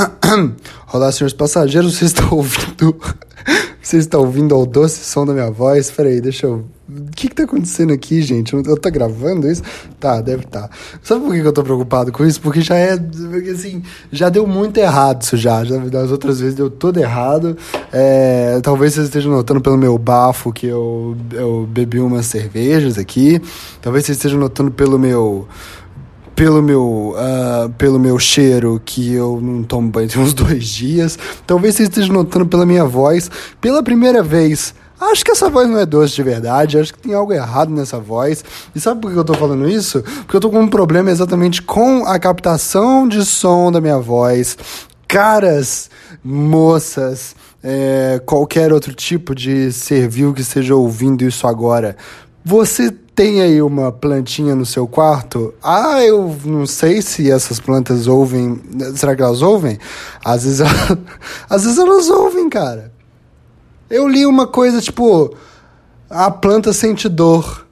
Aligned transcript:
Olá, 0.92 1.12
senhores 1.12 1.34
passageiros, 1.34 1.96
vocês 1.96 2.12
estão 2.12 2.30
ouvindo. 2.32 2.96
Vocês 3.82 4.04
estão 4.04 4.20
ouvindo 4.20 4.56
o 4.56 4.66
doce 4.66 5.02
som 5.02 5.24
da 5.24 5.32
minha 5.32 5.50
voz? 5.50 5.86
Espera 5.86 6.10
aí, 6.10 6.20
deixa 6.20 6.46
eu. 6.46 6.66
O 6.86 7.10
que 7.16 7.28
que 7.28 7.34
tá 7.34 7.44
acontecendo 7.44 7.92
aqui, 7.92 8.20
gente? 8.20 8.52
Eu, 8.52 8.76
tô 8.76 8.90
gravando 8.90 9.50
isso? 9.50 9.62
Tá, 9.98 10.20
deve. 10.20 10.44
Tá. 10.44 10.68
Sabe 11.02 11.24
por 11.24 11.32
que, 11.32 11.40
eu 11.40 11.52
tô 11.52 11.62
preocupado 11.62 12.12
com 12.12 12.24
isso? 12.24 12.40
Porque 12.42 12.60
já 12.60 12.76
é. 12.76 12.96
Porque 12.98 13.50
assim, 13.50 13.82
já 14.12 14.28
deu 14.28 14.46
muito 14.46 14.76
errado 14.78 15.22
isso 15.22 15.36
já. 15.36 15.64
já 15.64 15.78
das 15.78 16.10
outras 16.10 16.40
vezes 16.40 16.54
deu 16.54 16.68
tudo 16.68 17.00
errado. 17.00 17.56
É, 17.90 18.60
talvez 18.62 18.92
vocês 18.92 19.06
estejam 19.06 19.32
notando 19.32 19.62
pelo 19.62 19.78
meu 19.78 19.96
bafo 19.96 20.52
que 20.52 20.66
eu, 20.66 21.16
eu 21.32 21.66
bebi 21.68 22.00
umas 22.00 22.26
cervejas 22.26 22.98
aqui. 22.98 23.40
Talvez 23.80 24.04
vocês 24.04 24.18
estejam 24.18 24.38
notando 24.38 24.70
pelo 24.70 24.98
meu 24.98 25.48
pelo 26.40 26.62
meu, 26.62 27.14
uh, 27.18 27.68
pelo 27.76 27.98
meu 27.98 28.18
cheiro 28.18 28.80
que 28.82 29.12
eu 29.12 29.38
não 29.42 29.62
tomo 29.62 29.90
banho 29.90 30.08
tem 30.08 30.22
uns 30.22 30.32
dois 30.32 30.64
dias. 30.68 31.18
Talvez 31.46 31.74
você 31.74 31.82
esteja 31.82 32.10
notando 32.10 32.46
pela 32.46 32.64
minha 32.64 32.86
voz. 32.86 33.30
Pela 33.60 33.82
primeira 33.82 34.22
vez, 34.22 34.74
acho 34.98 35.22
que 35.22 35.32
essa 35.32 35.50
voz 35.50 35.68
não 35.68 35.78
é 35.78 35.84
doce 35.84 36.14
de 36.14 36.22
verdade. 36.22 36.78
Acho 36.78 36.94
que 36.94 37.00
tem 37.00 37.12
algo 37.12 37.30
errado 37.30 37.70
nessa 37.70 38.00
voz. 38.00 38.42
E 38.74 38.80
sabe 38.80 39.02
por 39.02 39.12
que 39.12 39.18
eu 39.18 39.24
tô 39.24 39.34
falando 39.34 39.68
isso? 39.68 40.02
Porque 40.02 40.34
eu 40.34 40.40
tô 40.40 40.48
com 40.48 40.60
um 40.60 40.68
problema 40.68 41.10
exatamente 41.10 41.60
com 41.60 42.06
a 42.06 42.18
captação 42.18 43.06
de 43.06 43.22
som 43.22 43.70
da 43.70 43.78
minha 43.78 43.98
voz. 43.98 44.56
Caras, 45.06 45.90
moças, 46.24 47.36
é, 47.62 48.18
qualquer 48.24 48.72
outro 48.72 48.94
tipo 48.94 49.34
de 49.34 49.70
servil 49.72 50.32
que 50.32 50.40
esteja 50.40 50.74
ouvindo 50.74 51.22
isso 51.22 51.46
agora. 51.46 51.98
Você 52.42 52.90
tem 53.20 53.42
aí 53.42 53.60
uma 53.60 53.92
plantinha 53.92 54.54
no 54.54 54.64
seu 54.64 54.86
quarto? 54.86 55.52
Ah, 55.62 56.02
eu 56.02 56.34
não 56.42 56.64
sei 56.64 57.02
se 57.02 57.30
essas 57.30 57.60
plantas 57.60 58.06
ouvem. 58.06 58.58
Será 58.96 59.14
que 59.14 59.20
elas 59.20 59.42
ouvem? 59.42 59.78
Às 60.24 60.44
vezes, 60.44 60.60
elas, 60.60 60.98
às 61.50 61.64
vezes 61.64 61.78
elas 61.78 62.08
ouvem, 62.08 62.48
cara. 62.48 62.90
Eu 63.90 64.08
li 64.08 64.24
uma 64.24 64.46
coisa 64.46 64.80
tipo: 64.80 65.36
a 66.08 66.30
planta 66.30 66.72
sente 66.72 67.10
dor. 67.10 67.66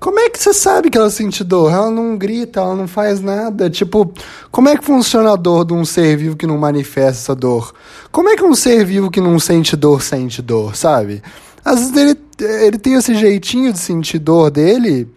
Como 0.00 0.18
é 0.18 0.30
que 0.30 0.38
você 0.38 0.54
sabe 0.54 0.88
que 0.88 0.96
ela 0.96 1.10
sente 1.10 1.44
dor? 1.44 1.70
Ela 1.70 1.90
não 1.90 2.16
grita, 2.16 2.60
ela 2.60 2.74
não 2.74 2.88
faz 2.88 3.20
nada. 3.20 3.68
Tipo, 3.68 4.10
como 4.50 4.70
é 4.70 4.78
que 4.78 4.84
funciona 4.84 5.34
a 5.34 5.36
dor 5.36 5.66
de 5.66 5.74
um 5.74 5.84
ser 5.84 6.16
vivo 6.16 6.36
que 6.36 6.46
não 6.46 6.56
manifesta 6.56 7.34
dor? 7.34 7.74
Como 8.10 8.30
é 8.30 8.34
que 8.34 8.42
um 8.42 8.54
ser 8.54 8.82
vivo 8.86 9.10
que 9.10 9.20
não 9.20 9.38
sente 9.38 9.76
dor 9.76 10.00
sente 10.00 10.40
dor, 10.40 10.74
sabe? 10.74 11.22
Às 11.64 11.80
vezes 11.80 11.96
ele, 11.96 12.20
ele 12.66 12.78
tem 12.78 12.94
esse 12.94 13.14
jeitinho 13.14 13.72
de 13.72 13.78
sentir 13.78 14.18
dor 14.18 14.50
dele 14.50 15.08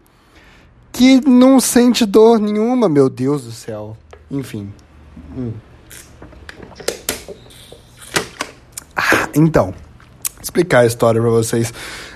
que 0.92 1.22
não 1.28 1.60
sente 1.60 2.06
dor 2.06 2.40
nenhuma, 2.40 2.88
meu 2.88 3.10
Deus 3.10 3.44
do 3.44 3.52
céu. 3.52 3.98
Enfim. 4.32 4.72
Hum. 5.38 5.52
Ah, 8.96 9.30
então, 9.36 9.74
explicar 10.42 10.80
a 10.80 10.86
história 10.86 11.22
para 11.22 11.30
vocês. 11.30 11.72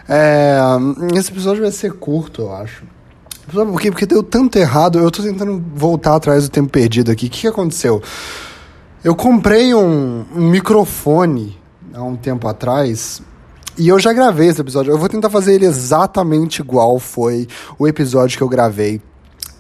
É, 0.10 0.58
esse 1.16 1.32
episódio 1.32 1.62
vai 1.62 1.72
ser 1.72 1.94
curto, 1.94 2.44
eu 2.44 2.56
acho. 2.56 2.84
Sabe 3.54 3.72
por 3.72 3.82
quê? 3.82 3.92
Porque 3.92 4.06
deu 4.06 4.24
tanto 4.24 4.58
errado. 4.58 4.98
Eu 4.98 5.12
tô 5.12 5.22
tentando 5.22 5.64
voltar 5.76 6.16
atrás 6.16 6.48
do 6.48 6.52
tempo 6.52 6.70
perdido 6.70 7.12
aqui. 7.12 7.28
O 7.28 7.30
que, 7.30 7.42
que 7.42 7.48
aconteceu? 7.48 8.02
Eu 9.04 9.16
comprei 9.16 9.74
um, 9.74 10.26
um 10.36 10.50
microfone 10.50 11.60
há 11.94 12.02
um 12.02 12.16
tempo 12.16 12.48
atrás 12.48 13.22
e 13.78 13.88
eu 13.88 14.00
já 14.00 14.14
gravei 14.14 14.50
esse 14.50 14.62
episódio. 14.62 14.92
Eu 14.92 14.98
vou 14.98 15.10
tentar 15.10 15.30
fazer 15.30 15.54
ele 15.54 15.66
exatamente 15.66 16.62
igual 16.62 17.00
foi 17.00 17.48
o 17.80 17.88
episódio 17.88 18.38
que 18.38 18.44
eu 18.44 18.50
gravei 18.50 19.02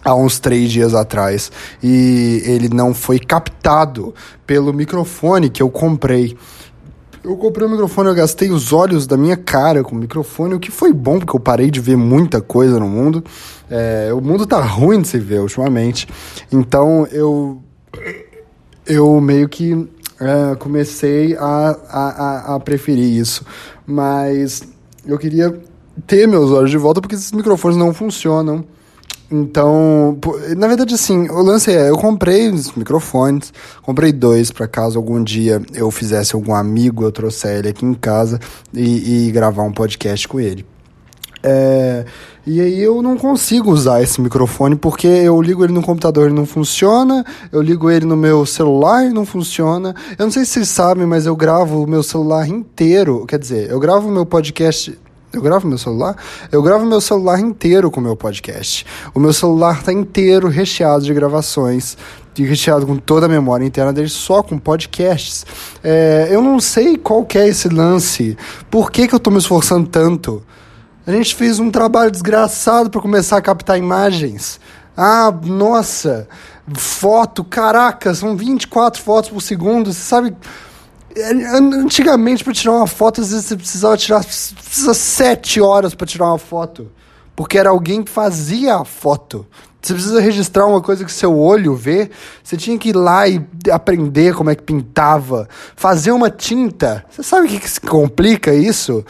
há 0.03 0.15
uns 0.15 0.39
três 0.39 0.71
dias 0.71 0.93
atrás. 0.93 1.51
E 1.81 2.41
ele 2.45 2.69
não 2.69 2.93
foi 2.93 3.19
captado 3.19 4.13
pelo 4.45 4.73
microfone 4.73 5.49
que 5.49 5.61
eu 5.61 5.69
comprei. 5.69 6.37
Eu 7.23 7.37
comprei 7.37 7.67
o 7.67 7.69
microfone, 7.69 8.09
eu 8.09 8.15
gastei 8.15 8.49
os 8.49 8.73
olhos 8.73 9.05
da 9.05 9.15
minha 9.15 9.37
cara 9.37 9.83
com 9.83 9.95
o 9.95 9.99
microfone, 9.99 10.55
o 10.55 10.59
que 10.59 10.71
foi 10.71 10.91
bom, 10.91 11.19
porque 11.19 11.35
eu 11.35 11.39
parei 11.39 11.69
de 11.69 11.79
ver 11.79 11.95
muita 11.95 12.41
coisa 12.41 12.79
no 12.79 12.87
mundo. 12.87 13.23
É, 13.69 14.11
o 14.11 14.19
mundo 14.19 14.47
tá 14.47 14.59
ruim 14.59 15.01
de 15.01 15.07
se 15.07 15.19
ver 15.19 15.39
ultimamente. 15.39 16.07
Então 16.51 17.07
eu. 17.11 17.61
Eu 18.83 19.21
meio 19.21 19.47
que 19.47 19.87
é, 20.21 20.55
comecei 20.55 21.35
a, 21.35 21.75
a, 21.89 22.55
a, 22.55 22.59
preferir 22.59 23.17
isso. 23.17 23.43
Mas 23.85 24.61
eu 25.05 25.17
queria 25.17 25.59
ter 26.05 26.27
meus 26.27 26.51
olhos 26.51 26.69
de 26.69 26.77
volta 26.77 27.01
porque 27.01 27.15
esses 27.15 27.31
microfones 27.31 27.75
não 27.75 27.93
funcionam. 27.93 28.63
Então, 29.31 30.19
na 30.57 30.67
verdade, 30.67 30.93
assim, 30.93 31.29
o 31.29 31.41
lance 31.41 31.71
é, 31.71 31.89
eu 31.89 31.97
comprei 31.97 32.49
os 32.49 32.73
microfones, 32.73 33.53
comprei 33.81 34.11
dois 34.11 34.51
para 34.51 34.67
caso 34.67 34.99
algum 34.99 35.23
dia 35.23 35.61
eu 35.73 35.89
fizesse 35.89 36.35
algum 36.35 36.53
amigo, 36.53 37.03
eu 37.03 37.13
trouxer 37.13 37.59
ele 37.59 37.69
aqui 37.69 37.85
em 37.85 37.93
casa 37.93 38.39
e, 38.73 39.27
e 39.27 39.31
gravar 39.31 39.63
um 39.63 39.71
podcast 39.71 40.27
com 40.27 40.39
ele. 40.39 40.65
É, 41.43 42.05
e 42.45 42.59
aí 42.59 42.81
eu 42.81 43.01
não 43.01 43.17
consigo 43.17 43.71
usar 43.71 44.01
esse 44.01 44.19
microfone 44.19 44.75
porque 44.75 45.07
eu 45.07 45.41
ligo 45.41 45.63
ele 45.63 45.73
no 45.73 45.81
computador 45.81 46.29
e 46.29 46.33
não 46.33 46.45
funciona, 46.45 47.25
eu 47.51 47.61
ligo 47.61 47.89
ele 47.89 48.05
no 48.05 48.17
meu 48.17 48.45
celular 48.45 49.05
e 49.05 49.09
não 49.09 49.25
funciona. 49.25 49.95
Eu 50.17 50.25
não 50.25 50.31
sei 50.31 50.45
se 50.45 50.51
vocês 50.51 50.69
sabem, 50.69 51.05
mas 51.05 51.25
eu 51.25 51.35
gravo 51.35 51.83
o 51.83 51.87
meu 51.87 52.03
celular 52.03 52.47
inteiro, 52.47 53.25
quer 53.27 53.39
dizer, 53.39 53.69
eu 53.69 53.79
gravo 53.79 54.07
o 54.07 54.11
meu 54.11 54.25
podcast 54.25 54.97
eu 55.33 55.41
gravo 55.41 55.65
meu 55.65 55.77
celular? 55.77 56.17
Eu 56.51 56.61
gravo 56.61 56.85
meu 56.85 56.99
celular 56.99 57.39
inteiro 57.39 57.89
com 57.89 58.01
o 58.01 58.03
meu 58.03 58.17
podcast. 58.17 58.85
O 59.13 59.19
meu 59.19 59.31
celular 59.31 59.79
está 59.79 59.93
inteiro 59.93 60.49
recheado 60.49 61.05
de 61.05 61.13
gravações, 61.13 61.97
recheado 62.37 62.85
com 62.85 62.97
toda 62.97 63.27
a 63.27 63.29
memória 63.29 63.63
interna 63.63 63.93
dele, 63.93 64.09
só 64.09 64.43
com 64.43 64.57
podcasts. 64.57 65.45
É, 65.81 66.27
eu 66.29 66.41
não 66.41 66.59
sei 66.59 66.97
qual 66.97 67.25
é 67.35 67.47
esse 67.47 67.69
lance. 67.69 68.37
Por 68.69 68.91
que, 68.91 69.07
que 69.07 69.13
eu 69.13 69.17
estou 69.17 69.31
me 69.31 69.39
esforçando 69.39 69.87
tanto? 69.87 70.43
A 71.11 71.15
gente 71.15 71.35
fez 71.35 71.59
um 71.59 71.69
trabalho 71.69 72.09
desgraçado 72.09 72.89
para 72.89 73.01
começar 73.01 73.35
a 73.35 73.41
captar 73.41 73.77
imagens. 73.77 74.61
Ah, 74.95 75.29
nossa, 75.43 76.25
foto, 76.73 77.43
caraca, 77.43 78.15
são 78.15 78.37
24 78.37 79.01
fotos 79.01 79.29
por 79.29 79.41
segundo. 79.41 79.91
Você 79.91 79.99
sabe, 79.99 80.33
é, 81.13 81.31
antigamente 81.57 82.45
para 82.45 82.53
tirar 82.53 82.71
uma 82.71 82.87
foto, 82.87 83.19
às 83.19 83.31
vezes 83.31 83.45
você 83.45 83.57
precisava 83.57 83.97
tirar 83.97 84.23
precisa 84.23 84.93
sete 84.93 85.59
horas 85.59 85.93
para 85.93 86.07
tirar 86.07 86.27
uma 86.27 86.37
foto, 86.37 86.89
porque 87.35 87.57
era 87.57 87.71
alguém 87.71 88.03
que 88.03 88.09
fazia 88.09 88.77
a 88.77 88.85
foto. 88.85 89.45
Você 89.81 89.93
precisa 89.93 90.21
registrar 90.21 90.65
uma 90.65 90.79
coisa 90.79 91.03
que 91.03 91.11
seu 91.11 91.37
olho 91.37 91.75
vê. 91.75 92.09
Você 92.41 92.55
tinha 92.55 92.77
que 92.77 92.89
ir 92.89 92.95
lá 92.95 93.27
e 93.27 93.45
aprender 93.69 94.33
como 94.33 94.49
é 94.49 94.55
que 94.55 94.63
pintava, 94.63 95.49
fazer 95.75 96.11
uma 96.13 96.29
tinta. 96.29 97.03
Você 97.09 97.21
sabe 97.21 97.47
o 97.47 97.49
que, 97.49 97.59
que 97.59 97.69
se 97.69 97.81
complica 97.81 98.53
isso? 98.53 99.03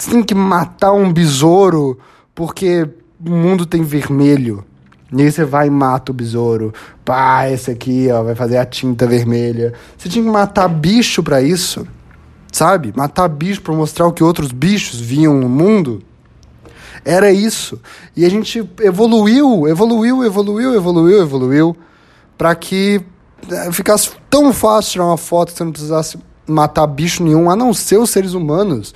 Você 0.00 0.12
tem 0.12 0.22
que 0.22 0.34
matar 0.34 0.92
um 0.92 1.12
besouro 1.12 1.98
porque 2.34 2.88
o 3.22 3.30
mundo 3.30 3.66
tem 3.66 3.82
vermelho. 3.82 4.64
E 5.12 5.20
aí 5.20 5.30
você 5.30 5.44
vai 5.44 5.66
e 5.66 5.70
mata 5.70 6.10
o 6.10 6.14
besouro. 6.14 6.72
Pá, 7.04 7.50
esse 7.50 7.70
aqui, 7.70 8.08
ó, 8.10 8.22
vai 8.22 8.34
fazer 8.34 8.56
a 8.56 8.64
tinta 8.64 9.06
vermelha. 9.06 9.74
Você 9.98 10.08
tinha 10.08 10.24
que 10.24 10.30
matar 10.30 10.68
bicho 10.68 11.22
para 11.22 11.42
isso. 11.42 11.86
Sabe? 12.50 12.94
Matar 12.96 13.28
bicho 13.28 13.60
para 13.60 13.74
mostrar 13.74 14.06
o 14.06 14.12
que 14.12 14.24
outros 14.24 14.52
bichos 14.52 14.98
viam 14.98 15.34
no 15.34 15.50
mundo. 15.50 16.02
Era 17.04 17.30
isso. 17.30 17.78
E 18.16 18.24
a 18.24 18.30
gente 18.30 18.66
evoluiu, 18.80 19.68
evoluiu, 19.68 20.24
evoluiu, 20.24 20.74
evoluiu, 20.74 21.20
evoluiu 21.20 21.76
para 22.38 22.54
que 22.54 23.02
eh, 23.50 23.70
ficasse 23.70 24.12
tão 24.30 24.50
fácil 24.50 24.92
tirar 24.92 25.04
uma 25.04 25.18
foto 25.18 25.52
que 25.52 25.58
você 25.58 25.64
não 25.64 25.72
precisasse 25.72 26.18
matar 26.46 26.86
bicho 26.86 27.22
nenhum, 27.22 27.50
a 27.50 27.54
não 27.54 27.74
ser 27.74 27.98
os 27.98 28.08
seres 28.08 28.32
humanos. 28.32 28.94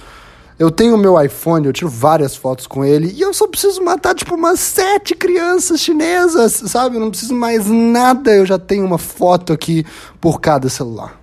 Eu 0.59 0.71
tenho 0.71 0.95
o 0.95 0.99
meu 0.99 1.21
iPhone, 1.21 1.67
eu 1.67 1.73
tiro 1.73 1.89
várias 1.89 2.37
fotos 2.37 2.67
com 2.67 2.85
ele 2.85 3.13
e 3.13 3.21
eu 3.21 3.35
só 3.35 3.49
preciso 3.49 3.83
matar 3.83 4.15
tipo 4.15 4.35
umas 4.35 4.61
sete 4.61 5.15
crianças 5.15 5.81
chinesas, 5.81 6.53
sabe? 6.67 6.97
Eu 6.97 7.01
não 7.01 7.11
preciso 7.11 7.35
mais 7.35 7.67
nada, 7.67 8.35
eu 8.35 8.47
já 8.47 8.59
tenho 8.59 8.85
uma 8.85 8.99
foto 8.99 9.53
aqui 9.53 9.85
por 10.21 10.41
cada 10.41 10.69
celular. 10.69 11.21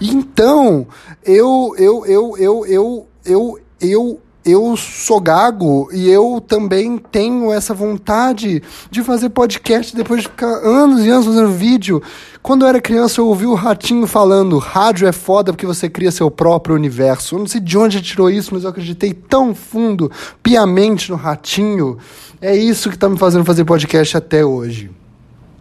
Então, 0.00 0.86
eu 1.24 1.74
eu 1.78 2.04
eu 2.06 2.36
eu 2.36 2.66
eu 2.66 3.08
eu 3.24 3.60
eu 3.80 4.20
eu 4.44 4.76
sou 4.76 5.20
gago 5.20 5.88
e 5.92 6.08
eu 6.08 6.40
também 6.40 6.96
tenho 6.96 7.52
essa 7.52 7.74
vontade 7.74 8.62
de 8.90 9.02
fazer 9.02 9.28
podcast 9.30 9.94
depois 9.94 10.22
de 10.22 10.28
ficar 10.28 10.46
anos 10.46 11.04
e 11.04 11.10
anos 11.10 11.26
fazendo 11.26 11.52
vídeo. 11.52 12.02
Quando 12.42 12.62
eu 12.62 12.68
era 12.68 12.80
criança, 12.80 13.20
eu 13.20 13.26
ouvi 13.26 13.46
o 13.46 13.54
Ratinho 13.54 14.06
falando: 14.06 14.58
rádio 14.58 15.06
é 15.06 15.12
foda 15.12 15.52
porque 15.52 15.66
você 15.66 15.88
cria 15.88 16.10
seu 16.10 16.30
próprio 16.30 16.74
universo. 16.74 17.34
Eu 17.34 17.40
não 17.40 17.46
sei 17.46 17.60
de 17.60 17.76
onde 17.76 17.98
ele 17.98 18.04
tirou 18.04 18.30
isso, 18.30 18.54
mas 18.54 18.64
eu 18.64 18.70
acreditei 18.70 19.12
tão 19.12 19.54
fundo, 19.54 20.10
piamente 20.42 21.10
no 21.10 21.16
Ratinho. 21.16 21.98
É 22.40 22.56
isso 22.56 22.90
que 22.90 22.96
tá 22.96 23.08
me 23.08 23.18
fazendo 23.18 23.44
fazer 23.44 23.64
podcast 23.64 24.16
até 24.16 24.44
hoje. 24.44 24.90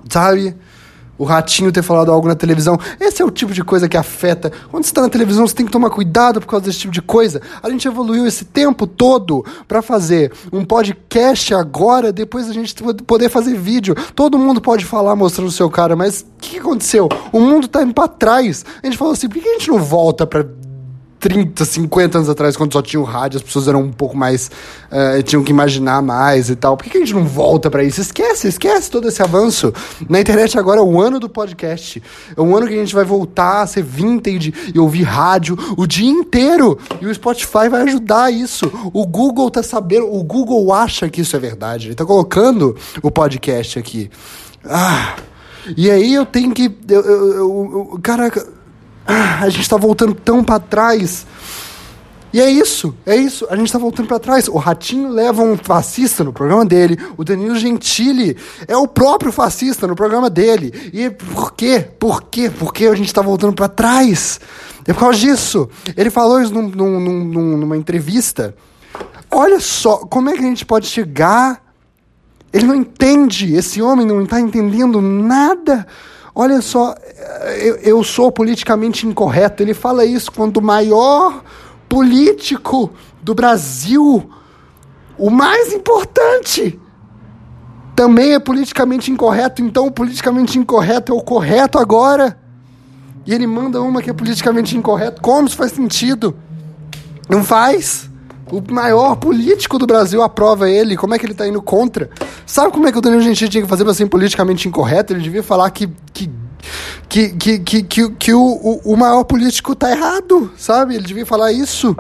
Sabe? 0.10 0.56
O 1.20 1.26
ratinho 1.26 1.72
ter 1.72 1.84
falado 1.84 2.12
algo 2.12 2.28
na 2.28 2.34
televisão. 2.34 2.80
Esse 3.00 3.22
é 3.22 3.26
o 3.26 3.30
tipo 3.30 3.54
de 3.54 3.64
coisa 3.64 3.90
que 3.90 3.98
afeta. 3.98 4.52
Quando 4.72 4.86
você 4.86 4.90
está 4.90 5.02
na 5.02 5.10
televisão, 5.10 5.46
você 5.46 5.54
tem 5.54 5.66
que 5.66 5.72
tomar 5.72 5.90
cuidado 5.90 6.40
por 6.40 6.48
causa 6.48 6.66
desse 6.66 6.80
tipo 6.80 6.94
de 6.94 7.02
coisa. 7.02 7.42
A 7.62 7.70
gente 7.70 7.88
evoluiu 7.88 8.26
esse 8.26 8.46
tempo 8.46 8.88
todo 8.88 9.46
para 9.68 9.82
fazer 9.82 10.32
um 10.52 10.64
podcast 10.64 11.54
agora, 11.54 12.14
depois 12.14 12.50
a 12.50 12.54
gente 12.54 12.74
poder 13.06 13.30
fazer 13.30 13.54
vídeo. 13.56 13.96
Todo 14.16 14.40
mundo 14.40 14.62
pode 14.62 14.86
falar 14.86 15.16
mostrando 15.16 15.50
o 15.50 15.52
seu 15.52 15.70
cara, 15.70 15.96
mas 15.96 16.22
o 16.22 16.26
que, 16.40 16.58
aconteceu? 16.58 17.10
O 17.34 17.42
mundo 17.42 17.66
está 17.66 17.84
indo 17.84 17.94
para 17.94 18.08
trás. 18.08 18.66
A 18.82 18.86
gente 18.86 18.98
falou 18.98 19.14
assim, 19.14 19.28
por 19.28 19.42
que 19.42 19.48
a 19.48 19.54
gente 19.54 19.70
não 19.70 19.80
volta 19.80 20.26
para 20.26 20.46
30, 21.20 21.66
50 21.66 22.18
anos 22.18 22.30
atrás, 22.30 22.56
quando 22.56 22.72
só 22.72 22.82
tinha 22.82 23.00
o 23.00 23.04
rádio, 23.04 23.38
as 23.38 23.44
pessoas 23.44 23.68
eram 23.68 23.82
um 23.82 23.92
pouco 23.92 24.16
mais. 24.16 24.50
Uh, 24.90 25.22
tinham 25.24 25.44
que 25.44 25.52
imaginar 25.52 26.02
mais 26.02 26.50
e 26.50 26.56
tal. 26.56 26.78
Por 26.78 26.84
que, 26.84 26.92
que 26.92 26.98
a 26.98 27.02
gente 27.02 27.14
não 27.14 27.26
volta 27.26 27.70
para 27.70 27.84
isso? 27.84 28.00
Esquece, 28.00 28.48
esquece 28.48 28.90
todo 28.90 29.08
esse 29.08 29.22
avanço. 29.22 29.74
Na 30.08 30.22
internet 30.22 30.58
agora 30.58 30.80
é 30.80 30.84
o 30.84 31.02
ano 31.02 31.20
do 31.20 31.28
podcast. 31.28 32.02
É 32.36 32.42
um 32.42 32.56
ano 32.56 32.68
que 32.68 32.74
a 32.74 32.78
gente 32.78 32.96
vai 32.96 33.04
voltar 33.04 33.62
a 33.62 33.68
ser 33.68 33.84
vintage 33.84 34.54
e 34.74 34.80
ouvir 34.80 35.04
rádio 35.04 35.58
o 35.78 35.86
dia 35.86 36.10
inteiro. 36.10 36.80
E 37.02 37.06
o 37.06 37.14
Spotify 37.14 37.68
vai 37.70 37.82
ajudar 37.82 38.32
isso. 38.32 38.72
O 38.94 39.06
Google 39.06 39.52
tá 39.52 39.62
sabendo, 39.62 40.12
o 40.14 40.24
Google 40.24 40.72
acha 40.74 41.10
que 41.10 41.22
isso 41.22 41.36
é 41.36 41.40
verdade. 41.40 41.88
Ele 41.88 41.96
tá 41.96 42.06
colocando 42.06 42.76
o 43.04 43.12
podcast 43.12 43.78
aqui. 43.78 44.10
Ah. 44.64 45.16
E 45.76 45.92
aí 45.92 46.14
eu 46.14 46.26
tenho 46.26 46.54
que. 46.54 46.74
Eu, 46.88 47.02
eu, 47.02 47.34
eu, 47.34 47.90
eu 47.92 48.00
caraca 48.02 48.59
ah, 49.12 49.40
a 49.42 49.50
gente 49.50 49.64
está 49.64 49.76
voltando 49.76 50.14
tão 50.14 50.44
para 50.44 50.60
trás. 50.60 51.26
E 52.32 52.40
é 52.40 52.48
isso, 52.48 52.96
é 53.08 53.16
isso. 53.16 53.48
A 53.50 53.56
gente 53.56 53.66
está 53.66 53.80
voltando 53.80 54.08
para 54.08 54.20
trás. 54.20 54.48
O 54.48 54.58
Ratinho 54.58 55.10
leva 55.10 55.42
um 55.42 55.58
fascista 55.58 56.24
no 56.24 56.32
programa 56.32 56.64
dele. 56.64 56.96
O 57.18 57.24
Danilo 57.24 57.56
Gentili 57.56 58.38
é 58.68 58.78
o 58.78 58.88
próprio 58.88 59.32
fascista 59.32 59.88
no 59.88 59.96
programa 59.96 60.30
dele. 60.30 60.92
E 60.94 61.10
por 61.10 61.54
quê? 61.54 61.88
Por 61.98 62.22
quê? 62.22 62.52
Porque 62.52 62.86
a 62.86 62.94
gente 62.94 63.08
está 63.08 63.24
voltando 63.24 63.54
para 63.54 63.68
trás. 63.68 64.40
É 64.86 64.94
por 64.94 65.00
causa 65.00 65.18
disso. 65.18 65.68
Ele 65.98 66.12
falou 66.12 66.40
isso 66.40 66.54
num, 66.54 66.70
num, 66.70 67.00
num, 67.00 67.58
numa 67.58 67.78
entrevista. 67.78 68.54
Olha 69.32 69.60
só, 69.60 69.98
como 69.98 70.30
é 70.30 70.34
que 70.34 70.40
a 70.40 70.48
gente 70.48 70.68
pode 70.68 70.86
chegar. 70.86 71.64
Ele 72.54 72.68
não 72.68 72.76
entende. 72.76 73.56
Esse 73.56 73.82
homem 73.82 74.06
não 74.06 74.22
está 74.22 74.40
entendendo 74.40 75.02
nada 75.02 75.88
Olha 76.34 76.62
só, 76.62 76.96
eu, 77.60 77.76
eu 77.78 78.04
sou 78.04 78.32
politicamente 78.32 79.06
incorreto. 79.06 79.64
Ele 79.64 79.74
fala 79.74 80.06
isso 80.06 80.32
quando 80.32 80.58
o 80.58 80.62
maior 80.62 81.44
político 81.88 82.92
do 83.22 83.34
Brasil, 83.34 84.30
o 85.18 85.30
mais 85.30 85.74
importante, 85.74 86.80
também 87.96 88.34
é 88.34 88.40
politicamente 88.40 89.12
incorreto. 89.12 89.62
Então, 89.62 89.88
o 89.88 89.92
politicamente 89.92 90.58
incorreto 90.58 91.12
é 91.12 91.16
o 91.16 91.22
correto 91.22 91.78
agora. 91.78 92.40
E 93.26 93.34
ele 93.34 93.46
manda 93.46 93.82
uma 93.82 94.02
que 94.02 94.10
é 94.10 94.14
politicamente 94.14 94.78
incorreto. 94.78 95.22
Como 95.22 95.48
isso 95.48 95.58
faz 95.58 95.74
sentido? 95.74 96.36
Não 97.28 97.44
faz. 97.44 98.09
O 98.52 98.74
maior 98.74 99.16
político 99.16 99.78
do 99.78 99.86
Brasil 99.86 100.22
aprova 100.22 100.70
ele. 100.70 100.98
Como 100.98 101.14
é 101.14 101.20
que 101.20 101.26
ele 101.26 101.34
está 101.34 101.48
indo 101.48 101.62
contra? 101.62 102.10
Sabe 102.46 102.72
como 102.72 102.88
é 102.88 102.92
que 102.92 102.98
o 102.98 103.02
Danilo 103.02 103.22
Gentili 103.22 103.50
tinha 103.50 103.64
que 103.64 103.70
fazer 103.70 103.84
para 103.84 103.94
ser 103.94 104.08
politicamente 104.08 104.68
incorreto? 104.68 105.14
Ele 105.14 105.22
devia 105.22 105.44
falar 105.44 105.70
que, 105.70 105.88
que 106.14 106.30
que, 107.08 107.30
que, 107.30 107.60
que, 107.60 107.84
que, 107.84 108.10
que 108.12 108.34
o, 108.34 108.42
o, 108.42 108.94
o 108.94 108.98
maior 108.98 109.24
político 109.24 109.74
tá 109.74 109.90
errado, 109.92 110.52
sabe? 110.58 110.96
Ele 110.96 111.06
devia 111.06 111.26
falar 111.26 111.52
isso. 111.52 111.96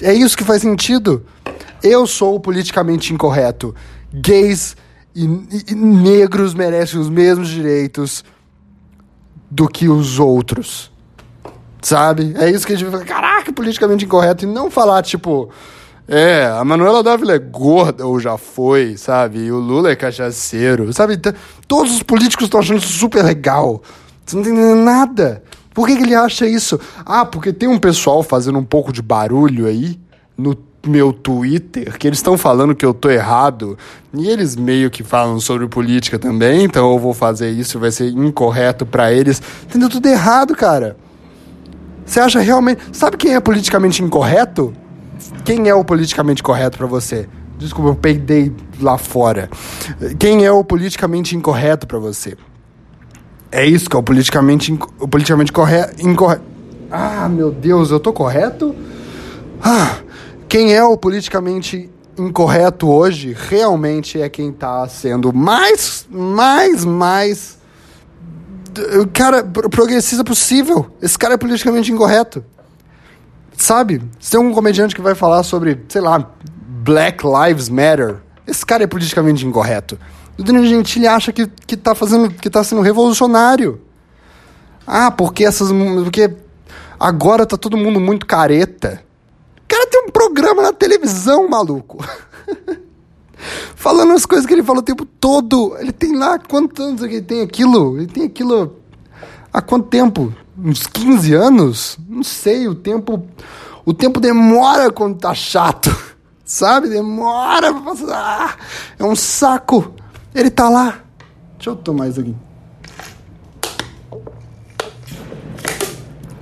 É 0.00 0.12
isso 0.12 0.36
que 0.36 0.44
faz 0.44 0.62
sentido. 0.62 1.24
Eu 1.82 2.06
sou 2.06 2.38
politicamente 2.38 3.12
incorreto. 3.12 3.74
Gays 4.12 4.76
e, 5.14 5.24
e, 5.24 5.64
e 5.72 5.74
negros 5.74 6.54
merecem 6.54 7.00
os 7.00 7.08
mesmos 7.08 7.48
direitos 7.48 8.24
do 9.50 9.68
que 9.68 9.88
os 9.88 10.18
outros. 10.18 10.91
Sabe? 11.82 12.34
É 12.38 12.48
isso 12.48 12.66
que 12.66 12.72
a 12.72 12.76
gente 12.76 12.88
vai 12.88 13.00
falar. 13.00 13.04
Caraca, 13.04 13.52
politicamente 13.52 14.04
incorreto. 14.04 14.44
E 14.44 14.48
não 14.48 14.70
falar, 14.70 15.02
tipo. 15.02 15.50
É, 16.08 16.46
a 16.46 16.64
Manuela 16.64 17.02
Dávila 17.02 17.34
é 17.34 17.38
gorda, 17.38 18.06
ou 18.06 18.18
já 18.18 18.36
foi, 18.36 18.96
sabe? 18.96 19.38
E 19.38 19.52
o 19.52 19.58
Lula 19.58 19.90
é 19.90 19.96
cachaceiro, 19.96 20.92
sabe? 20.92 21.20
Todos 21.68 21.94
os 21.94 22.02
políticos 22.02 22.46
estão 22.46 22.60
achando 22.60 22.78
isso 22.78 22.88
super 22.88 23.24
legal. 23.24 23.82
Você 24.24 24.36
não 24.36 24.42
entendendo 24.42 24.76
nada. 24.76 25.42
Por 25.72 25.86
que, 25.86 25.96
que 25.96 26.02
ele 26.02 26.14
acha 26.14 26.46
isso? 26.46 26.78
Ah, 27.04 27.24
porque 27.24 27.52
tem 27.52 27.68
um 27.68 27.78
pessoal 27.78 28.22
fazendo 28.22 28.58
um 28.58 28.64
pouco 28.64 28.92
de 28.92 29.00
barulho 29.00 29.66
aí 29.66 29.98
no 30.36 30.56
meu 30.86 31.12
Twitter, 31.12 31.96
que 31.96 32.06
eles 32.06 32.18
estão 32.18 32.36
falando 32.36 32.74
que 32.74 32.84
eu 32.84 32.92
tô 32.92 33.08
errado, 33.08 33.78
e 34.12 34.28
eles 34.28 34.56
meio 34.56 34.90
que 34.90 35.04
falam 35.04 35.38
sobre 35.38 35.68
política 35.68 36.18
também, 36.18 36.64
então 36.64 36.90
eu 36.90 36.98
vou 36.98 37.14
fazer 37.14 37.50
isso, 37.50 37.78
vai 37.78 37.92
ser 37.92 38.08
incorreto 38.08 38.84
para 38.84 39.12
eles. 39.12 39.40
Entendeu 39.64 39.88
tudo 39.88 40.08
errado, 40.08 40.54
cara. 40.56 40.96
Você 42.04 42.20
acha 42.20 42.40
realmente. 42.40 42.82
Sabe 42.92 43.16
quem 43.16 43.34
é 43.34 43.40
politicamente 43.40 44.02
incorreto? 44.02 44.72
Quem 45.44 45.68
é 45.68 45.74
o 45.74 45.84
politicamente 45.84 46.42
correto 46.42 46.78
para 46.78 46.86
você? 46.86 47.28
Desculpa, 47.58 47.90
eu 47.90 47.94
peidei 47.94 48.52
lá 48.80 48.98
fora. 48.98 49.48
Quem 50.18 50.44
é 50.44 50.50
o 50.50 50.64
politicamente 50.64 51.36
incorreto 51.36 51.86
para 51.86 51.98
você? 51.98 52.36
É 53.50 53.64
isso 53.64 53.88
que 53.88 53.94
é 53.94 53.98
o 53.98 54.02
politicamente, 54.02 54.76
o 54.98 55.06
politicamente 55.06 55.52
correto. 55.52 56.06
Incorreto. 56.06 56.42
Ah, 56.90 57.28
meu 57.28 57.50
Deus, 57.50 57.90
eu 57.90 58.00
tô 58.00 58.12
correto? 58.12 58.74
Ah, 59.62 59.96
quem 60.48 60.74
é 60.74 60.82
o 60.82 60.96
politicamente 60.96 61.88
incorreto 62.18 62.90
hoje 62.90 63.34
realmente 63.48 64.20
é 64.20 64.28
quem 64.28 64.52
tá 64.52 64.86
sendo 64.88 65.32
mais, 65.32 66.06
mais, 66.10 66.84
mais. 66.84 67.58
Cara, 69.12 69.44
progressista 69.44 70.24
possível. 70.24 70.90
Esse 71.00 71.18
cara 71.18 71.34
é 71.34 71.36
politicamente 71.36 71.92
incorreto. 71.92 72.44
Sabe? 73.56 74.02
Se 74.18 74.30
tem 74.30 74.40
um 74.40 74.52
comediante 74.52 74.94
que 74.94 75.00
vai 75.00 75.14
falar 75.14 75.42
sobre, 75.42 75.84
sei 75.88 76.00
lá, 76.00 76.30
Black 76.82 77.24
Lives 77.24 77.68
Matter, 77.68 78.20
esse 78.46 78.64
cara 78.64 78.84
é 78.84 78.86
politicamente 78.86 79.46
incorreto. 79.46 79.98
O 80.38 80.42
Danilo 80.42 80.66
Gentili 80.66 81.06
acha 81.06 81.32
que, 81.32 81.46
que, 81.46 81.76
tá 81.76 81.94
fazendo, 81.94 82.30
que 82.30 82.50
tá 82.50 82.64
sendo 82.64 82.80
revolucionário. 82.80 83.80
Ah, 84.86 85.10
porque 85.10 85.44
essas. 85.44 85.70
Porque 86.02 86.34
agora 86.98 87.46
tá 87.46 87.56
todo 87.56 87.76
mundo 87.76 88.00
muito 88.00 88.26
careta. 88.26 89.02
O 89.58 89.68
cara 89.68 89.86
tem 89.86 90.04
um 90.06 90.10
programa 90.10 90.62
na 90.62 90.72
televisão, 90.72 91.48
maluco. 91.48 92.04
Falando 93.74 94.12
as 94.12 94.26
coisas 94.26 94.46
que 94.46 94.52
ele 94.52 94.62
fala 94.62 94.78
o 94.78 94.82
tempo 94.82 95.04
todo. 95.04 95.76
Ele 95.78 95.92
tem 95.92 96.16
lá 96.16 96.38
quantos 96.38 96.84
anos 96.84 97.02
ele 97.02 97.22
tem 97.22 97.42
aquilo? 97.42 97.96
Ele 97.98 98.06
tem 98.06 98.24
aquilo. 98.24 98.76
Há 99.52 99.60
quanto 99.60 99.88
tempo? 99.88 100.32
uns 100.56 100.86
15 100.86 101.34
anos, 101.34 101.98
não 102.08 102.22
sei, 102.22 102.68
o 102.68 102.74
tempo 102.74 103.26
o 103.84 103.92
tempo 103.92 104.20
demora 104.20 104.92
quando 104.92 105.18
tá 105.18 105.34
chato. 105.34 105.90
Sabe? 106.44 106.88
Demora 106.88 107.72
pra 107.72 107.82
passar. 107.82 108.56
É 108.98 109.04
um 109.04 109.16
saco. 109.16 109.94
Ele 110.34 110.50
tá 110.50 110.68
lá. 110.68 111.00
Deixa 111.56 111.70
eu 111.70 111.76
tomar 111.76 112.08
isso 112.08 112.20
aqui. 112.20 112.34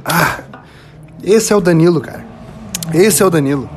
Ah, 0.05 0.41
esse 1.23 1.53
é 1.53 1.57
o 1.57 1.61
Danilo, 1.61 2.01
cara. 2.01 2.27
Esse 2.93 3.23
é 3.23 3.27
o 3.27 3.31
Danilo. 3.31 3.71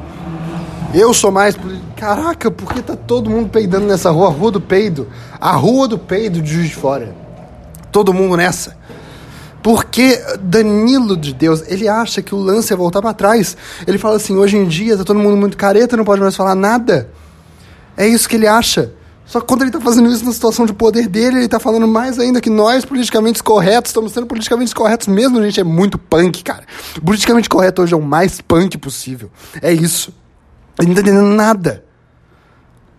Eu 0.93 1.13
sou 1.13 1.31
mais. 1.31 1.55
Caraca, 1.97 2.51
por 2.51 2.71
que 2.71 2.81
tá 2.81 2.95
todo 2.95 3.29
mundo 3.29 3.49
peidando 3.49 3.87
nessa 3.87 4.11
rua? 4.11 4.27
A 4.27 4.31
rua 4.31 4.51
do 4.51 4.61
peido. 4.61 5.07
A 5.41 5.51
rua 5.51 5.87
do 5.87 5.97
peido 5.97 6.41
de 6.41 6.53
Juiz 6.53 6.69
de 6.69 6.75
Fora. 6.75 7.15
Todo 7.91 8.13
mundo 8.13 8.37
nessa. 8.37 8.77
Porque 9.63 10.21
Danilo 10.39 11.17
de 11.17 11.33
Deus, 11.33 11.63
ele 11.67 11.87
acha 11.87 12.21
que 12.21 12.35
o 12.35 12.37
lance 12.37 12.71
é 12.71 12.75
voltar 12.75 13.01
para 13.01 13.13
trás. 13.13 13.57
Ele 13.87 13.97
fala 13.97 14.17
assim: 14.17 14.35
hoje 14.35 14.55
em 14.55 14.65
dia 14.67 14.97
tá 14.97 15.03
todo 15.03 15.19
mundo 15.19 15.37
muito 15.37 15.57
careta, 15.57 15.97
não 15.97 16.05
pode 16.05 16.21
mais 16.21 16.35
falar 16.35 16.53
nada. 16.53 17.09
É 17.97 18.07
isso 18.07 18.29
que 18.29 18.35
ele 18.35 18.47
acha. 18.47 18.91
Só 19.25 19.39
que 19.39 19.47
quando 19.47 19.61
ele 19.61 19.71
tá 19.71 19.79
fazendo 19.79 20.11
isso 20.11 20.25
na 20.25 20.33
situação 20.33 20.65
de 20.65 20.73
poder 20.73 21.07
dele, 21.07 21.37
ele 21.37 21.47
tá 21.47 21.59
falando 21.59 21.87
mais 21.87 22.19
ainda 22.19 22.41
que 22.41 22.49
nós, 22.49 22.83
politicamente 22.83 23.41
corretos, 23.41 23.89
estamos 23.89 24.11
sendo 24.11 24.27
politicamente 24.27 24.75
corretos 24.75 25.07
mesmo. 25.07 25.39
A 25.39 25.43
gente 25.43 25.59
é 25.59 25.63
muito 25.63 25.97
punk, 25.97 26.43
cara. 26.43 26.65
Politicamente 27.03 27.47
correto 27.47 27.81
hoje 27.81 27.93
é 27.93 27.97
o 27.97 28.01
mais 28.01 28.41
punk 28.41 28.77
possível. 28.77 29.31
É 29.61 29.71
isso. 29.71 30.13
Ele 30.83 30.89
não 30.89 30.95
tá 30.95 31.01
entendendo 31.01 31.35
nada. 31.35 31.83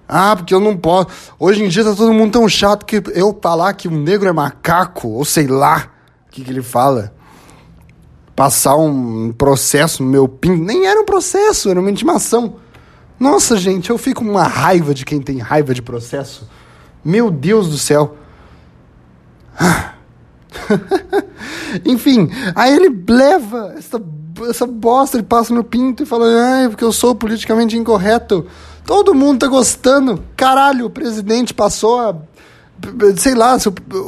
Ah, 0.08 0.36
porque 0.36 0.54
eu 0.54 0.60
não 0.60 0.76
posso. 0.76 1.08
Hoje 1.38 1.64
em 1.64 1.68
dia 1.68 1.84
tá 1.84 1.94
todo 1.94 2.12
mundo 2.12 2.32
tão 2.32 2.48
chato 2.48 2.84
que 2.84 3.02
eu 3.14 3.38
falar 3.40 3.72
que 3.72 3.88
o 3.88 3.90
negro 3.90 4.28
é 4.28 4.32
macaco, 4.32 5.08
ou 5.08 5.24
sei 5.24 5.46
lá 5.46 5.94
que, 6.34 6.42
que 6.42 6.50
ele 6.50 6.62
fala? 6.62 7.14
Passar 8.34 8.76
um 8.76 9.32
processo 9.32 10.02
no 10.02 10.10
meu 10.10 10.26
pinto. 10.26 10.64
Nem 10.64 10.86
era 10.86 11.00
um 11.00 11.04
processo, 11.04 11.70
era 11.70 11.78
uma 11.78 11.90
intimação. 11.90 12.56
Nossa, 13.20 13.56
gente, 13.56 13.90
eu 13.90 13.96
fico 13.96 14.24
uma 14.24 14.42
raiva 14.42 14.92
de 14.92 15.04
quem 15.04 15.22
tem 15.22 15.38
raiva 15.38 15.72
de 15.72 15.80
processo. 15.80 16.50
Meu 17.04 17.30
Deus 17.30 17.70
do 17.70 17.78
céu. 17.78 18.16
Enfim, 21.86 22.28
aí 22.56 22.74
ele 22.74 23.04
leva 23.08 23.74
essa, 23.76 24.02
essa 24.48 24.66
bosta, 24.66 25.16
ele 25.16 25.24
passa 25.24 25.54
no 25.54 25.64
pinto 25.64 26.02
e 26.02 26.06
fala: 26.06 26.26
ai, 26.26 26.68
porque 26.68 26.84
eu 26.84 26.92
sou 26.92 27.14
politicamente 27.14 27.76
incorreto. 27.76 28.46
Todo 28.86 29.14
mundo 29.14 29.40
tá 29.40 29.46
gostando. 29.46 30.22
Caralho, 30.36 30.86
o 30.86 30.90
presidente 30.90 31.54
passou 31.54 32.00
a 32.00 32.16
Sei 33.16 33.34
lá, 33.34 33.56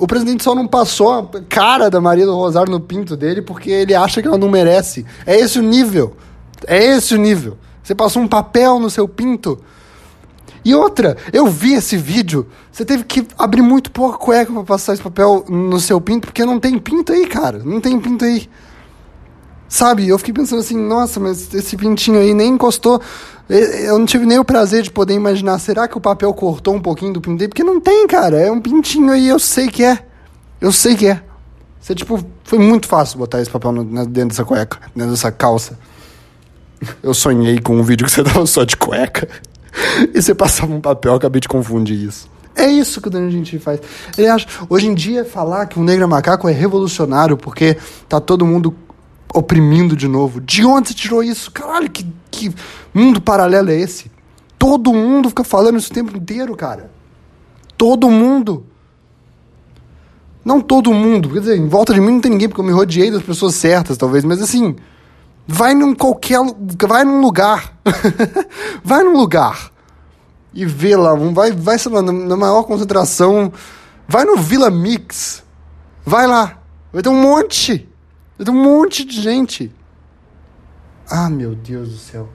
o, 0.01 0.07
presidente 0.07 0.43
só 0.43 0.55
não 0.55 0.67
passou 0.67 1.13
a 1.13 1.29
cara 1.49 1.89
da 1.89 2.01
Maria 2.01 2.27
do 2.27 2.35
Rosário 2.35 2.71
no 2.71 2.81
pinto 2.81 3.17
dele 3.17 3.41
porque 3.41 3.71
ele 3.71 3.95
acha 3.95 4.21
que 4.21 4.29
ela 4.29 4.37
não 4.37 4.51
merece. 4.51 5.07
É 5.25 5.39
esse 5.39 5.59
o 5.59 5.63
nível. 5.63 6.17
É 6.67 6.85
esse 6.85 7.15
o 7.15 7.19
nível. 7.19 7.57
Você 7.83 7.95
passou 7.95 8.21
um 8.23 8.29
papel 8.29 8.79
no 8.79 8.91
seu 8.91 9.09
pinto. 9.09 9.59
E 10.65 10.75
outra, 10.75 11.17
eu 11.33 11.47
vi 11.47 11.75
esse 11.75 11.97
vídeo. 11.97 12.49
Você 12.73 12.85
teve 12.85 13.05
que 13.05 13.27
abrir 13.39 13.63
muito 13.63 13.91
pouca 13.91 14.19
cueca 14.19 14.53
pra 14.53 14.65
passar 14.65 14.95
esse 14.95 15.03
papel 15.03 15.45
no 15.49 15.79
seu 15.79 16.01
pinto, 16.01 16.27
porque 16.27 16.45
não 16.45 16.59
tem 16.59 16.77
pinto 16.77 17.13
aí, 17.13 17.27
cara. 17.27 17.61
Não 17.65 17.81
tem 17.81 17.99
pinto 18.01 18.25
aí. 18.25 18.49
Sabe? 19.69 20.09
Eu 20.09 20.19
fiquei 20.19 20.33
pensando 20.33 20.61
assim, 20.61 20.77
nossa, 20.77 21.19
mas 21.19 21.53
esse 21.53 21.77
pintinho 21.77 22.21
aí 22.21 22.33
nem 22.35 22.51
encostou. 22.51 23.01
Eu 23.49 23.99
não 23.99 24.07
tive 24.07 24.27
nem 24.27 24.39
o 24.39 24.45
prazer 24.45 24.83
de 24.83 24.91
poder 24.91 25.15
imaginar, 25.15 25.59
será 25.59 25.87
que 25.87 25.97
o 25.97 26.01
papel 26.01 26.33
cortou 26.35 26.75
um 26.75 26.81
pouquinho 26.81 27.13
do 27.13 27.21
dele? 27.21 27.49
Porque 27.49 27.65
não 27.65 27.81
tem, 27.81 28.07
cara. 28.07 28.39
É 28.39 28.51
um 28.51 28.61
pintinho 28.61 29.13
aí, 29.13 29.29
eu 29.29 29.39
sei 29.39 29.69
que 29.69 29.85
é. 29.85 30.05
Eu 30.61 30.73
sei 30.73 30.97
que 30.97 31.07
é. 31.07 31.23
Você, 31.81 31.95
tipo, 31.95 32.25
foi 32.43 32.59
muito 32.59 32.89
fácil 32.89 33.19
botar 33.19 33.41
esse 33.41 33.51
papel 33.51 33.73
dentro 33.85 34.31
dessa 34.31 34.45
cueca, 34.45 34.79
dentro 34.95 35.13
dessa 35.13 35.31
calça. 35.31 35.79
Eu 37.03 37.15
sonhei 37.15 37.61
com 37.61 37.77
um 37.77 37.83
vídeo 37.83 38.05
que 38.05 38.11
você 38.11 38.23
tava 38.25 38.45
só 38.47 38.65
de 38.65 38.77
cueca 38.77 39.29
e 40.13 40.21
você 40.21 40.35
passava 40.35 40.73
um 40.73 40.81
papel, 40.81 41.15
acabei 41.15 41.41
de 41.41 41.49
confundir 41.49 41.97
isso. 41.97 42.29
É 42.57 42.67
isso 42.67 43.03
que 43.03 43.09
o 43.09 43.11
Danilo 43.11 43.31
Gentili 43.31 43.63
faz. 43.63 43.81
Ele 44.17 44.27
acha, 44.27 44.47
hoje 44.69 44.87
em 44.87 44.95
dia, 44.95 45.25
falar 45.25 45.67
que 45.67 45.79
o 45.79 45.85
negro 45.85 46.05
é 46.05 46.07
macaco 46.07 46.49
é 46.49 46.53
revolucionário, 46.53 47.37
porque 47.37 47.77
tá 48.09 48.19
todo 48.19 48.47
mundo 48.47 48.75
oprimindo 49.39 49.95
de 49.95 50.09
novo. 50.09 50.41
De 50.41 50.65
onde 50.65 50.89
você 50.89 50.95
tirou 50.95 51.23
isso? 51.23 51.51
Caralho, 51.51 51.91
que, 51.91 52.07
que 52.31 52.55
mundo 52.93 53.21
paralelo 53.21 53.71
é 53.71 53.79
esse? 53.79 54.11
Todo 54.59 54.93
mundo 54.93 55.29
fica 55.29 55.45
falando 55.45 55.79
isso 55.79 55.91
o 55.91 55.95
tempo 55.95 56.17
inteiro, 56.17 56.57
cara. 56.57 56.91
Todo 57.77 58.11
mundo. 58.11 58.65
Não 60.45 60.61
todo 60.61 60.93
mundo. 60.93 61.29
Quer 61.29 61.41
dizer, 61.41 61.59
em 61.59 61.69
volta 61.69 61.93
de 61.93 62.01
mim 62.01 62.13
não 62.13 62.21
tem 62.21 62.31
ninguém, 62.31 62.49
porque 62.49 62.61
eu 62.61 62.65
me 62.65 62.73
rodeei 62.73 63.11
das 63.11 63.23
pessoas 63.23 63.55
certas, 63.55 63.99
talvez, 63.99 64.25
mas 64.25 64.41
assim. 64.41 64.75
Vai 65.47 65.75
num 65.75 65.95
qualquer. 65.95 66.41
Vai 66.89 67.05
num 67.05 67.21
lugar. 67.21 67.79
vai 68.83 69.03
num 69.05 69.17
lugar. 69.17 69.71
E 70.55 70.65
vê 70.65 70.97
lá. 70.97 71.15
Vai, 71.15 71.53
vai 71.53 71.79
sei 71.79 71.93
lá, 71.93 72.01
na 72.01 72.37
maior 72.37 72.63
concentração. 72.65 73.53
Vai 74.09 74.25
no 74.25 74.37
Vila 74.39 74.71
Mix. 74.71 75.45
Vai 76.05 76.27
lá. 76.27 76.59
Vai 76.93 77.03
ter 77.03 77.11
um 77.11 77.21
monte. 77.21 77.87
Ter 78.39 78.51
um 78.51 78.63
monte 78.63 79.05
de 79.05 79.21
gente. 79.21 79.73
Ah, 81.09 81.31
meu 81.31 81.55
Deus 81.55 81.89
do 81.89 81.97
céu. 81.97 82.29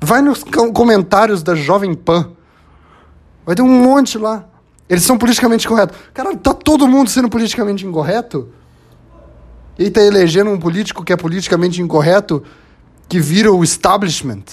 Vai 0.00 0.22
nos 0.22 0.44
comentários 0.74 1.42
da 1.42 1.54
Jovem 1.54 1.94
Pan. 1.94 2.32
Vai 3.44 3.54
ter 3.54 3.62
um 3.62 3.82
monte 3.82 4.16
lá. 4.16 4.48
Eles 4.88 5.04
são 5.04 5.18
politicamente 5.18 5.66
corretos. 5.66 5.98
Cara, 6.14 6.36
tá 6.36 6.54
todo 6.54 6.86
mundo 6.86 7.10
sendo 7.10 7.28
politicamente 7.28 7.84
incorreto? 7.84 8.48
Ele 9.78 9.90
tá 9.90 10.02
elegendo 10.02 10.50
um 10.50 10.58
político 10.58 11.04
que 11.04 11.12
é 11.12 11.16
politicamente 11.16 11.80
incorreto, 11.82 12.42
que 13.08 13.20
vira 13.20 13.52
o 13.52 13.62
establishment. 13.62 14.44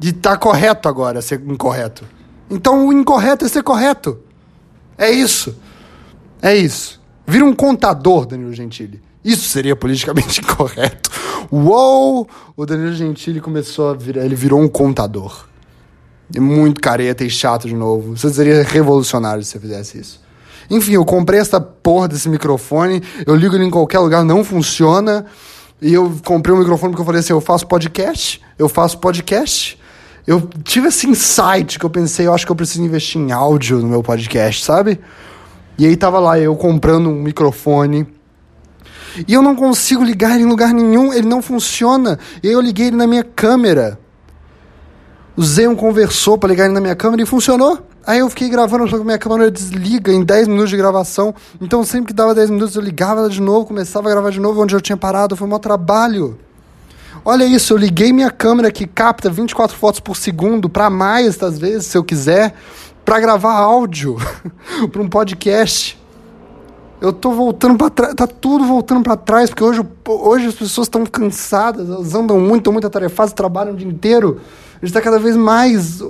E 0.00 0.12
tá 0.12 0.36
correto 0.36 0.88
agora 0.88 1.22
ser 1.22 1.40
incorreto. 1.40 2.04
Então 2.50 2.86
o 2.86 2.92
incorreto 2.92 3.44
é 3.44 3.48
ser 3.48 3.62
correto. 3.62 4.18
É 4.98 5.10
isso. 5.10 5.56
É 6.42 6.54
isso. 6.54 7.00
Vira 7.26 7.44
um 7.44 7.54
contador, 7.54 8.26
Danilo 8.26 8.52
Gentili. 8.52 9.00
Isso 9.24 9.48
seria 9.48 9.74
politicamente 9.74 10.40
incorreto. 10.42 11.10
Uou! 11.50 12.28
O 12.56 12.66
Danilo 12.66 12.92
Gentili 12.92 13.40
começou 13.40 13.90
a 13.90 13.94
virar. 13.94 14.24
Ele 14.24 14.34
virou 14.34 14.60
um 14.60 14.68
contador. 14.68 15.46
É 16.34 16.40
muito 16.40 16.80
careta 16.80 17.24
e 17.24 17.30
chato 17.30 17.66
de 17.66 17.74
novo. 17.74 18.16
Você 18.16 18.30
seria 18.30 18.62
revolucionário 18.62 19.42
se 19.42 19.50
você 19.50 19.60
fizesse 19.60 19.98
isso. 19.98 20.20
Enfim, 20.70 20.92
eu 20.92 21.04
comprei 21.04 21.40
essa 21.40 21.60
porra 21.60 22.08
desse 22.08 22.28
microfone, 22.28 23.02
eu 23.26 23.34
ligo 23.34 23.54
ele 23.54 23.64
em 23.64 23.70
qualquer 23.70 23.98
lugar, 23.98 24.24
não 24.24 24.42
funciona. 24.42 25.26
E 25.80 25.92
eu 25.92 26.14
comprei 26.24 26.54
um 26.54 26.58
microfone 26.58 26.92
porque 26.92 27.02
eu 27.02 27.06
falei 27.06 27.20
assim: 27.20 27.32
eu 27.32 27.40
faço 27.40 27.66
podcast, 27.66 28.40
eu 28.58 28.68
faço 28.68 28.98
podcast. 28.98 29.78
Eu 30.26 30.48
tive 30.62 30.88
esse 30.88 31.06
insight 31.06 31.78
que 31.78 31.84
eu 31.84 31.90
pensei, 31.90 32.26
eu 32.26 32.32
acho 32.32 32.46
que 32.46 32.52
eu 32.52 32.56
preciso 32.56 32.82
investir 32.82 33.20
em 33.20 33.30
áudio 33.30 33.80
no 33.80 33.88
meu 33.88 34.02
podcast, 34.02 34.64
sabe? 34.64 34.98
E 35.76 35.86
aí 35.86 35.96
tava 35.96 36.18
lá 36.18 36.38
eu 36.38 36.54
comprando 36.56 37.08
um 37.08 37.22
microfone. 37.22 38.06
E 39.28 39.32
eu 39.32 39.42
não 39.42 39.54
consigo 39.54 40.02
ligar 40.02 40.40
em 40.40 40.44
lugar 40.44 40.72
nenhum, 40.72 41.12
ele 41.12 41.28
não 41.28 41.40
funciona. 41.40 42.18
E 42.42 42.48
aí 42.48 42.54
eu 42.54 42.60
liguei 42.60 42.88
ele 42.88 42.96
na 42.96 43.06
minha 43.06 43.24
câmera. 43.24 43.98
Usei 45.36 45.66
um 45.66 45.74
conversor 45.74 46.38
para 46.38 46.48
ligar 46.48 46.64
ele 46.64 46.74
na 46.74 46.80
minha 46.80 46.94
câmera 46.94 47.22
e 47.22 47.26
funcionou. 47.26 47.78
Aí 48.06 48.18
eu 48.18 48.28
fiquei 48.28 48.48
gravando, 48.48 48.88
só 48.88 48.98
que 48.98 49.04
minha 49.04 49.18
câmera 49.18 49.50
desliga 49.50 50.12
em 50.12 50.22
10 50.22 50.48
minutos 50.48 50.70
de 50.70 50.76
gravação. 50.76 51.34
Então 51.60 51.82
sempre 51.84 52.08
que 52.08 52.12
dava 52.12 52.34
10 52.34 52.50
minutos 52.50 52.76
eu 52.76 52.82
ligava 52.82 53.28
de 53.28 53.40
novo, 53.40 53.66
começava 53.66 54.08
a 54.08 54.12
gravar 54.12 54.30
de 54.30 54.40
novo 54.40 54.62
onde 54.62 54.74
eu 54.74 54.80
tinha 54.80 54.96
parado. 54.96 55.36
Foi 55.36 55.48
um 55.48 55.58
trabalho. 55.58 56.38
Olha 57.24 57.44
isso, 57.44 57.72
eu 57.72 57.78
liguei 57.78 58.12
minha 58.12 58.30
câmera 58.30 58.70
que 58.70 58.86
capta 58.86 59.30
24 59.30 59.74
fotos 59.76 59.98
por 59.98 60.14
segundo, 60.14 60.68
para 60.68 60.90
mais 60.90 61.42
às 61.42 61.58
vezes, 61.58 61.86
se 61.86 61.96
eu 61.96 62.04
quiser, 62.04 62.54
para 63.04 63.20
gravar 63.20 63.52
áudio 63.52 64.16
para 64.90 65.02
um 65.02 65.08
podcast. 65.08 65.98
Eu 67.00 67.12
tô 67.12 67.32
voltando 67.32 67.76
para 67.76 67.90
trás, 67.90 68.14
tá 68.14 68.26
tudo 68.26 68.64
voltando 68.64 69.02
para 69.02 69.16
trás, 69.16 69.50
porque 69.50 69.62
hoje, 69.62 69.82
hoje 70.08 70.46
as 70.46 70.54
pessoas 70.54 70.86
estão 70.86 71.04
cansadas, 71.04 71.88
elas 71.88 72.14
andam 72.14 72.40
muito, 72.40 72.58
estão 72.58 72.72
muito 72.72 72.86
atarefadas, 72.86 73.34
trabalham 73.34 73.74
o 73.74 73.76
dia 73.76 73.86
inteiro. 73.86 74.40
A 74.74 74.76
gente 74.76 74.86
está 74.86 75.00
cada 75.00 75.18
vez 75.18 75.36
mais 75.36 76.00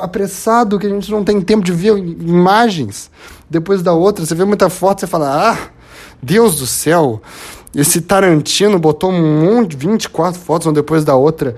apressado 0.00 0.78
que 0.78 0.86
a 0.86 0.90
gente 0.90 1.10
não 1.10 1.22
tem 1.22 1.40
tempo 1.40 1.62
de 1.62 1.72
ver 1.72 1.98
imagens 1.98 3.10
depois 3.50 3.82
da 3.82 3.92
outra. 3.92 4.24
Você 4.24 4.34
vê 4.34 4.44
muita 4.44 4.70
foto, 4.70 5.00
você 5.00 5.06
fala, 5.06 5.52
ah, 5.52 5.58
Deus 6.22 6.58
do 6.58 6.66
céu, 6.66 7.20
esse 7.74 8.00
Tarantino 8.00 8.78
botou 8.78 9.10
um 9.10 9.44
monte, 9.44 9.76
24 9.76 10.40
fotos 10.40 10.66
uma 10.66 10.72
depois 10.72 11.04
da 11.04 11.14
outra. 11.14 11.56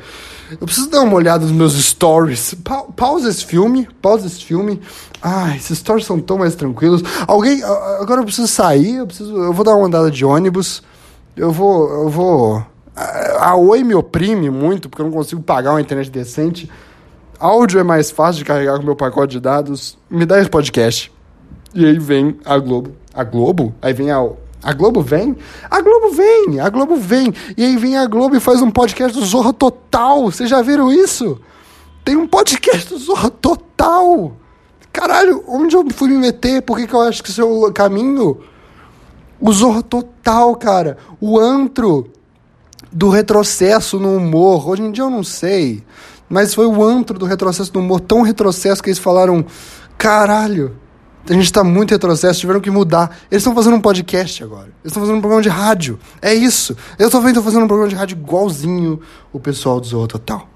Eu 0.50 0.66
preciso 0.66 0.90
dar 0.90 1.02
uma 1.02 1.14
olhada 1.14 1.44
nos 1.44 1.52
meus 1.52 1.74
stories. 1.74 2.54
Pa 2.64 2.82
pausa 2.96 3.28
esse 3.28 3.44
filme, 3.44 3.88
pausa 4.00 4.26
esse 4.26 4.44
filme. 4.44 4.80
Ah, 5.22 5.54
esses 5.54 5.78
stories 5.78 6.06
são 6.06 6.18
tão 6.18 6.38
mais 6.38 6.54
tranquilos. 6.54 7.02
Alguém, 7.26 7.62
agora 7.62 8.20
eu 8.20 8.24
preciso 8.24 8.48
sair, 8.48 8.96
eu 8.96 9.06
preciso, 9.06 9.36
eu 9.36 9.52
vou 9.52 9.64
dar 9.64 9.74
uma 9.74 9.86
andada 9.86 10.10
de 10.10 10.24
ônibus. 10.24 10.82
Eu 11.36 11.52
vou, 11.52 11.88
eu 11.90 12.08
vou 12.08 12.64
a 13.38 13.56
Oi 13.56 13.82
me 13.82 13.94
oprime 13.94 14.50
muito, 14.50 14.88
porque 14.88 15.02
eu 15.02 15.06
não 15.06 15.12
consigo 15.12 15.42
pagar 15.42 15.72
uma 15.72 15.80
internet 15.80 16.10
decente. 16.10 16.70
Áudio 17.38 17.80
é 17.80 17.82
mais 17.82 18.10
fácil 18.10 18.40
de 18.40 18.44
carregar 18.44 18.76
com 18.78 18.84
meu 18.84 18.96
pacote 18.96 19.32
de 19.32 19.40
dados. 19.40 19.96
Me 20.10 20.26
dá 20.26 20.38
esse 20.38 20.50
podcast. 20.50 21.10
E 21.74 21.86
aí 21.86 21.98
vem 21.98 22.38
a 22.44 22.58
Globo. 22.58 22.92
A 23.14 23.24
Globo? 23.24 23.74
Aí 23.80 23.94
vem 23.94 24.10
a. 24.10 24.22
A 24.62 24.72
Globo 24.72 25.00
vem? 25.02 25.36
A 25.70 25.80
Globo 25.80 26.10
vem! 26.10 26.60
A 26.60 26.68
Globo 26.68 26.96
vem! 26.96 27.32
E 27.56 27.64
aí 27.64 27.76
vem 27.76 27.96
a 27.96 28.06
Globo 28.06 28.36
e 28.36 28.40
faz 28.40 28.60
um 28.60 28.70
podcast 28.70 29.18
do 29.18 29.24
Zorra 29.24 29.52
Total. 29.52 30.22
Vocês 30.24 30.50
já 30.50 30.60
viram 30.60 30.92
isso? 30.92 31.40
Tem 32.04 32.16
um 32.16 32.26
podcast 32.26 32.88
do 32.88 32.98
Zorra 32.98 33.30
Total! 33.30 34.32
Caralho, 34.92 35.42
onde 35.46 35.74
eu 35.74 35.84
fui 35.90 36.08
me 36.08 36.16
meter? 36.16 36.62
Por 36.62 36.76
que, 36.76 36.86
que 36.86 36.94
eu 36.94 37.00
acho 37.00 37.22
que 37.22 37.30
esse 37.30 37.40
é 37.40 37.44
o 37.44 37.72
caminho? 37.72 38.40
O 39.40 39.52
Zorra 39.52 39.82
Total, 39.82 40.54
cara. 40.56 40.98
O 41.20 41.38
antro 41.38 42.10
do 42.92 43.08
retrocesso 43.08 43.98
no 43.98 44.16
humor. 44.16 44.68
Hoje 44.68 44.82
em 44.82 44.90
dia 44.90 45.04
eu 45.04 45.10
não 45.10 45.22
sei, 45.22 45.82
mas 46.28 46.54
foi 46.54 46.66
o 46.66 46.82
antro 46.82 47.18
do 47.18 47.24
retrocesso 47.24 47.70
no 47.74 47.80
humor, 47.80 48.00
tão 48.00 48.22
retrocesso 48.22 48.82
que 48.82 48.90
eles 48.90 48.98
falaram: 48.98 49.44
caralho, 49.96 50.76
a 51.28 51.32
gente 51.32 51.44
está 51.44 51.62
muito 51.62 51.90
retrocesso, 51.90 52.40
tiveram 52.40 52.60
que 52.60 52.70
mudar. 52.70 53.18
Eles 53.30 53.42
estão 53.42 53.54
fazendo 53.54 53.76
um 53.76 53.80
podcast 53.80 54.42
agora. 54.42 54.66
Eles 54.66 54.86
estão 54.86 55.02
fazendo 55.02 55.18
um 55.18 55.20
programa 55.20 55.42
de 55.42 55.48
rádio. 55.48 55.98
É 56.20 56.32
isso. 56.34 56.76
Eu 56.98 57.10
também 57.10 57.28
estou 57.28 57.42
fazendo 57.42 57.64
um 57.64 57.68
programa 57.68 57.88
de 57.88 57.96
rádio 57.96 58.16
igualzinho 58.16 59.00
o 59.32 59.38
pessoal 59.38 59.80
do 59.80 59.86
Zorro 59.86 60.08
Total. 60.08 60.48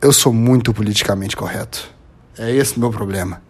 Eu 0.00 0.12
sou 0.12 0.32
muito 0.32 0.72
politicamente 0.74 1.36
correto. 1.36 1.90
É 2.38 2.50
esse 2.50 2.76
o 2.76 2.80
meu 2.80 2.90
problema. 2.90 3.40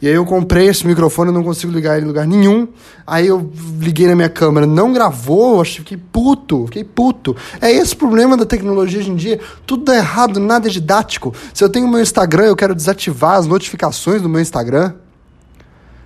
E 0.00 0.08
aí 0.08 0.14
eu 0.14 0.24
comprei 0.24 0.68
esse 0.68 0.86
microfone, 0.86 1.30
não 1.30 1.42
consigo 1.42 1.72
ligar 1.72 1.96
ele 1.96 2.04
em 2.04 2.08
lugar 2.08 2.26
nenhum. 2.26 2.68
Aí 3.06 3.26
eu 3.26 3.50
liguei 3.78 4.06
na 4.06 4.16
minha 4.16 4.28
câmera, 4.28 4.66
não 4.66 4.92
gravou, 4.92 5.58
eu 5.58 5.64
fiquei 5.64 5.96
puto, 5.96 6.66
fiquei 6.66 6.84
puto. 6.84 7.36
É 7.60 7.70
esse 7.70 7.94
o 7.94 7.96
problema 7.96 8.36
da 8.36 8.46
tecnologia 8.46 9.00
hoje 9.00 9.10
em 9.10 9.16
dia. 9.16 9.38
Tudo 9.66 9.84
dá 9.84 9.96
errado, 9.96 10.40
nada 10.40 10.68
é 10.68 10.70
didático. 10.70 11.34
Se 11.52 11.62
eu 11.62 11.68
tenho 11.68 11.88
meu 11.88 12.00
Instagram, 12.00 12.44
eu 12.44 12.56
quero 12.56 12.74
desativar 12.74 13.36
as 13.36 13.46
notificações 13.46 14.22
do 14.22 14.28
meu 14.28 14.40
Instagram. 14.40 14.94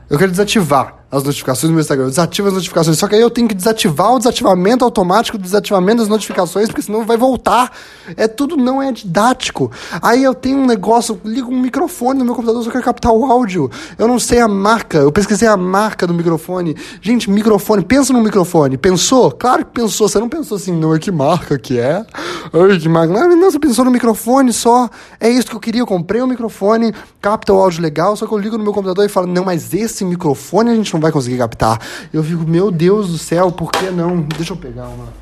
Eu 0.08 0.18
quero 0.18 0.30
desativar. 0.30 0.97
As 1.10 1.22
notificações 1.22 1.70
do 1.70 1.72
meu 1.72 1.80
Instagram, 1.80 2.06
eu 2.06 2.10
desativo 2.10 2.48
as 2.48 2.54
notificações. 2.54 2.98
Só 2.98 3.08
que 3.08 3.14
aí 3.14 3.20
eu 3.20 3.30
tenho 3.30 3.48
que 3.48 3.54
desativar 3.54 4.12
o 4.12 4.18
desativamento 4.18 4.84
automático 4.84 5.38
do 5.38 5.42
desativamento 5.42 5.98
das 5.98 6.08
notificações, 6.08 6.68
porque 6.68 6.82
senão 6.82 7.04
vai 7.06 7.16
voltar. 7.16 7.72
É 8.14 8.28
tudo 8.28 8.56
não 8.56 8.82
é 8.82 8.92
didático. 8.92 9.72
Aí 10.02 10.22
eu 10.22 10.34
tenho 10.34 10.58
um 10.58 10.66
negócio, 10.66 11.18
ligo 11.24 11.50
um 11.50 11.60
microfone 11.60 12.18
no 12.18 12.26
meu 12.26 12.34
computador, 12.34 12.62
só 12.62 12.70
quero 12.70 12.84
captar 12.84 13.12
o 13.12 13.24
áudio. 13.24 13.70
Eu 13.96 14.06
não 14.06 14.18
sei 14.18 14.40
a 14.40 14.48
marca, 14.48 14.98
eu 14.98 15.10
pesquisei 15.10 15.48
a 15.48 15.56
marca 15.56 16.06
do 16.06 16.12
microfone. 16.12 16.76
Gente, 17.00 17.30
microfone, 17.30 17.82
pensa 17.82 18.12
no 18.12 18.22
microfone. 18.22 18.76
Pensou? 18.76 19.30
Claro 19.30 19.64
que 19.64 19.72
pensou. 19.72 20.08
Você 20.08 20.18
não 20.18 20.28
pensou 20.28 20.56
assim, 20.56 20.72
não, 20.72 20.94
é 20.94 20.98
que 20.98 21.10
marca 21.10 21.58
que 21.58 21.78
é? 21.78 22.04
Ai, 22.52 22.78
que 22.78 22.88
marca. 22.88 23.12
Não, 23.12 23.34
não, 23.34 23.50
você 23.50 23.58
pensou 23.58 23.82
no 23.82 23.90
microfone 23.90 24.52
só. 24.52 24.90
É 25.18 25.30
isso 25.30 25.46
que 25.46 25.56
eu 25.56 25.60
queria. 25.60 25.80
Eu 25.80 25.86
comprei 25.86 26.20
um 26.20 26.26
microfone, 26.26 26.92
capta 27.20 27.52
o 27.52 27.58
áudio 27.58 27.80
legal, 27.80 28.14
só 28.14 28.26
que 28.26 28.32
eu 28.32 28.38
ligo 28.38 28.58
no 28.58 28.64
meu 28.64 28.74
computador 28.74 29.06
e 29.06 29.08
falo, 29.08 29.26
não, 29.26 29.44
mas 29.44 29.72
esse 29.72 30.04
microfone 30.04 30.70
a 30.70 30.74
gente 30.74 30.92
não 30.92 30.97
vai 31.00 31.12
conseguir 31.12 31.38
captar. 31.38 31.80
Eu 32.12 32.22
fico, 32.22 32.44
meu 32.44 32.70
Deus 32.70 33.08
do 33.10 33.18
céu, 33.18 33.50
por 33.50 33.70
que 33.70 33.90
não? 33.90 34.20
Deixa 34.22 34.52
eu 34.52 34.56
pegar 34.56 34.88
uma. 34.88 35.12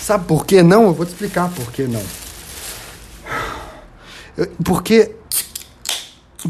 Sabe 0.00 0.24
por 0.24 0.46
que 0.46 0.62
não? 0.62 0.84
Eu 0.84 0.94
vou 0.94 1.04
te 1.04 1.10
explicar 1.10 1.50
por 1.50 1.72
que 1.72 1.82
não. 1.84 2.02
Porque. 4.64 5.14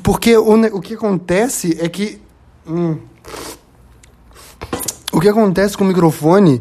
Porque 0.03 0.37
o, 0.37 0.77
o 0.77 0.81
que 0.81 0.95
acontece 0.95 1.77
é 1.81 1.89
que. 1.89 2.21
Hum, 2.67 2.99
o 5.13 5.21
que 5.21 5.29
acontece 5.29 5.77
com 5.77 5.85
o 5.85 5.87
microfone 5.87 6.61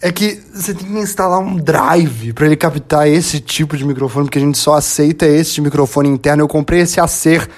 é 0.00 0.12
que 0.12 0.40
você 0.52 0.72
tem 0.74 0.86
que 0.86 0.98
instalar 0.98 1.38
um 1.38 1.56
drive 1.56 2.32
para 2.32 2.46
ele 2.46 2.56
captar 2.56 3.08
esse 3.08 3.40
tipo 3.40 3.76
de 3.76 3.84
microfone, 3.84 4.26
porque 4.26 4.38
a 4.38 4.42
gente 4.42 4.58
só 4.58 4.74
aceita 4.74 5.26
esse 5.26 5.60
microfone 5.60 6.08
interno. 6.08 6.42
Eu 6.42 6.48
comprei 6.48 6.80
esse 6.80 7.00
Acer 7.00 7.48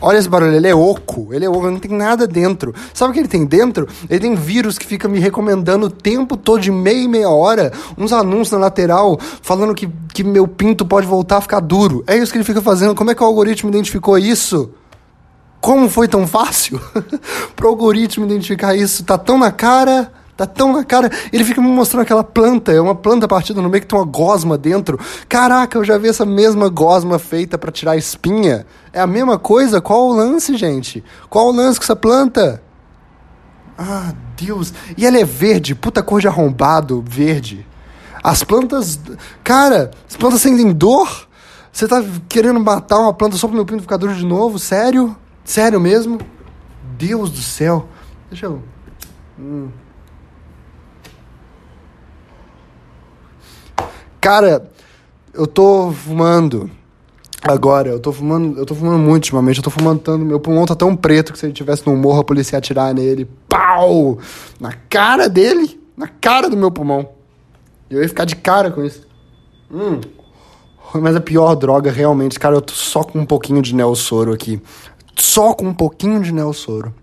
Olha 0.00 0.18
esse 0.18 0.28
barulho, 0.28 0.54
ele 0.54 0.66
é 0.66 0.74
oco, 0.74 1.32
ele 1.32 1.44
é 1.44 1.50
oco, 1.50 1.70
não 1.70 1.78
tem 1.78 1.90
nada 1.90 2.26
dentro. 2.26 2.74
Sabe 2.94 3.10
o 3.10 3.14
que 3.14 3.20
ele 3.20 3.28
tem 3.28 3.44
dentro? 3.44 3.86
Ele 4.08 4.20
tem 4.20 4.34
vírus 4.34 4.78
que 4.78 4.86
fica 4.86 5.06
me 5.06 5.18
recomendando 5.18 5.86
o 5.86 5.90
tempo 5.90 6.36
todo, 6.36 6.60
de 6.60 6.70
meia 6.70 7.02
e 7.02 7.08
meia 7.08 7.28
hora, 7.28 7.72
uns 7.98 8.12
anúncios 8.12 8.52
na 8.52 8.58
lateral, 8.58 9.18
falando 9.42 9.74
que, 9.74 9.88
que 10.12 10.24
meu 10.24 10.48
pinto 10.48 10.86
pode 10.86 11.06
voltar 11.06 11.38
a 11.38 11.40
ficar 11.40 11.60
duro. 11.60 12.02
É 12.06 12.16
isso 12.16 12.32
que 12.32 12.38
ele 12.38 12.44
fica 12.44 12.62
fazendo. 12.62 12.94
Como 12.94 13.10
é 13.10 13.14
que 13.14 13.22
o 13.22 13.26
algoritmo 13.26 13.68
identificou 13.68 14.16
isso? 14.18 14.70
Como 15.60 15.88
foi 15.90 16.08
tão 16.08 16.26
fácil? 16.26 16.80
Pro 17.54 17.68
algoritmo 17.68 18.24
identificar 18.24 18.74
isso, 18.74 19.04
tá 19.04 19.18
tão 19.18 19.36
na 19.36 19.52
cara. 19.52 20.10
Tá 20.40 20.46
tão 20.46 20.72
na 20.72 20.82
cara. 20.82 21.10
Ele 21.30 21.44
fica 21.44 21.60
me 21.60 21.68
mostrando 21.68 22.00
aquela 22.00 22.24
planta, 22.24 22.72
é 22.72 22.80
uma 22.80 22.94
planta 22.94 23.28
partida 23.28 23.60
no 23.60 23.68
meio 23.68 23.82
que 23.82 23.86
tem 23.86 23.98
uma 23.98 24.06
gosma 24.06 24.56
dentro. 24.56 24.98
Caraca, 25.28 25.76
eu 25.76 25.84
já 25.84 25.98
vi 25.98 26.08
essa 26.08 26.24
mesma 26.24 26.70
gosma 26.70 27.18
feita 27.18 27.58
para 27.58 27.70
tirar 27.70 27.94
espinha. 27.98 28.64
É 28.90 29.02
a 29.02 29.06
mesma 29.06 29.38
coisa? 29.38 29.82
Qual 29.82 30.08
o 30.08 30.14
lance, 30.14 30.56
gente? 30.56 31.04
Qual 31.28 31.48
o 31.48 31.52
lance 31.52 31.78
com 31.78 31.84
essa 31.84 31.94
planta? 31.94 32.62
Ah, 33.76 34.14
Deus. 34.34 34.72
E 34.96 35.04
ela 35.04 35.18
é 35.18 35.26
verde, 35.26 35.74
puta 35.74 36.02
cor 36.02 36.22
de 36.22 36.28
arrombado, 36.28 37.04
verde. 37.06 37.66
As 38.24 38.42
plantas. 38.42 38.98
Cara, 39.44 39.90
as 40.08 40.16
plantas 40.16 40.40
sentem 40.40 40.72
dor? 40.72 41.28
Você 41.70 41.86
tá 41.86 42.02
querendo 42.30 42.58
matar 42.60 42.98
uma 42.98 43.12
planta 43.12 43.36
só 43.36 43.46
pro 43.46 43.56
meu 43.56 43.66
duro 43.66 44.14
de 44.14 44.24
novo? 44.24 44.58
Sério? 44.58 45.14
Sério 45.44 45.78
mesmo? 45.78 46.18
Deus 46.96 47.30
do 47.30 47.42
céu. 47.42 47.86
Deixa 48.30 48.46
eu. 48.46 48.62
Hum. 49.38 49.68
Cara, 54.20 54.70
eu 55.32 55.46
tô 55.46 55.90
fumando. 55.92 56.70
Agora, 57.42 57.88
eu 57.88 57.98
tô 57.98 58.12
fumando, 58.12 58.58
eu 58.58 58.66
tô 58.66 58.74
fumando 58.74 58.98
muito 58.98 59.24
ultimamente, 59.24 59.56
eu 59.56 59.62
tô 59.64 59.70
fumando 59.70 60.00
tanto, 60.00 60.22
meu 60.22 60.38
pulmão 60.38 60.66
tá 60.66 60.74
tão 60.74 60.94
preto 60.94 61.32
que 61.32 61.38
se 61.38 61.46
ele 61.46 61.54
tivesse 61.54 61.86
num 61.86 61.96
morro 61.96 62.20
a 62.20 62.24
polícia 62.24 62.54
ia 62.54 62.58
atirar 62.58 62.92
nele, 62.92 63.26
pau! 63.48 64.18
Na 64.60 64.74
cara 64.74 65.26
dele, 65.26 65.80
na 65.96 66.06
cara 66.06 66.50
do 66.50 66.56
meu 66.56 66.70
pulmão. 66.70 67.08
Eu 67.88 68.02
ia 68.02 68.08
ficar 68.08 68.26
de 68.26 68.36
cara 68.36 68.70
com 68.70 68.84
isso. 68.84 69.06
Hum. 69.72 70.00
Mas 70.94 71.16
a 71.16 71.20
pior 71.20 71.54
droga, 71.54 71.90
realmente, 71.90 72.38
cara, 72.38 72.56
eu 72.56 72.60
tô 72.60 72.74
só 72.74 73.02
com 73.02 73.18
um 73.18 73.24
pouquinho 73.24 73.62
de 73.62 73.74
neossoro 73.74 74.34
aqui. 74.34 74.60
Só 75.16 75.54
com 75.54 75.66
um 75.66 75.74
pouquinho 75.74 76.20
de 76.20 76.32
neossoro. 76.32 76.94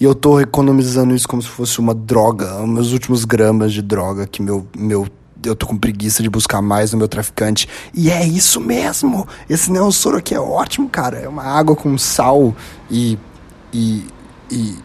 E 0.00 0.04
eu 0.04 0.14
tô 0.16 0.40
economizando 0.40 1.14
isso 1.14 1.28
como 1.28 1.40
se 1.40 1.48
fosse 1.48 1.78
uma 1.78 1.94
droga, 1.94 2.66
meus 2.66 2.92
últimos 2.92 3.24
gramas 3.24 3.72
de 3.72 3.82
droga 3.82 4.26
que 4.26 4.42
meu, 4.42 4.66
meu 4.76 5.06
eu 5.46 5.56
tô 5.56 5.66
com 5.66 5.76
preguiça 5.76 6.22
de 6.22 6.28
buscar 6.28 6.60
mais 6.60 6.92
no 6.92 6.98
meu 6.98 7.08
traficante. 7.08 7.68
E 7.94 8.10
é 8.10 8.26
isso 8.26 8.60
mesmo! 8.60 9.26
Esse 9.48 9.70
neossoro 9.70 10.16
aqui 10.16 10.34
é 10.34 10.40
ótimo, 10.40 10.88
cara. 10.88 11.18
É 11.18 11.28
uma 11.28 11.44
água 11.44 11.76
com 11.76 11.96
sal 11.96 12.54
e, 12.90 13.18
e, 13.72 14.06
e 14.50 14.76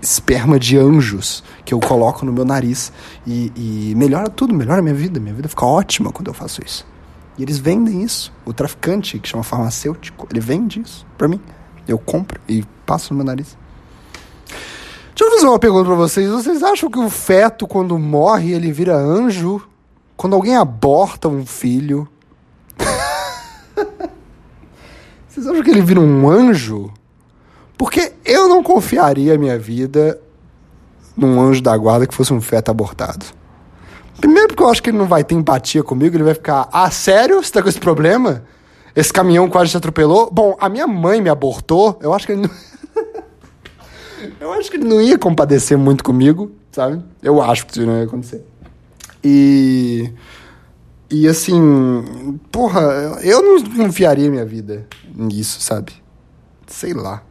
esperma 0.00 0.58
de 0.58 0.76
anjos 0.76 1.42
que 1.64 1.72
eu 1.72 1.80
coloco 1.80 2.24
no 2.24 2.32
meu 2.32 2.44
nariz. 2.44 2.92
E, 3.26 3.52
e 3.56 3.94
melhora 3.96 4.28
tudo, 4.28 4.54
melhora 4.54 4.80
a 4.80 4.82
minha 4.82 4.94
vida. 4.94 5.18
Minha 5.20 5.34
vida 5.34 5.48
fica 5.48 5.64
ótima 5.64 6.12
quando 6.12 6.28
eu 6.28 6.34
faço 6.34 6.60
isso. 6.64 6.86
E 7.38 7.42
eles 7.42 7.58
vendem 7.58 8.02
isso. 8.02 8.32
O 8.44 8.52
traficante, 8.52 9.18
que 9.18 9.28
chama 9.28 9.42
farmacêutico, 9.42 10.26
ele 10.30 10.40
vende 10.40 10.80
isso 10.80 11.06
pra 11.16 11.28
mim. 11.28 11.40
Eu 11.88 11.98
compro 11.98 12.40
e 12.48 12.64
passo 12.84 13.12
no 13.12 13.18
meu 13.18 13.26
nariz. 13.26 13.56
Deixa 15.14 15.24
eu 15.24 15.30
fazer 15.30 15.46
uma 15.46 15.58
pergunta 15.58 15.84
pra 15.86 15.94
vocês. 15.94 16.30
Vocês 16.30 16.62
acham 16.62 16.90
que 16.90 16.98
o 16.98 17.08
feto, 17.10 17.66
quando 17.66 17.98
morre, 17.98 18.52
ele 18.52 18.72
vira 18.72 18.96
anjo? 18.96 19.62
Quando 20.16 20.34
alguém 20.34 20.56
aborta 20.56 21.28
um 21.28 21.44
filho. 21.46 22.08
Vocês 25.28 25.46
acham 25.46 25.62
que 25.62 25.70
ele 25.70 25.82
vira 25.82 26.00
um 26.00 26.28
anjo? 26.28 26.92
Porque 27.76 28.12
eu 28.24 28.48
não 28.48 28.62
confiaria 28.62 29.34
a 29.34 29.38
minha 29.38 29.58
vida 29.58 30.20
num 31.16 31.40
anjo 31.40 31.62
da 31.62 31.76
guarda 31.76 32.06
que 32.06 32.14
fosse 32.14 32.32
um 32.32 32.40
feto 32.40 32.70
abortado. 32.70 33.26
Primeiro 34.20 34.48
porque 34.48 34.62
eu 34.62 34.68
acho 34.68 34.82
que 34.82 34.90
ele 34.90 34.98
não 34.98 35.06
vai 35.06 35.24
ter 35.24 35.34
empatia 35.34 35.82
comigo, 35.82 36.16
ele 36.16 36.22
vai 36.22 36.34
ficar, 36.34 36.68
ah, 36.72 36.90
sério? 36.90 37.42
Você 37.42 37.50
tá 37.50 37.62
com 37.62 37.68
esse 37.68 37.80
problema? 37.80 38.44
Esse 38.94 39.12
caminhão 39.12 39.48
quase 39.48 39.70
te 39.70 39.76
atropelou? 39.76 40.30
Bom, 40.30 40.56
a 40.60 40.68
minha 40.68 40.86
mãe 40.86 41.20
me 41.20 41.30
abortou, 41.30 41.98
eu 42.00 42.12
acho 42.12 42.26
que 42.26 42.32
ele 42.32 42.42
não... 42.42 42.50
eu 44.38 44.52
acho 44.52 44.70
que 44.70 44.76
ele 44.76 44.84
não 44.84 45.00
ia 45.00 45.18
compadecer 45.18 45.76
muito 45.76 46.04
comigo, 46.04 46.52
sabe? 46.70 47.02
Eu 47.22 47.42
acho 47.42 47.66
que 47.66 47.72
isso 47.72 47.86
não 47.86 47.98
ia 47.98 48.04
acontecer. 48.04 48.46
E. 49.24 50.10
E 51.10 51.28
assim, 51.28 52.38
porra, 52.50 52.80
eu 53.22 53.42
não 53.42 53.62
confiaria 53.76 54.30
minha 54.30 54.46
vida 54.46 54.86
nisso, 55.14 55.60
sabe? 55.60 55.92
Sei 56.66 56.94
lá. 56.94 57.22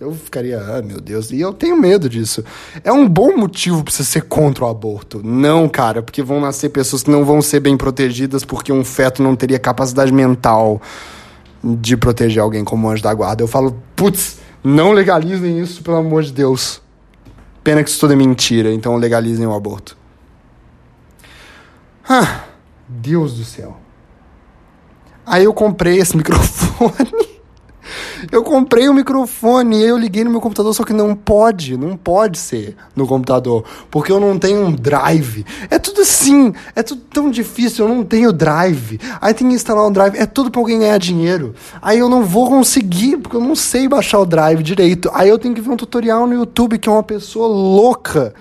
Eu 0.00 0.12
ficaria, 0.12 0.60
ah, 0.60 0.82
meu 0.82 1.00
Deus, 1.00 1.30
e 1.30 1.40
eu 1.40 1.52
tenho 1.52 1.76
medo 1.76 2.08
disso. 2.08 2.44
É 2.82 2.92
um 2.92 3.08
bom 3.08 3.36
motivo 3.36 3.84
pra 3.84 3.92
você 3.92 4.02
ser 4.04 4.22
contra 4.22 4.64
o 4.64 4.68
aborto. 4.68 5.20
Não, 5.24 5.68
cara, 5.68 6.02
porque 6.02 6.22
vão 6.22 6.40
nascer 6.40 6.70
pessoas 6.70 7.04
que 7.04 7.10
não 7.10 7.24
vão 7.24 7.40
ser 7.40 7.60
bem 7.60 7.76
protegidas 7.76 8.44
porque 8.44 8.72
um 8.72 8.84
feto 8.84 9.22
não 9.22 9.36
teria 9.36 9.60
capacidade 9.60 10.12
mental 10.12 10.82
de 11.62 11.96
proteger 11.96 12.42
alguém 12.42 12.64
como 12.64 12.88
anjo 12.88 13.02
da 13.02 13.14
guarda. 13.14 13.44
Eu 13.44 13.48
falo, 13.48 13.80
putz, 13.94 14.38
não 14.64 14.92
legalizem 14.92 15.60
isso, 15.60 15.82
pelo 15.82 15.98
amor 15.98 16.22
de 16.22 16.32
Deus. 16.32 16.80
Pena 17.62 17.84
que 17.84 17.90
isso 17.90 18.00
tudo 18.00 18.12
é 18.12 18.16
mentira, 18.16 18.72
então 18.72 18.96
legalizem 18.96 19.46
o 19.46 19.54
aborto. 19.54 19.96
Ah, 22.08 22.44
Deus 22.88 23.34
do 23.34 23.44
céu. 23.44 23.76
Aí 25.24 25.44
eu 25.44 25.54
comprei 25.54 25.98
esse 25.98 26.16
microfone. 26.16 27.32
Eu 28.30 28.42
comprei 28.44 28.88
o 28.88 28.94
microfone 28.94 29.78
e 29.78 29.82
eu 29.82 29.98
liguei 29.98 30.22
no 30.22 30.30
meu 30.30 30.40
computador, 30.40 30.72
só 30.72 30.84
que 30.84 30.92
não 30.92 31.14
pode, 31.14 31.76
não 31.76 31.96
pode 31.96 32.38
ser 32.38 32.76
no 32.94 33.06
computador, 33.06 33.64
porque 33.90 34.12
eu 34.12 34.20
não 34.20 34.38
tenho 34.38 34.64
um 34.64 34.72
drive. 34.72 35.44
É 35.68 35.78
tudo 35.78 36.02
assim, 36.02 36.54
é 36.76 36.82
tudo 36.82 37.02
tão 37.12 37.30
difícil, 37.30 37.86
eu 37.86 37.94
não 37.94 38.04
tenho 38.04 38.32
drive. 38.32 39.00
Aí 39.20 39.34
tem 39.34 39.48
que 39.48 39.54
instalar 39.54 39.86
um 39.86 39.92
drive, 39.92 40.16
é 40.16 40.26
tudo 40.26 40.50
para 40.50 40.60
alguém 40.60 40.78
ganhar 40.78 40.98
dinheiro. 40.98 41.54
Aí 41.80 41.98
eu 41.98 42.08
não 42.08 42.24
vou 42.24 42.48
conseguir, 42.48 43.16
porque 43.16 43.36
eu 43.36 43.40
não 43.40 43.56
sei 43.56 43.88
baixar 43.88 44.20
o 44.20 44.26
drive 44.26 44.62
direito. 44.62 45.10
Aí 45.12 45.28
eu 45.28 45.38
tenho 45.38 45.54
que 45.54 45.60
ver 45.60 45.70
um 45.70 45.76
tutorial 45.76 46.26
no 46.26 46.34
YouTube 46.34 46.78
que 46.78 46.88
é 46.88 46.92
uma 46.92 47.02
pessoa 47.02 47.48
louca 47.48 48.32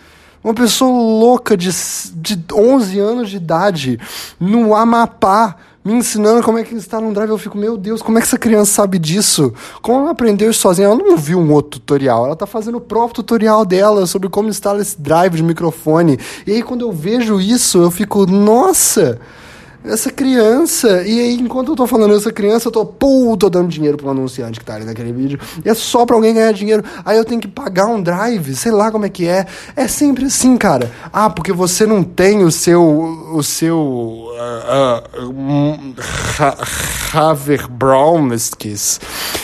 uma 0.43 0.53
pessoa 0.53 0.91
louca 0.91 1.55
de, 1.55 1.69
de 2.15 2.43
11 2.53 2.99
anos 2.99 3.29
de 3.29 3.37
idade 3.37 3.99
no 4.39 4.75
Amapá 4.75 5.55
me 5.83 5.93
ensinando 5.93 6.43
como 6.43 6.59
é 6.59 6.63
que 6.63 6.75
instala 6.75 7.05
um 7.05 7.13
drive. 7.13 7.29
Eu 7.29 7.37
fico, 7.37 7.57
meu 7.57 7.75
Deus, 7.75 8.01
como 8.01 8.17
é 8.17 8.21
que 8.21 8.27
essa 8.27 8.37
criança 8.37 8.71
sabe 8.71 8.99
disso? 8.99 9.53
Como 9.81 10.01
ela 10.01 10.11
aprendeu 10.11 10.53
sozinha? 10.53 10.87
Ela 10.87 10.95
não 10.95 11.17
viu 11.17 11.39
um 11.39 11.51
outro 11.51 11.79
tutorial, 11.79 12.25
ela 12.25 12.35
tá 12.35 12.45
fazendo 12.45 12.77
o 12.77 12.81
próprio 12.81 13.15
tutorial 13.15 13.65
dela 13.65 14.05
sobre 14.05 14.29
como 14.29 14.49
instalar 14.49 14.81
esse 14.81 14.99
drive 14.99 15.35
de 15.35 15.43
microfone. 15.43 16.19
E 16.45 16.51
aí, 16.51 16.63
quando 16.63 16.81
eu 16.81 16.91
vejo 16.91 17.41
isso, 17.41 17.79
eu 17.79 17.91
fico, 17.91 18.25
nossa! 18.25 19.19
Essa 19.83 20.11
criança. 20.11 21.03
E 21.03 21.19
aí, 21.19 21.35
enquanto 21.35 21.69
eu 21.69 21.75
tô 21.75 21.87
falando 21.87 22.15
essa 22.15 22.31
criança, 22.31 22.67
eu 22.67 22.71
tô, 22.71 22.85
pô, 22.85 23.35
tô 23.37 23.49
dando 23.49 23.69
dinheiro 23.69 23.97
pro 23.97 24.09
anunciante 24.09 24.59
que 24.59 24.65
tá 24.65 24.75
ali 24.75 24.85
naquele 24.85 25.11
vídeo. 25.11 25.39
E 25.63 25.69
é 25.69 25.73
só 25.73 26.05
pra 26.05 26.15
alguém 26.15 26.33
ganhar 26.33 26.51
dinheiro. 26.51 26.83
Aí 27.03 27.17
eu 27.17 27.25
tenho 27.25 27.41
que 27.41 27.47
pagar 27.47 27.87
um 27.87 28.01
drive, 28.01 28.55
sei 28.55 28.71
lá 28.71 28.91
como 28.91 29.05
é 29.05 29.09
que 29.09 29.27
é. 29.27 29.45
É 29.75 29.87
sempre 29.87 30.25
assim, 30.25 30.57
cara. 30.57 30.91
Ah, 31.11 31.29
porque 31.29 31.51
você 31.51 31.85
não 31.85 32.03
tem 32.03 32.43
o 32.43 32.51
seu. 32.51 32.83
O 33.33 33.43
seu. 33.43 33.77
Uh, 33.77 35.01
uh, 35.19 35.81
Haverbromskis. 37.13 38.99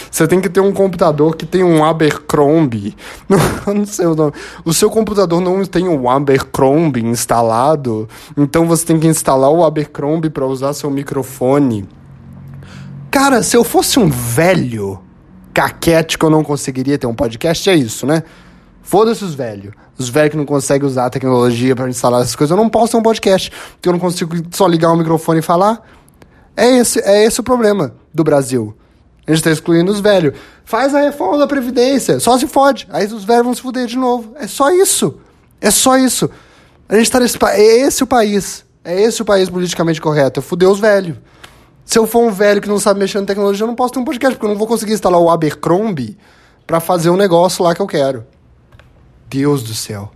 Você 0.10 0.28
tem 0.28 0.42
que 0.42 0.50
ter 0.50 0.60
um 0.60 0.72
computador 0.72 1.36
que 1.36 1.46
tem 1.46 1.64
um 1.64 1.84
Abercrombie. 1.86 2.96
Não, 3.30 3.74
não 3.74 3.86
sei 3.86 4.06
o 4.06 4.16
nome. 4.16 4.34
O 4.66 4.74
seu 4.74 4.90
computador 4.90 5.40
não 5.42 5.64
tem 5.66 5.88
o 5.88 6.10
Abercrombie 6.10 7.06
instalado, 7.06 8.08
então 8.36 8.66
você 8.66 8.86
tem 8.86 9.00
que 9.00 9.08
instalar 9.08 9.52
o 9.52 9.64
Abercrombie 9.64 10.30
para 10.30 10.46
usar 10.46 10.74
seu 10.74 10.90
microfone. 10.90 11.88
Cara, 13.12 13.44
se 13.44 13.56
eu 13.56 13.64
fosse 13.64 14.00
um 14.00 14.10
velho 14.10 15.00
caquético, 15.54 16.26
eu 16.26 16.30
não 16.30 16.44
conseguiria 16.44 16.98
ter 16.98 17.08
um 17.08 17.16
podcast, 17.16 17.70
é 17.70 17.76
isso, 17.76 18.06
né? 18.06 18.24
Foda-se 18.82 19.24
os 19.24 19.36
velhos. 19.36 19.74
Os 19.98 20.08
velhos 20.08 20.32
que 20.32 20.38
não 20.38 20.46
conseguem 20.46 20.88
usar 20.88 21.08
a 21.08 21.10
tecnologia 21.10 21.76
para 21.76 21.90
instalar 21.90 22.22
essas 22.22 22.36
coisas. 22.36 22.56
Eu 22.56 22.64
não 22.64 22.70
posso 22.70 22.94
ter 22.94 22.98
um 22.98 23.02
podcast, 23.02 23.52
porque 23.74 23.90
eu 23.90 23.94
não 23.94 24.00
consigo 24.00 24.36
só 24.52 24.66
ligar 24.66 24.92
o 24.92 24.96
microfone 24.96 25.40
e 25.40 25.42
falar. 25.42 25.82
É 26.58 26.78
esse, 26.78 27.00
é 27.02 27.24
esse 27.24 27.40
o 27.40 27.44
problema 27.44 27.94
do 28.12 28.24
Brasil. 28.24 28.76
A 29.28 29.32
gente 29.32 29.42
está 29.42 29.52
excluindo 29.52 29.92
os 29.92 30.00
velhos. 30.00 30.34
Faz 30.66 30.96
a 30.96 31.02
reforma 31.02 31.38
da 31.38 31.46
Previdência. 31.46 32.20
Só 32.20 32.36
se 32.40 32.48
fode. 32.48 32.88
Aí 32.90 33.06
os 33.06 33.24
velhos 33.24 33.44
vão 33.46 33.54
se 33.54 33.62
fuder 33.62 33.86
de 33.86 33.96
novo. 33.96 34.34
É 34.36 34.48
só 34.48 34.72
isso. 34.72 35.20
É 35.62 35.70
só 35.70 35.98
isso. 35.98 36.28
A 36.90 36.98
gente 36.98 37.12
tá 37.12 37.20
nesse 37.20 37.38
É 37.44 37.62
esse 37.82 38.04
o 38.04 38.08
país. 38.08 38.66
É 38.84 39.00
esse 39.00 39.22
o 39.22 39.26
país 39.26 39.50
politicamente 39.50 40.02
correto. 40.02 40.40
É 40.40 40.44
fuder 40.44 40.68
os 40.68 40.80
velhos. 40.80 41.18
Se 41.86 42.00
eu 42.00 42.08
for 42.08 42.24
um 42.24 42.32
velho 42.32 42.60
que 42.60 42.68
não 42.68 42.80
sabe 42.80 43.00
mexer 43.00 43.20
na 43.20 43.26
tecnologia, 43.26 43.64
eu 43.64 43.68
não 43.68 43.76
posso 43.76 43.94
ter 43.94 44.00
um 44.00 44.04
podcast, 44.04 44.36
porque 44.36 44.46
eu 44.46 44.50
não 44.50 44.58
vou 44.58 44.68
conseguir 44.68 44.94
instalar 44.94 45.22
o 45.22 45.30
Abercrombie 45.30 46.18
para 46.66 46.80
fazer 46.80 47.10
um 47.10 47.16
negócio 47.16 47.64
lá 47.64 47.76
que 47.76 47.82
eu 47.82 47.88
quero. 47.88 48.26
Deus 49.30 49.62
do 49.62 49.74
céu. 49.74 50.12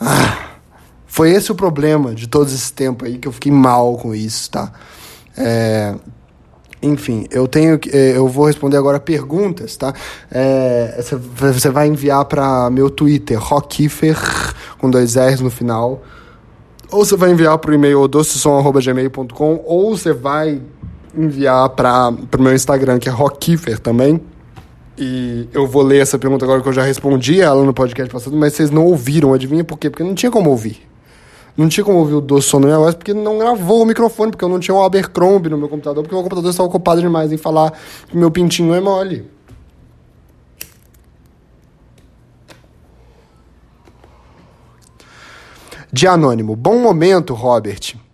Ah, 0.00 0.58
foi 1.06 1.30
esse 1.30 1.50
o 1.50 1.54
problema 1.54 2.14
de 2.14 2.28
todo 2.28 2.46
esse 2.46 2.72
tempo 2.72 3.04
aí 3.04 3.18
que 3.18 3.26
eu 3.26 3.32
fiquei 3.32 3.50
mal 3.50 3.96
com 3.96 4.14
isso, 4.14 4.50
tá? 4.50 4.72
É, 5.36 5.94
enfim, 6.82 7.26
eu 7.30 7.48
tenho 7.48 7.80
é, 7.92 8.16
eu 8.16 8.28
vou 8.28 8.46
responder 8.46 8.76
agora 8.76 9.00
perguntas, 9.00 9.76
tá? 9.76 9.94
É, 10.30 11.00
você 11.00 11.70
vai 11.70 11.88
enviar 11.88 12.24
para 12.26 12.70
meu 12.70 12.90
Twitter, 12.90 13.38
Rockifer, 13.38 14.16
com 14.78 14.90
dois 14.90 15.16
R's 15.16 15.40
no 15.40 15.50
final. 15.50 16.02
Ou 16.90 17.04
você 17.04 17.16
vai 17.16 17.30
enviar 17.30 17.58
para 17.58 17.70
o 17.70 17.74
e-mail 17.74 18.06
docesom.gmail.com 18.06 19.62
ou 19.64 19.96
você 19.96 20.12
vai 20.12 20.60
enviar 21.16 21.68
para 21.70 22.10
o 22.38 22.42
meu 22.42 22.54
Instagram, 22.54 22.98
que 22.98 23.08
é 23.08 23.12
Rockifer 23.12 23.78
também. 23.78 24.20
E 24.98 25.48
eu 25.52 25.66
vou 25.66 25.82
ler 25.82 26.00
essa 26.00 26.18
pergunta 26.18 26.44
agora 26.44 26.62
que 26.62 26.68
eu 26.68 26.72
já 26.72 26.82
respondi 26.82 27.40
ela 27.40 27.64
no 27.64 27.74
podcast 27.74 28.10
passado, 28.10 28.36
mas 28.36 28.54
vocês 28.54 28.70
não 28.70 28.84
ouviram, 28.86 29.34
adivinha 29.34 29.64
por 29.64 29.78
quê? 29.78 29.90
Porque 29.90 30.04
não 30.04 30.14
tinha 30.14 30.30
como 30.30 30.50
ouvir. 30.50 30.86
Não 31.56 31.68
tinha 31.68 31.84
como 31.84 31.98
ouvir 31.98 32.14
o 32.14 32.20
doce 32.20 32.48
som 32.48 32.60
na 32.60 32.66
minha 32.66 32.78
voz 32.78 32.94
porque 32.94 33.14
não 33.14 33.38
gravou 33.38 33.82
o 33.82 33.86
microfone, 33.86 34.30
porque 34.30 34.44
eu 34.44 34.48
não 34.48 34.60
tinha 34.60 34.74
um 34.74 34.82
Abercrombie 34.82 35.48
no 35.48 35.56
meu 35.56 35.68
computador, 35.68 36.02
porque 36.02 36.14
o 36.14 36.18
meu 36.18 36.22
computador 36.22 36.50
estava 36.50 36.68
ocupado 36.68 37.00
demais 37.00 37.32
em 37.32 37.38
falar 37.38 37.72
que 38.08 38.16
meu 38.16 38.30
pintinho 38.30 38.74
é 38.74 38.80
mole. 38.80 39.30
De 45.90 46.06
anônimo. 46.06 46.54
Bom 46.54 46.78
momento, 46.78 47.32
Robert. 47.32 48.05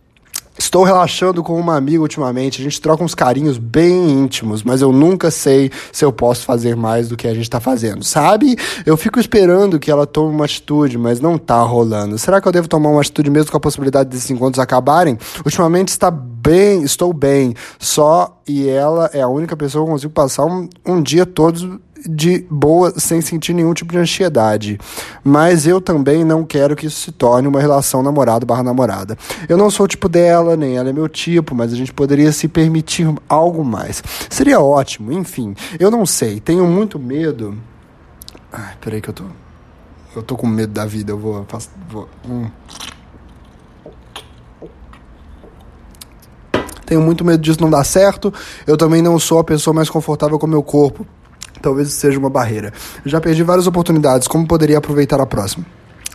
Estou 0.73 0.85
relaxando 0.85 1.43
com 1.43 1.61
uma 1.61 1.77
amiga 1.77 2.01
ultimamente, 2.01 2.63
a 2.63 2.65
gente 2.65 2.81
troca 2.81 3.05
uns 3.05 3.15
carinhos 3.15 3.59
bem 3.59 4.11
íntimos, 4.11 4.63
mas 4.63 4.81
eu 4.81 4.91
nunca 4.91 5.31
sei 5.31 5.71
se 5.93 6.03
eu 6.03 6.11
posso 6.11 6.47
fazer 6.47 6.75
mais 6.75 7.11
do 7.11 7.15
que 7.15 7.29
a 7.29 7.35
gente 7.35 7.43
está 7.43 7.61
fazendo, 7.61 8.03
sabe? 8.03 8.57
Eu 8.87 8.97
fico 8.97 9.21
esperando 9.21 9.79
que 9.79 9.91
ela 9.91 10.07
tome 10.07 10.35
uma 10.35 10.47
atitude, 10.47 10.97
mas 10.97 11.21
não 11.21 11.37
tá 11.37 11.61
rolando. 11.61 12.19
Será 12.19 12.41
que 12.41 12.49
eu 12.49 12.53
devo 12.53 12.69
tomar 12.69 12.89
uma 12.89 13.03
atitude 13.03 13.29
mesmo 13.29 13.51
com 13.51 13.57
a 13.59 13.61
possibilidade 13.61 14.09
desses 14.09 14.31
encontros 14.31 14.59
acabarem? 14.59 15.19
Ultimamente 15.45 15.89
está 15.89 16.11
bem, 16.11 16.83
estou 16.85 17.13
bem, 17.13 17.53
só 17.79 18.41
e 18.49 18.67
ela 18.67 19.11
é 19.13 19.21
a 19.21 19.29
única 19.29 19.55
pessoa 19.55 19.85
que 19.85 19.91
eu 19.91 19.93
consigo 19.93 20.13
passar 20.15 20.47
um, 20.47 20.71
um 20.87 21.03
dia 21.03 21.27
todos 21.27 21.69
de 22.09 22.45
boa, 22.51 22.93
sem 22.99 23.21
sentir 23.21 23.53
nenhum 23.53 23.75
tipo 23.75 23.93
de 23.93 23.99
ansiedade. 23.99 24.79
Mas 25.23 25.67
eu 25.67 25.81
também 25.81 26.25
não 26.25 26.45
quero 26.45 26.77
que 26.77 26.87
isso 26.87 27.01
se 27.01 27.13
torne 27.13 27.49
uma 27.49 27.61
relação 27.61 28.03
namorado 28.03 28.47
barra 28.47 28.63
namorada. 28.63 29.17
Eu 29.49 29.57
não 29.57 29.71
sou 29.71 29.85
o 29.85 29.89
tipo 29.89 30.09
dela, 30.09 30.57
nem 30.57 30.77
ela 30.77 30.91
é 30.91 30.93
meu 30.93 31.09
tipo, 31.09 31.55
mas 31.55 31.73
a 31.73 31.77
gente 31.77 31.93
poderia 31.93 32.33
se 32.33 32.49
permitir 32.49 33.13
algo 33.29 33.65
mais. 33.65 34.03
Seria 34.29 34.61
ótimo, 34.61 35.13
enfim. 35.13 35.55
Eu 35.79 35.91
não 35.91 36.05
sei, 36.07 36.41
tenho 36.41 36.67
muito 36.67 36.99
medo. 36.99 37.57
Ai, 38.53 38.75
peraí 38.81 39.01
que 39.01 39.09
eu 39.09 39.15
tô. 39.15 39.25
Eu 40.15 40.23
tô 40.23 40.37
com 40.37 40.47
medo 40.47 40.73
da 40.73 40.85
vida, 40.85 41.13
eu 41.13 41.19
vou. 41.19 41.47
vou 41.89 42.09
hum. 42.29 42.47
Tenho 46.85 47.01
muito 47.01 47.25
medo 47.25 47.43
disso 47.43 47.63
não 47.63 47.71
dar 47.71 47.85
certo. 47.85 48.33
Eu 48.67 48.77
também 48.77 49.01
não 49.01 49.19
sou 49.19 49.39
a 49.39 49.45
pessoa 49.45 49.73
mais 49.73 49.89
confortável 49.89 50.39
com 50.39 50.47
meu 50.47 50.63
corpo 50.63 51.07
talvez 51.63 51.93
seja 51.93 52.19
uma 52.19 52.29
barreira. 52.29 52.73
Já 53.07 53.21
perdi 53.21 53.43
várias 53.43 53.67
oportunidades, 53.67 54.29
como 54.29 54.47
poderia 54.47 54.79
aproveitar 54.79 55.21
a 55.21 55.27
próxima? 55.27 55.65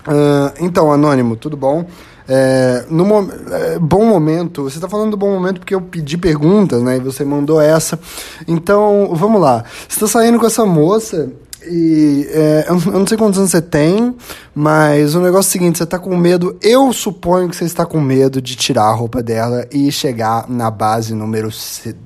Uh, 0.07 0.53
então, 0.59 0.91
Anônimo, 0.91 1.35
tudo 1.35 1.57
bom? 1.57 1.85
É, 2.29 2.83
no 2.89 3.05
é, 3.53 3.79
bom 3.79 4.05
momento, 4.05 4.63
você 4.63 4.77
está 4.77 4.89
falando 4.89 5.11
do 5.11 5.17
bom 5.17 5.31
momento 5.31 5.59
porque 5.59 5.73
eu 5.73 5.81
pedi 5.81 6.17
perguntas, 6.17 6.83
né? 6.83 6.97
E 6.97 6.99
você 6.99 7.23
mandou 7.23 7.61
essa. 7.61 7.97
Então, 8.45 9.11
vamos 9.13 9.39
lá. 9.39 9.63
Você 9.87 9.95
está 9.95 10.07
saindo 10.07 10.37
com 10.37 10.45
essa 10.45 10.65
moça 10.65 11.31
e 11.65 12.27
é, 12.29 12.65
eu 12.67 12.75
não 12.91 13.07
sei 13.07 13.17
quantos 13.17 13.39
anos 13.39 13.51
você 13.51 13.61
tem, 13.61 14.15
mas 14.53 15.15
o 15.15 15.21
negócio 15.21 15.47
é 15.47 15.49
o 15.49 15.51
seguinte: 15.51 15.77
você 15.77 15.85
tá 15.85 15.97
com 15.97 16.15
medo. 16.15 16.55
Eu 16.61 16.93
suponho 16.93 17.49
que 17.49 17.55
você 17.55 17.65
está 17.65 17.85
com 17.85 17.99
medo 17.99 18.41
de 18.41 18.55
tirar 18.55 18.85
a 18.85 18.93
roupa 18.93 19.23
dela 19.23 19.67
e 19.71 19.91
chegar 19.91 20.47
na 20.49 20.69
base 20.69 21.13
número 21.13 21.49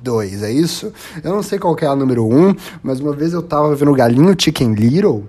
2, 0.02 0.42
é 0.42 0.50
isso? 0.50 0.92
Eu 1.22 1.34
não 1.34 1.42
sei 1.42 1.58
qual 1.58 1.76
é 1.80 1.86
a 1.86 1.94
número 1.94 2.26
1, 2.26 2.48
um, 2.48 2.54
mas 2.82 3.00
uma 3.00 3.12
vez 3.12 3.32
eu 3.32 3.42
tava 3.42 3.74
vendo 3.74 3.90
o 3.90 3.94
Galinho 3.94 4.34
Chicken 4.38 4.74
Little. 4.74 5.24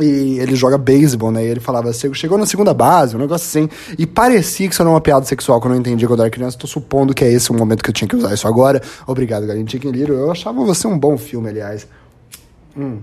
E 0.00 0.38
ele 0.38 0.56
joga 0.56 0.78
beisebol, 0.78 1.30
né? 1.30 1.44
E 1.44 1.48
ele 1.48 1.60
falava 1.60 1.90
assim, 1.90 2.12
chegou 2.14 2.38
na 2.38 2.46
segunda 2.46 2.72
base, 2.72 3.14
um 3.14 3.18
negócio 3.18 3.46
assim. 3.46 3.68
E 3.98 4.06
parecia 4.06 4.66
que 4.66 4.72
isso 4.72 4.80
era 4.80 4.88
uma 4.88 5.00
piada 5.00 5.26
sexual 5.26 5.60
que 5.60 5.66
eu 5.66 5.70
não 5.70 5.76
entendi 5.76 6.06
quando 6.06 6.20
eu 6.20 6.24
era 6.24 6.30
criança. 6.30 6.56
Tô 6.56 6.66
supondo 6.66 7.12
que 7.12 7.22
é 7.22 7.30
esse 7.30 7.50
o 7.50 7.54
momento 7.54 7.84
que 7.84 7.90
eu 7.90 7.94
tinha 7.94 8.08
que 8.08 8.16
usar 8.16 8.32
isso 8.32 8.48
agora. 8.48 8.80
Obrigado, 9.06 9.46
Galinho 9.46 9.70
Chicken 9.70 9.90
Little. 9.90 10.16
Eu 10.16 10.30
achava 10.30 10.64
você 10.64 10.86
um 10.86 10.98
bom 10.98 11.18
filme, 11.18 11.50
aliás. 11.50 11.86
Hum. 12.74 13.00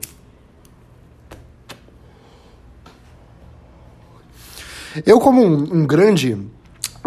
Eu, 5.06 5.20
como 5.20 5.44
um, 5.44 5.82
um 5.82 5.86
grande 5.86 6.38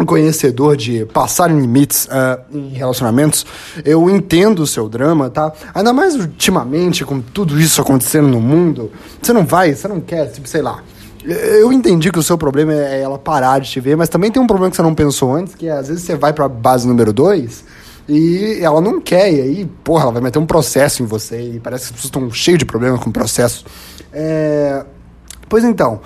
conhecedor 0.05 0.75
de 0.75 1.05
passar 1.05 1.51
limites 1.51 2.05
uh, 2.05 2.41
em 2.51 2.69
relacionamentos, 2.69 3.45
eu 3.85 4.09
entendo 4.09 4.59
o 4.59 4.67
seu 4.67 4.89
drama, 4.89 5.29
tá? 5.29 5.51
Ainda 5.73 5.93
mais 5.93 6.15
ultimamente, 6.15 7.05
com 7.05 7.21
tudo 7.21 7.59
isso 7.59 7.81
acontecendo 7.81 8.27
no 8.27 8.39
mundo, 8.39 8.91
você 9.21 9.33
não 9.33 9.45
vai, 9.45 9.73
você 9.73 9.87
não 9.87 9.99
quer, 9.99 10.27
tipo, 10.31 10.47
sei 10.47 10.61
lá. 10.61 10.83
Eu 11.23 11.71
entendi 11.71 12.11
que 12.11 12.17
o 12.17 12.23
seu 12.23 12.35
problema 12.35 12.73
é 12.73 13.01
ela 13.01 13.19
parar 13.19 13.59
de 13.59 13.69
te 13.69 13.79
ver, 13.79 13.95
mas 13.95 14.09
também 14.09 14.31
tem 14.31 14.41
um 14.41 14.47
problema 14.47 14.71
que 14.71 14.75
você 14.75 14.81
não 14.81 14.95
pensou 14.95 15.35
antes, 15.35 15.53
que 15.53 15.67
é, 15.67 15.71
às 15.71 15.87
vezes 15.87 16.03
você 16.03 16.15
vai 16.15 16.33
pra 16.33 16.49
base 16.49 16.87
número 16.87 17.13
2 17.13 17.63
e 18.09 18.59
ela 18.61 18.81
não 18.81 18.99
quer, 18.99 19.31
e 19.31 19.41
aí, 19.41 19.69
porra, 19.83 20.03
ela 20.03 20.11
vai 20.11 20.21
meter 20.21 20.39
um 20.39 20.47
processo 20.47 21.03
em 21.03 21.05
você, 21.05 21.39
e 21.39 21.59
parece 21.59 21.85
que 21.85 21.93
as 21.93 22.01
pessoas 22.01 22.05
estão 22.05 22.31
cheias 22.31 22.57
de 22.57 22.65
problemas 22.65 22.99
com 22.99 23.11
processo. 23.11 23.65
É... 24.11 24.83
Pois 25.47 25.63
então, 25.63 26.01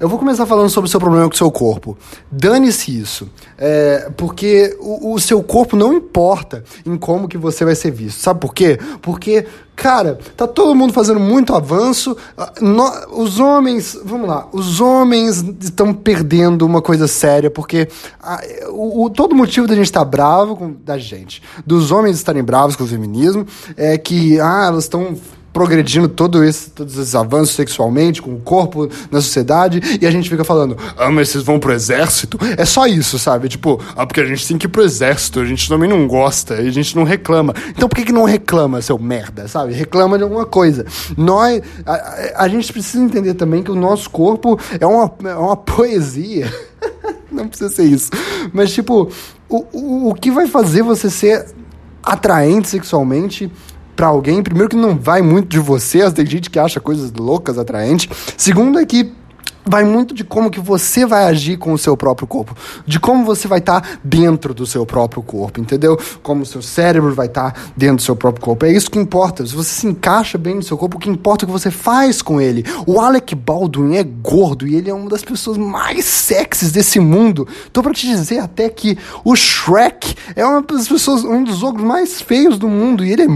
eu 0.00 0.08
vou 0.08 0.18
começar 0.18 0.46
falando 0.46 0.70
sobre 0.70 0.88
o 0.88 0.90
seu 0.90 0.98
problema 0.98 1.28
com 1.28 1.34
o 1.34 1.36
seu 1.36 1.50
corpo. 1.50 1.96
Dane-se 2.32 2.98
isso. 2.98 3.28
É, 3.58 4.10
porque 4.16 4.74
o, 4.80 5.12
o, 5.12 5.20
seu 5.20 5.42
corpo 5.42 5.76
não 5.76 5.92
importa 5.92 6.64
em 6.86 6.96
como 6.96 7.28
que 7.28 7.36
você 7.36 7.66
vai 7.66 7.74
ser 7.74 7.90
visto. 7.90 8.18
Sabe 8.18 8.40
por 8.40 8.54
quê? 8.54 8.78
Porque, 9.02 9.44
cara, 9.76 10.18
tá 10.38 10.46
todo 10.46 10.74
mundo 10.74 10.94
fazendo 10.94 11.20
muito 11.20 11.54
avanço. 11.54 12.16
Ah, 12.34 12.50
no, 12.62 12.90
os 13.22 13.38
homens, 13.38 13.94
vamos 14.02 14.26
lá, 14.26 14.48
os 14.52 14.80
homens 14.80 15.44
estão 15.60 15.92
perdendo 15.92 16.64
uma 16.64 16.80
coisa 16.80 17.06
séria, 17.06 17.50
porque 17.50 17.86
a, 18.22 18.36
ah, 18.36 18.40
o, 18.70 19.04
o, 19.04 19.10
todo 19.10 19.34
motivo 19.34 19.66
da 19.66 19.74
gente 19.74 19.84
estar 19.84 20.00
tá 20.00 20.06
bravo 20.06 20.56
com, 20.56 20.74
da 20.82 20.96
gente, 20.96 21.42
dos 21.66 21.92
homens 21.92 22.16
estarem 22.16 22.42
bravos 22.42 22.74
com 22.74 22.84
o 22.84 22.88
feminismo, 22.88 23.46
é 23.76 23.98
que, 23.98 24.40
ah, 24.40 24.64
elas 24.68 24.84
estão 24.84 25.14
progredindo 25.52 26.08
todo 26.08 26.44
esse, 26.44 26.70
todos 26.70 26.96
esses 26.96 27.14
avanços 27.14 27.54
sexualmente, 27.54 28.22
com 28.22 28.34
o 28.34 28.40
corpo 28.40 28.88
na 29.10 29.20
sociedade, 29.20 29.98
e 30.00 30.06
a 30.06 30.10
gente 30.10 30.28
fica 30.28 30.44
falando, 30.44 30.76
ah, 30.96 31.10
mas 31.10 31.28
vocês 31.28 31.44
vão 31.44 31.58
pro 31.58 31.72
exército? 31.72 32.38
É 32.56 32.64
só 32.64 32.86
isso, 32.86 33.18
sabe? 33.18 33.48
Tipo, 33.48 33.80
ah, 33.96 34.06
porque 34.06 34.20
a 34.20 34.24
gente 34.24 34.46
tem 34.46 34.56
que 34.56 34.66
ir 34.66 34.68
pro 34.68 34.82
exército, 34.82 35.40
a 35.40 35.44
gente 35.44 35.68
também 35.68 35.88
não 35.88 36.06
gosta, 36.06 36.54
a 36.54 36.70
gente 36.70 36.94
não 36.96 37.04
reclama. 37.04 37.54
Então 37.70 37.88
por 37.88 37.96
que, 37.96 38.04
que 38.04 38.12
não 38.12 38.24
reclama, 38.24 38.80
seu 38.80 38.98
merda, 38.98 39.48
sabe? 39.48 39.72
Reclama 39.72 40.16
de 40.16 40.24
alguma 40.24 40.46
coisa. 40.46 40.86
Nós, 41.16 41.62
a, 41.84 42.44
a 42.44 42.48
gente 42.48 42.72
precisa 42.72 43.02
entender 43.02 43.34
também 43.34 43.62
que 43.62 43.70
o 43.70 43.76
nosso 43.76 44.08
corpo 44.10 44.58
é 44.78 44.86
uma, 44.86 45.12
é 45.24 45.34
uma 45.34 45.56
poesia. 45.56 46.52
não 47.30 47.48
precisa 47.48 47.70
ser 47.70 47.84
isso. 47.84 48.10
Mas, 48.52 48.72
tipo, 48.72 49.10
o, 49.48 49.66
o, 49.72 50.10
o 50.10 50.14
que 50.14 50.30
vai 50.30 50.46
fazer 50.46 50.82
você 50.82 51.10
ser 51.10 51.46
atraente 52.02 52.68
sexualmente 52.68 53.50
para 54.00 54.06
alguém, 54.06 54.42
primeiro 54.42 54.70
que 54.70 54.76
não 54.76 54.96
vai 54.96 55.20
muito 55.20 55.48
de 55.48 55.58
você, 55.58 56.10
tem 56.10 56.24
gente 56.24 56.48
que 56.48 56.58
acha 56.58 56.80
coisas 56.80 57.12
loucas 57.12 57.58
atraentes. 57.58 58.08
Segundo 58.34 58.78
é 58.78 58.86
que 58.86 59.12
vai 59.64 59.84
muito 59.84 60.14
de 60.14 60.24
como 60.24 60.50
que 60.50 60.60
você 60.60 61.04
vai 61.06 61.24
agir 61.24 61.56
com 61.56 61.72
o 61.72 61.78
seu 61.78 61.96
próprio 61.96 62.26
corpo, 62.26 62.56
de 62.86 62.98
como 62.98 63.24
você 63.24 63.46
vai 63.46 63.58
estar 63.58 63.80
tá 63.80 63.88
dentro 64.02 64.54
do 64.54 64.66
seu 64.66 64.86
próprio 64.86 65.22
corpo, 65.22 65.60
entendeu? 65.60 65.98
Como 66.22 66.42
o 66.42 66.46
seu 66.46 66.62
cérebro 66.62 67.14
vai 67.14 67.26
estar 67.26 67.52
tá 67.52 67.60
dentro 67.76 67.96
do 67.96 68.02
seu 68.02 68.16
próprio 68.16 68.44
corpo. 68.44 68.66
É 68.66 68.72
isso 68.72 68.90
que 68.90 68.98
importa. 68.98 69.44
Se 69.44 69.54
você 69.54 69.70
se 69.70 69.86
encaixa 69.86 70.38
bem 70.38 70.54
no 70.54 70.62
seu 70.62 70.78
corpo, 70.78 70.96
o 70.96 71.00
que 71.00 71.10
importa 71.10 71.44
é 71.44 71.46
o 71.46 71.48
que 71.48 71.52
você 71.52 71.70
faz 71.70 72.22
com 72.22 72.40
ele. 72.40 72.64
O 72.86 73.00
Alec 73.00 73.34
Baldwin 73.34 73.96
é 73.96 74.02
gordo 74.04 74.66
e 74.66 74.74
ele 74.74 74.90
é 74.90 74.94
uma 74.94 75.08
das 75.08 75.22
pessoas 75.22 75.56
mais 75.56 76.04
sexys 76.04 76.72
desse 76.72 76.98
mundo. 76.98 77.46
Tô 77.72 77.82
para 77.82 77.92
te 77.92 78.06
dizer 78.06 78.38
até 78.38 78.68
que 78.68 78.96
o 79.24 79.34
Shrek 79.36 80.14
é 80.34 80.44
uma 80.44 80.62
das 80.62 80.88
pessoas, 80.88 81.24
um 81.24 81.44
dos 81.44 81.62
ogros 81.62 81.84
mais 81.84 82.20
feios 82.20 82.58
do 82.58 82.68
mundo 82.68 83.04
e 83.04 83.12
ele 83.12 83.22
é 83.22 83.26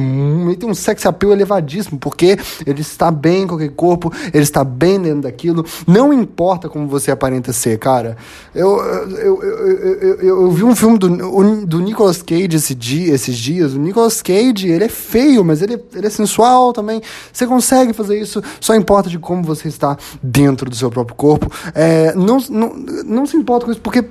ele 0.55 0.57
tem 0.57 0.69
um 0.69 0.75
sex 0.75 1.05
appeal 1.07 1.33
elevadíssimo 1.33 1.99
porque 1.99 2.39
ele 2.67 2.81
está 2.81 3.11
bem 3.11 3.47
com 3.47 3.57
aquele 3.57 3.71
corpo, 3.71 4.13
ele 4.33 4.43
está 4.43 4.65
bem 4.65 5.01
dentro 5.01 5.23
daquilo. 5.23 5.65
Não 5.87 6.13
importa 6.15 6.69
como 6.69 6.87
você 6.87 7.11
aparenta 7.11 7.53
ser, 7.53 7.79
cara. 7.79 8.17
Eu, 8.55 8.79
eu, 8.79 9.43
eu, 9.43 10.21
eu, 10.21 10.51
vi 10.51 10.65
um 10.65 10.75
filme 10.75 10.99
do, 10.99 11.67
do 11.67 11.81
Nicolas 11.81 12.23
Cage 12.23 12.57
esse 12.57 12.75
dia, 12.75 13.15
esses 13.15 13.37
dias. 13.37 13.75
O 13.75 13.79
Nicolas 13.79 14.23
Cage, 14.23 14.69
ele 14.69 14.85
é 14.85 14.89
feio, 14.89 15.45
mas 15.45 15.63
ele, 15.63 15.83
ele 15.95 16.07
é 16.07 16.11
sensual 16.11 16.73
também. 16.73 17.03
Você 17.33 17.47
consegue 17.47 17.93
fazer 17.93 18.19
isso, 18.19 18.43
só 18.61 18.75
importa 18.75 19.09
de 19.09 19.19
como 19.19 19.43
você 19.43 19.69
está 19.69 19.97
dentro 20.23 20.71
do 20.71 20.77
seu 20.77 20.91
próprio 20.91 21.17
corpo. 21.17 21.51
É, 21.75 22.15
não, 22.15 22.39
não, 22.49 22.75
não 23.05 23.27
se 23.27 23.37
importa 23.37 23.67
com 23.67 23.73
isso, 23.73 23.81
porque, 23.81 24.05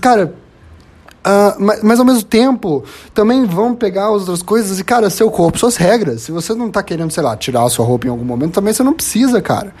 cara. 0.00 0.34
Uh, 1.24 1.54
mas, 1.56 1.82
mas, 1.84 2.00
ao 2.00 2.04
mesmo 2.04 2.24
tempo, 2.24 2.82
também 3.14 3.44
vão 3.44 3.76
pegar 3.76 4.06
as 4.06 4.22
outras 4.22 4.42
coisas 4.42 4.80
e, 4.80 4.84
cara, 4.84 5.08
seu 5.08 5.30
corpo, 5.30 5.56
suas 5.56 5.76
regras. 5.76 6.22
Se 6.22 6.32
você 6.32 6.52
não 6.52 6.68
tá 6.68 6.82
querendo, 6.82 7.12
sei 7.12 7.22
lá, 7.22 7.36
tirar 7.36 7.62
a 7.62 7.68
sua 7.68 7.86
roupa 7.86 8.08
em 8.08 8.10
algum 8.10 8.24
momento, 8.24 8.54
também 8.54 8.72
você 8.72 8.82
não 8.82 8.92
precisa, 8.92 9.40
cara. 9.40 9.72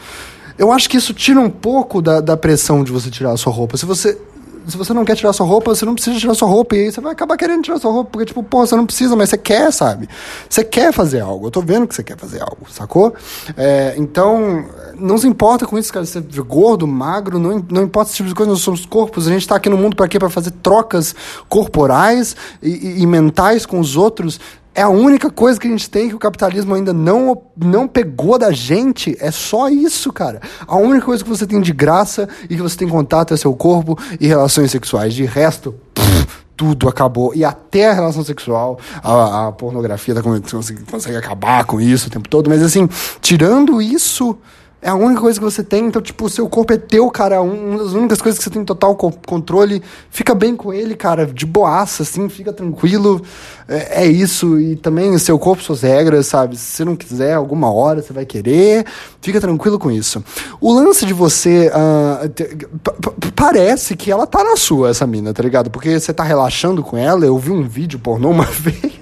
Eu 0.62 0.70
acho 0.70 0.88
que 0.88 0.96
isso 0.96 1.12
tira 1.12 1.40
um 1.40 1.50
pouco 1.50 2.00
da, 2.00 2.20
da 2.20 2.36
pressão 2.36 2.84
de 2.84 2.92
você 2.92 3.10
tirar 3.10 3.32
a 3.32 3.36
sua 3.36 3.52
roupa. 3.52 3.76
Se 3.76 3.84
você 3.84 4.16
se 4.64 4.76
você 4.76 4.92
não 4.92 5.04
quer 5.04 5.16
tirar 5.16 5.32
sua 5.32 5.44
roupa, 5.44 5.74
você 5.74 5.84
não 5.84 5.92
precisa 5.92 6.16
tirar 6.16 6.34
sua 6.34 6.46
roupa. 6.48 6.76
E 6.76 6.82
aí 6.84 6.92
você 6.92 7.00
vai 7.00 7.10
acabar 7.10 7.36
querendo 7.36 7.64
tirar 7.64 7.78
sua 7.78 7.90
roupa, 7.90 8.10
porque, 8.12 8.26
tipo, 8.26 8.44
pô, 8.44 8.64
você 8.64 8.76
não 8.76 8.86
precisa, 8.86 9.16
mas 9.16 9.28
você 9.28 9.36
quer, 9.36 9.72
sabe? 9.72 10.08
Você 10.48 10.62
quer 10.62 10.92
fazer 10.92 11.18
algo. 11.18 11.48
Eu 11.48 11.50
tô 11.50 11.60
vendo 11.60 11.88
que 11.88 11.92
você 11.92 12.04
quer 12.04 12.16
fazer 12.16 12.40
algo, 12.40 12.66
sacou? 12.70 13.12
É, 13.56 13.94
então, 13.96 14.64
não 14.94 15.18
se 15.18 15.26
importa 15.26 15.66
com 15.66 15.76
isso, 15.76 15.92
cara. 15.92 16.06
Você 16.06 16.20
é 16.20 16.42
gordo, 16.46 16.86
magro, 16.86 17.40
não, 17.40 17.64
não 17.68 17.82
importa 17.82 18.10
esse 18.10 18.18
tipo 18.18 18.28
de 18.28 18.34
coisa, 18.36 18.52
nós 18.52 18.60
somos 18.60 18.86
corpos. 18.86 19.26
A 19.26 19.32
gente 19.32 19.48
tá 19.48 19.56
aqui 19.56 19.68
no 19.68 19.76
mundo 19.76 19.96
para 19.96 20.06
quê? 20.06 20.16
Pra 20.16 20.30
fazer 20.30 20.52
trocas 20.62 21.12
corporais 21.48 22.36
e, 22.62 22.70
e, 22.70 23.02
e 23.02 23.06
mentais 23.06 23.66
com 23.66 23.80
os 23.80 23.96
outros 23.96 24.38
é 24.74 24.82
a 24.82 24.88
única 24.88 25.30
coisa 25.30 25.60
que 25.60 25.66
a 25.66 25.70
gente 25.70 25.88
tem 25.88 26.08
que 26.08 26.14
o 26.14 26.18
capitalismo 26.18 26.74
ainda 26.74 26.92
não, 26.92 27.42
não 27.56 27.86
pegou 27.86 28.38
da 28.38 28.50
gente. 28.52 29.16
É 29.20 29.30
só 29.30 29.68
isso, 29.68 30.12
cara. 30.12 30.40
A 30.66 30.76
única 30.76 31.04
coisa 31.04 31.22
que 31.22 31.28
você 31.28 31.46
tem 31.46 31.60
de 31.60 31.72
graça 31.72 32.28
e 32.44 32.56
que 32.56 32.62
você 32.62 32.76
tem 32.76 32.88
contato 32.88 33.34
é 33.34 33.36
seu 33.36 33.54
corpo 33.54 33.98
e 34.18 34.26
relações 34.26 34.70
sexuais. 34.70 35.12
De 35.12 35.24
resto, 35.24 35.74
pff, 35.94 36.26
tudo 36.56 36.88
acabou. 36.88 37.34
E 37.34 37.44
até 37.44 37.90
a 37.90 37.92
relação 37.92 38.24
sexual, 38.24 38.78
a, 39.02 39.48
a 39.48 39.52
pornografia 39.52 40.14
tá, 40.14 40.22
consegue, 40.22 40.82
consegue 40.84 41.16
acabar 41.16 41.64
com 41.64 41.80
isso 41.80 42.08
o 42.08 42.10
tempo 42.10 42.28
todo. 42.28 42.48
Mas 42.48 42.62
assim, 42.62 42.88
tirando 43.20 43.82
isso 43.82 44.38
é 44.84 44.88
a 44.88 44.96
única 44.96 45.20
coisa 45.20 45.38
que 45.38 45.44
você 45.44 45.62
tem, 45.62 45.86
então, 45.86 46.02
tipo, 46.02 46.24
o 46.24 46.28
seu 46.28 46.48
corpo 46.48 46.72
é 46.72 46.76
teu, 46.76 47.08
cara. 47.08 47.40
Uma 47.40 47.78
das 47.78 47.92
únicas 47.92 48.20
coisas 48.20 48.36
que 48.36 48.42
você 48.42 48.50
tem 48.50 48.64
total 48.64 48.96
controle. 48.96 49.80
Fica 50.10 50.34
bem 50.34 50.56
com 50.56 50.74
ele, 50.74 50.96
cara, 50.96 51.24
de 51.24 51.46
boaça, 51.46 52.02
assim, 52.02 52.28
fica 52.28 52.52
tranquilo. 52.52 53.22
É, 53.68 54.02
é, 54.02 54.06
isso. 54.06 54.58
E 54.58 54.74
também 54.74 55.14
o 55.14 55.20
seu 55.20 55.38
corpo, 55.38 55.62
suas 55.62 55.82
regras, 55.82 56.26
sabe? 56.26 56.56
Se 56.56 56.64
você 56.64 56.84
não 56.84 56.96
quiser, 56.96 57.34
alguma 57.34 57.72
hora 57.72 58.02
você 58.02 58.12
vai 58.12 58.26
querer. 58.26 58.84
Fica 59.20 59.40
tranquilo 59.40 59.78
com 59.78 59.88
isso. 59.88 60.22
O 60.60 60.72
lance 60.72 61.06
de 61.06 61.14
você. 61.14 61.70
Uh, 61.70 63.32
parece 63.36 63.94
que 63.94 64.10
ela 64.10 64.26
tá 64.26 64.42
na 64.42 64.56
sua, 64.56 64.90
essa 64.90 65.06
mina, 65.06 65.32
tá 65.32 65.44
ligado? 65.44 65.70
Porque 65.70 66.00
você 66.00 66.12
tá 66.12 66.24
relaxando 66.24 66.82
com 66.82 66.96
ela. 66.96 67.24
Eu 67.24 67.38
vi 67.38 67.52
um 67.52 67.62
vídeo 67.62 68.00
pornô 68.00 68.30
uma 68.30 68.46
vez 68.50 69.00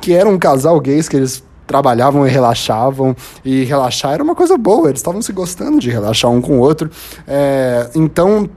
que 0.00 0.12
era 0.12 0.28
um 0.28 0.38
casal 0.38 0.78
gays 0.80 1.08
que 1.08 1.16
eles 1.16 1.42
trabalhavam 1.70 2.26
e 2.26 2.30
relaxavam. 2.30 3.14
E 3.44 3.62
relaxar 3.62 4.14
era 4.14 4.24
uma 4.24 4.34
coisa 4.34 4.58
boa, 4.58 4.88
eles 4.88 4.98
estavam 4.98 5.22
se 5.22 5.32
gostando 5.32 5.78
de 5.78 5.88
relaxar 5.88 6.28
um 6.28 6.40
com 6.40 6.58
o 6.58 6.60
outro. 6.60 6.90
É, 7.28 7.88
então, 7.94 8.50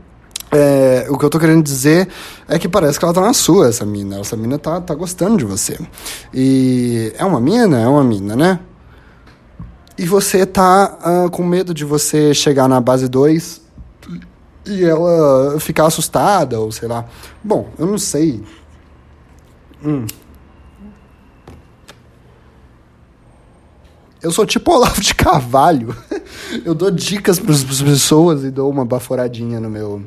é, 0.52 1.06
o 1.10 1.18
que 1.18 1.24
eu 1.24 1.30
tô 1.30 1.40
querendo 1.40 1.62
dizer 1.62 2.08
é 2.48 2.58
que 2.58 2.68
parece 2.68 2.98
que 2.98 3.06
ela 3.06 3.14
tá 3.14 3.22
na 3.22 3.34
sua, 3.34 3.68
essa 3.68 3.86
mina. 3.86 4.20
Essa 4.20 4.36
mina 4.36 4.58
tá, 4.58 4.82
tá 4.82 4.96
gostando 4.96 5.38
de 5.38 5.46
você. 5.46 5.78
E 6.34 7.14
é 7.16 7.24
uma 7.24 7.40
mina? 7.40 7.80
É 7.80 7.88
uma 7.88 8.04
mina, 8.04 8.36
né? 8.36 8.60
E 9.96 10.08
você 10.08 10.44
tá 10.44 10.98
uh, 11.06 11.30
com 11.30 11.44
medo 11.44 11.72
de 11.72 11.86
você 11.86 12.34
chegar 12.34 12.68
na 12.68 12.82
base 12.82 13.08
2 13.08 13.62
e 14.66 14.84
ela 14.84 15.60
ficar 15.60 15.86
assustada, 15.86 16.60
ou 16.60 16.72
sei 16.72 16.88
lá. 16.88 17.06
Bom, 17.44 17.70
eu 17.78 17.86
não 17.86 18.00
sei. 18.00 18.42
Hum. 19.86 20.08
Eu 24.24 24.32
sou 24.32 24.46
tipo 24.46 24.72
Olavo 24.72 25.02
de 25.02 25.14
Carvalho. 25.14 25.94
Eu 26.64 26.74
dou 26.74 26.90
dicas 26.90 27.40
para 27.40 27.52
as 27.52 27.64
pessoas 27.64 28.46
e 28.46 28.50
dou 28.50 28.72
uma 28.72 28.86
baforadinha 28.86 29.60
no 29.60 29.70
meu, 29.70 30.02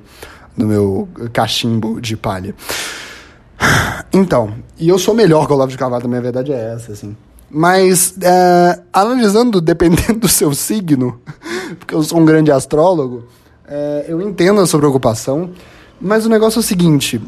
no 0.57 0.66
meu 0.66 1.09
cachimbo 1.33 2.00
de 2.00 2.16
palha. 2.16 2.55
Então, 4.12 4.55
e 4.79 4.88
eu 4.88 4.98
sou 4.98 5.12
melhor 5.12 5.46
que 5.46 5.52
o 5.52 5.57
Olavo 5.57 5.70
de 5.70 5.76
Carvalho, 5.76 6.02
também 6.02 6.18
a 6.18 6.22
verdade 6.22 6.50
é 6.50 6.72
essa, 6.74 6.92
assim. 6.92 7.14
Mas, 7.50 8.14
é, 8.22 8.81
analisando, 8.90 9.61
dependendo 9.61 10.20
do 10.20 10.29
seu 10.29 10.55
signo, 10.55 11.20
porque 11.79 11.94
eu 11.94 12.02
sou 12.02 12.20
um 12.20 12.24
grande 12.24 12.50
astrólogo, 12.50 13.24
é, 13.68 14.07
eu 14.09 14.22
entendo 14.22 14.61
a 14.61 14.66
sua 14.66 14.79
preocupação, 14.79 15.50
mas 16.00 16.24
o 16.24 16.31
negócio 16.31 16.59
é 16.59 16.61
o 16.61 16.62
seguinte: 16.62 17.20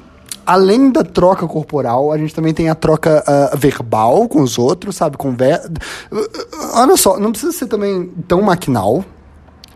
além 0.48 0.90
da 0.90 1.04
troca 1.04 1.46
corporal, 1.46 2.11
a 2.11 2.16
gente 2.16 2.34
também 2.34 2.54
tem 2.54 2.70
a 2.70 2.74
troca 2.74 3.22
uh, 3.22 3.54
verbal 3.54 4.26
com 4.26 4.40
os 4.40 4.58
outros, 4.58 4.96
sabe? 4.96 5.18
Conver... 5.18 5.61
Olha 6.72 6.96
só, 6.96 7.20
não 7.20 7.30
precisa 7.30 7.52
ser 7.52 7.66
também 7.66 8.11
tão 8.26 8.40
maquinal, 8.40 9.04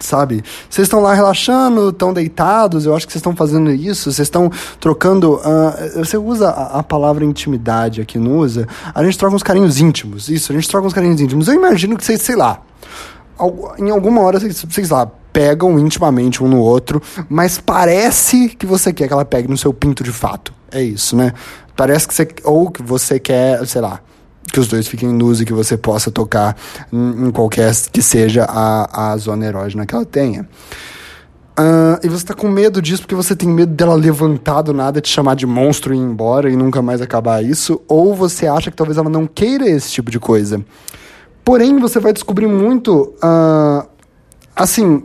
sabe? 0.00 0.42
Vocês 0.70 0.87
estão 0.87 1.00
lá 1.00 1.12
relaxando, 1.12 1.90
estão 1.90 2.14
deitados, 2.14 2.87
eu 2.87 2.96
acho 2.96 3.06
que 3.06 3.12
vocês 3.12 3.20
estão 3.20 3.37
fazendo 3.37 3.70
isso, 3.70 4.11
vocês 4.11 4.26
estão 4.26 4.50
trocando. 4.80 5.35
Uh, 5.35 5.98
você 5.98 6.16
usa 6.16 6.48
a, 6.48 6.78
a, 6.78 6.82
palavra 6.82 7.22
intimidade 7.22 8.00
aqui, 8.00 8.18
não 8.18 8.38
usa? 8.38 8.66
A 8.94 9.04
gente 9.04 9.18
troca 9.18 9.37
uns 9.37 9.42
carinhos 9.42 9.78
íntimos, 9.78 10.30
isso, 10.30 10.52
a 10.52 10.54
gente 10.54 10.70
troca 10.70 10.87
uns 10.87 10.94
carinhos 10.94 11.20
íntimos. 11.20 11.48
Eu 11.48 11.54
imagino 11.54 11.98
que 11.98 12.04
vocês, 12.04 12.22
sei 12.22 12.35
lá, 12.35 12.62
em 13.78 13.90
alguma 13.90 14.22
hora 14.22 14.40
vocês, 14.40 14.64
vocês 14.66 14.88
lá, 14.88 15.11
pegam 15.33 15.79
intimamente 15.79 16.42
um 16.42 16.49
no 16.49 16.59
outro, 16.59 17.01
mas 17.29 17.59
parece 17.59 18.51
que 18.51 18.66
você 18.66 18.92
quer 18.92 19.09
que 19.09 19.12
ela 19.12 19.25
pegue 19.25 19.49
no 19.49 19.57
seu 19.57 19.73
pinto 19.73 20.05
de 20.05 20.12
fato. 20.12 20.53
É 20.71 20.83
isso, 20.83 21.16
né? 21.16 21.33
Parece 21.77 22.07
que 22.07 22.14
você. 22.14 22.29
Ou 22.45 22.71
que 22.71 22.83
você 22.83 23.18
quer, 23.18 23.66
sei 23.66 23.81
lá, 23.81 24.01
que 24.53 24.61
os 24.61 24.68
dois 24.68 24.87
fiquem 24.87 25.09
nus 25.09 25.40
e 25.40 25.45
que 25.45 25.53
você 25.53 25.77
possa 25.77 26.11
tocar 26.11 26.57
em, 26.92 27.31
qualquer 27.31 27.75
que 27.90 28.03
seja 28.03 28.45
a, 28.49 29.12
a 29.12 29.16
zona 29.16 29.47
erógena 29.47 29.87
que 29.87 29.95
ela 29.95 30.05
tenha. 30.05 30.49
Uh, 31.59 32.01
e 32.03 32.09
você 32.09 32.25
tá 32.25 32.35
com 32.35 32.49
medo 32.49 32.81
disso 32.81 33.03
porque 33.03 33.14
você 33.14 33.37
tem 33.37 33.47
medo 33.47 33.75
dela 33.75 33.95
levantar 33.95 34.62
do 34.62 34.73
nada, 34.73 35.03
te 35.03 35.11
chamar 35.11 35.37
de 35.37 35.47
monstro 35.47 35.92
e 35.92 35.99
ir 35.99 36.01
embora 36.01 36.51
e 36.51 36.57
nunca 36.57 36.81
mais 36.81 37.03
acabar 37.03 37.45
isso, 37.45 37.81
ou 37.87 38.14
você 38.14 38.47
acha 38.47 38.71
que 38.71 38.77
talvez 38.77 38.97
ela 38.97 39.11
não 39.11 39.27
queira 39.27 39.68
esse 39.68 39.90
tipo 39.90 40.11
de 40.11 40.18
coisa. 40.18 40.64
Porém, 41.45 41.79
você 41.79 42.01
vai 42.01 42.12
descobrir 42.12 42.47
muito. 42.47 43.14
Uh, 43.23 43.87
assim, 44.57 45.03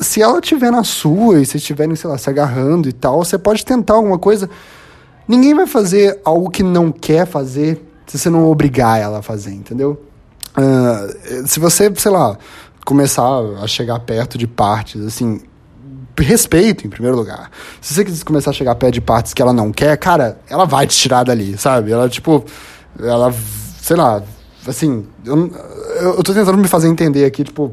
se 0.00 0.22
ela 0.22 0.38
estiver 0.38 0.70
na 0.70 0.84
sua 0.84 1.40
e 1.40 1.46
vocês 1.46 1.56
estiverem, 1.56 1.94
sei 1.94 2.08
lá, 2.10 2.18
se 2.18 2.28
agarrando 2.28 2.88
e 2.88 2.92
tal, 2.92 3.22
você 3.22 3.38
pode 3.38 3.64
tentar 3.64 3.94
alguma 3.94 4.18
coisa 4.18 4.48
Ninguém 5.30 5.54
vai 5.54 5.64
fazer 5.68 6.20
algo 6.24 6.50
que 6.50 6.60
não 6.60 6.90
quer 6.90 7.24
fazer 7.24 7.80
se 8.04 8.18
você 8.18 8.28
não 8.28 8.50
obrigar 8.50 9.00
ela 9.00 9.20
a 9.20 9.22
fazer, 9.22 9.52
entendeu? 9.52 10.04
Uh, 10.58 11.46
se 11.46 11.60
você, 11.60 11.88
sei 11.94 12.10
lá, 12.10 12.36
começar 12.84 13.22
a 13.62 13.64
chegar 13.68 14.00
perto 14.00 14.36
de 14.36 14.48
partes, 14.48 15.00
assim, 15.06 15.40
respeito 16.18 16.84
em 16.84 16.90
primeiro 16.90 17.16
lugar. 17.16 17.48
Se 17.80 17.94
você 17.94 18.04
quiser 18.04 18.24
começar 18.24 18.50
a 18.50 18.52
chegar 18.52 18.74
perto 18.74 18.94
de 18.94 19.00
partes 19.00 19.32
que 19.32 19.40
ela 19.40 19.52
não 19.52 19.70
quer, 19.70 19.96
cara, 19.98 20.36
ela 20.48 20.64
vai 20.64 20.84
te 20.84 20.96
tirar 20.96 21.22
dali, 21.22 21.56
sabe? 21.56 21.92
Ela, 21.92 22.08
tipo, 22.08 22.44
ela, 22.98 23.32
sei 23.80 23.94
lá, 23.94 24.20
assim, 24.66 25.06
eu, 25.24 25.48
eu 26.00 26.22
tô 26.24 26.34
tentando 26.34 26.58
me 26.58 26.66
fazer 26.66 26.88
entender 26.88 27.24
aqui, 27.24 27.44
tipo, 27.44 27.72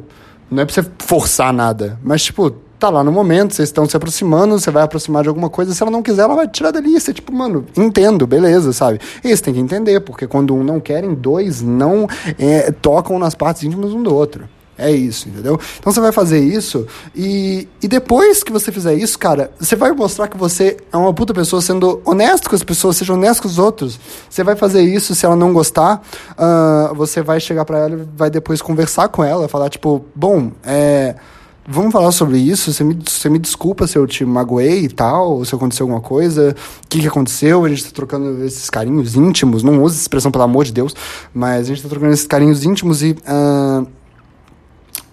não 0.49 0.63
é 0.63 0.65
pra 0.65 0.73
você 0.73 0.89
forçar 0.99 1.53
nada, 1.53 1.99
mas, 2.03 2.23
tipo, 2.23 2.53
tá 2.79 2.89
lá 2.89 3.03
no 3.03 3.11
momento, 3.11 3.53
vocês 3.53 3.69
estão 3.69 3.87
se 3.87 3.97
aproximando, 3.97 4.59
você 4.59 4.69
vai 4.69 4.83
aproximar 4.83 5.23
de 5.23 5.29
alguma 5.29 5.49
coisa, 5.49 5.73
se 5.73 5.81
ela 5.81 5.91
não 5.91 6.03
quiser, 6.03 6.23
ela 6.23 6.35
vai 6.35 6.47
tirar 6.47 6.71
dali. 6.71 6.99
Você, 6.99 7.13
tipo, 7.13 7.33
mano, 7.33 7.65
entendo, 7.75 8.27
beleza, 8.27 8.71
sabe? 8.71 8.99
E 9.23 9.35
você 9.35 9.43
tem 9.43 9.53
que 9.53 9.59
entender, 9.59 9.99
porque 10.01 10.27
quando 10.27 10.55
um 10.55 10.63
não 10.63 10.79
querem, 10.79 11.13
dois 11.13 11.61
não 11.61 12.07
é, 12.37 12.71
tocam 12.71 13.17
nas 13.17 13.35
partes 13.35 13.63
íntimas 13.63 13.93
um 13.93 14.03
do 14.03 14.13
outro. 14.13 14.47
É 14.77 14.91
isso, 14.91 15.27
entendeu? 15.27 15.59
Então 15.79 15.91
você 15.91 15.99
vai 15.99 16.11
fazer 16.11 16.39
isso 16.39 16.85
e, 17.15 17.67
e 17.81 17.87
depois 17.87 18.43
que 18.43 18.51
você 18.51 18.71
fizer 18.71 18.93
isso, 18.93 19.17
cara, 19.17 19.51
você 19.59 19.75
vai 19.75 19.91
mostrar 19.91 20.27
que 20.27 20.37
você 20.37 20.77
é 20.93 20.97
uma 20.97 21.13
puta 21.13 21.33
pessoa 21.33 21.61
sendo 21.61 21.99
honesto 22.05 22.47
com 22.47 22.55
as 22.55 22.63
pessoas, 22.63 22.97
seja 22.97 23.13
honesto 23.13 23.41
com 23.41 23.47
os 23.47 23.57
outros. 23.57 23.99
Você 24.29 24.43
vai 24.43 24.55
fazer 24.55 24.81
isso 24.81 25.15
se 25.15 25.25
ela 25.25 25.35
não 25.35 25.51
gostar, 25.51 26.01
uh, 26.33 26.93
você 26.93 27.23
vai 27.23 27.39
chegar 27.39 27.65
para 27.65 27.79
ela 27.79 27.93
e 27.95 28.07
vai 28.15 28.29
depois 28.29 28.61
conversar 28.61 29.07
com 29.07 29.23
ela, 29.23 29.47
falar 29.47 29.69
tipo, 29.69 30.05
bom, 30.15 30.51
é 30.63 31.15
vamos 31.67 31.91
falar 31.91 32.11
sobre 32.11 32.37
isso. 32.37 32.71
Você 32.71 32.83
me, 32.83 32.97
você 33.05 33.29
me 33.29 33.37
desculpa 33.37 33.85
se 33.85 33.97
eu 33.97 34.07
te 34.07 34.23
magoei 34.23 34.85
e 34.85 34.89
tal, 34.89 35.43
se 35.43 35.53
aconteceu 35.53 35.83
alguma 35.83 36.01
coisa. 36.01 36.55
O 36.83 36.87
que, 36.87 37.01
que 37.01 37.07
aconteceu? 37.07 37.65
A 37.65 37.69
gente 37.69 37.83
tá 37.83 37.91
trocando 37.93 38.43
esses 38.45 38.69
carinhos 38.69 39.15
íntimos. 39.15 39.63
Não 39.63 39.83
use 39.83 39.95
essa 39.95 40.03
expressão, 40.03 40.31
pelo 40.31 40.45
amor 40.45 40.63
de 40.63 40.71
Deus. 40.71 40.95
Mas 41.33 41.65
a 41.65 41.73
gente 41.73 41.83
tá 41.83 41.89
trocando 41.89 42.13
esses 42.13 42.27
carinhos 42.27 42.63
íntimos 42.63 43.03
e. 43.03 43.11
Uh, 43.11 43.96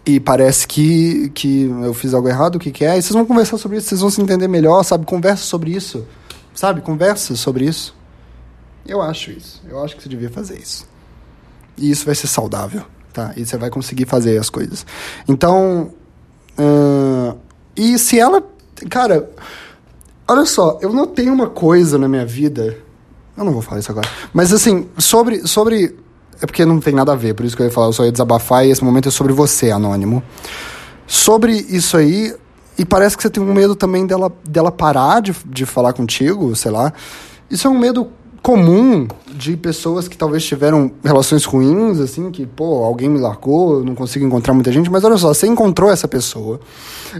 e 0.06 0.20
parece 0.20 0.66
que, 0.66 1.30
que 1.30 1.62
eu 1.62 1.94
fiz 1.94 2.12
algo 2.12 2.28
errado, 2.28 2.56
o 2.56 2.58
que, 2.58 2.70
que 2.70 2.84
é? 2.84 2.98
E 2.98 3.02
vocês 3.02 3.14
vão 3.14 3.24
conversar 3.24 3.56
sobre 3.56 3.78
isso, 3.78 3.88
vocês 3.88 4.00
vão 4.02 4.10
se 4.10 4.20
entender 4.20 4.48
melhor, 4.48 4.82
sabe? 4.82 5.06
Conversa 5.06 5.44
sobre 5.44 5.70
isso. 5.70 6.06
Sabe? 6.54 6.82
Conversa 6.82 7.34
sobre 7.34 7.64
isso. 7.64 7.94
Eu 8.86 9.00
acho 9.00 9.30
isso. 9.30 9.62
Eu 9.66 9.82
acho 9.82 9.96
que 9.96 10.02
você 10.02 10.08
devia 10.08 10.30
fazer 10.30 10.58
isso. 10.58 10.86
E 11.76 11.90
isso 11.90 12.04
vai 12.04 12.14
ser 12.14 12.26
saudável, 12.26 12.82
tá? 13.12 13.32
E 13.36 13.44
você 13.44 13.56
vai 13.56 13.70
conseguir 13.70 14.06
fazer 14.06 14.38
as 14.38 14.50
coisas. 14.50 14.86
Então. 15.26 15.92
Uh, 16.58 17.36
e 17.74 17.98
se 17.98 18.20
ela. 18.20 18.42
Cara, 18.90 19.30
olha 20.28 20.44
só, 20.44 20.78
eu 20.82 20.92
notei 20.92 21.30
uma 21.30 21.48
coisa 21.48 21.98
na 21.98 22.08
minha 22.08 22.26
vida. 22.26 22.76
Eu 23.36 23.44
não 23.44 23.52
vou 23.52 23.62
falar 23.62 23.80
isso 23.80 23.90
agora. 23.90 24.08
Mas 24.32 24.52
assim, 24.52 24.88
sobre. 24.98 25.46
sobre 25.48 25.96
é 26.40 26.46
porque 26.46 26.64
não 26.64 26.80
tem 26.80 26.94
nada 26.94 27.12
a 27.12 27.16
ver, 27.16 27.34
por 27.34 27.44
isso 27.44 27.56
que 27.56 27.62
eu 27.62 27.66
ia 27.66 27.72
falar, 27.72 27.88
eu 27.88 27.92
só 27.92 28.04
ia 28.04 28.12
desabafar 28.12 28.66
e 28.66 28.70
esse 28.70 28.82
momento 28.82 29.08
é 29.08 29.12
sobre 29.12 29.32
você, 29.32 29.70
anônimo. 29.70 30.22
Sobre 31.06 31.52
isso 31.52 31.96
aí, 31.96 32.34
e 32.78 32.84
parece 32.84 33.16
que 33.16 33.22
você 33.22 33.30
tem 33.30 33.42
um 33.42 33.54
medo 33.54 33.74
também 33.74 34.06
dela, 34.06 34.32
dela 34.48 34.72
parar 34.72 35.20
de, 35.20 35.34
de 35.46 35.64
falar 35.64 35.92
contigo, 35.92 36.54
sei 36.56 36.70
lá. 36.70 36.92
Isso 37.50 37.66
é 37.66 37.70
um 37.70 37.78
medo 37.78 38.08
comum 38.44 39.08
de 39.26 39.56
pessoas 39.56 40.06
que 40.06 40.18
talvez 40.18 40.44
tiveram 40.44 40.92
relações 41.02 41.46
ruins, 41.46 41.98
assim, 41.98 42.30
que, 42.30 42.44
pô, 42.44 42.84
alguém 42.84 43.08
me 43.08 43.18
largou, 43.18 43.78
eu 43.78 43.84
não 43.84 43.94
consigo 43.94 44.22
encontrar 44.22 44.52
muita 44.52 44.70
gente, 44.70 44.90
mas 44.90 45.02
olha 45.02 45.16
só, 45.16 45.28
você 45.32 45.46
encontrou 45.46 45.90
essa 45.90 46.06
pessoa, 46.06 46.60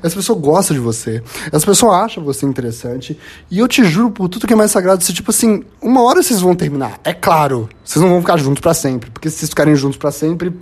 essa 0.03 0.15
pessoa 0.15 0.39
gosta 0.39 0.75
de 0.75 0.81
você, 0.81 1.23
essa 1.51 1.65
pessoa 1.65 1.97
acha 2.05 2.21
você 2.21 2.45
interessante, 2.45 3.19
e 3.51 3.59
eu 3.59 3.67
te 3.67 3.83
juro 3.85 4.11
por 4.11 4.29
tudo 4.29 4.47
que 4.47 4.53
é 4.53 4.57
mais 4.57 4.71
sagrado, 4.71 5.03
se 5.03 5.15
tipo 5.15 5.31
assim, 5.31 5.65
uma 5.81 6.03
hora 6.03 6.23
vocês 6.23 6.43
vão 6.43 6.55
terminar, 6.55 7.01
é 7.03 7.15
claro, 7.15 7.71
vocês 7.83 8.03
não 8.03 8.11
vão 8.11 8.21
ficar 8.21 8.37
juntos 8.37 8.61
para 8.61 8.75
sempre, 8.75 9.11
porque 9.11 9.31
se 9.31 9.39
vocês 9.39 9.49
ficarem 9.49 9.75
juntos 9.75 9.97
para 9.97 10.11
sempre, 10.11 10.53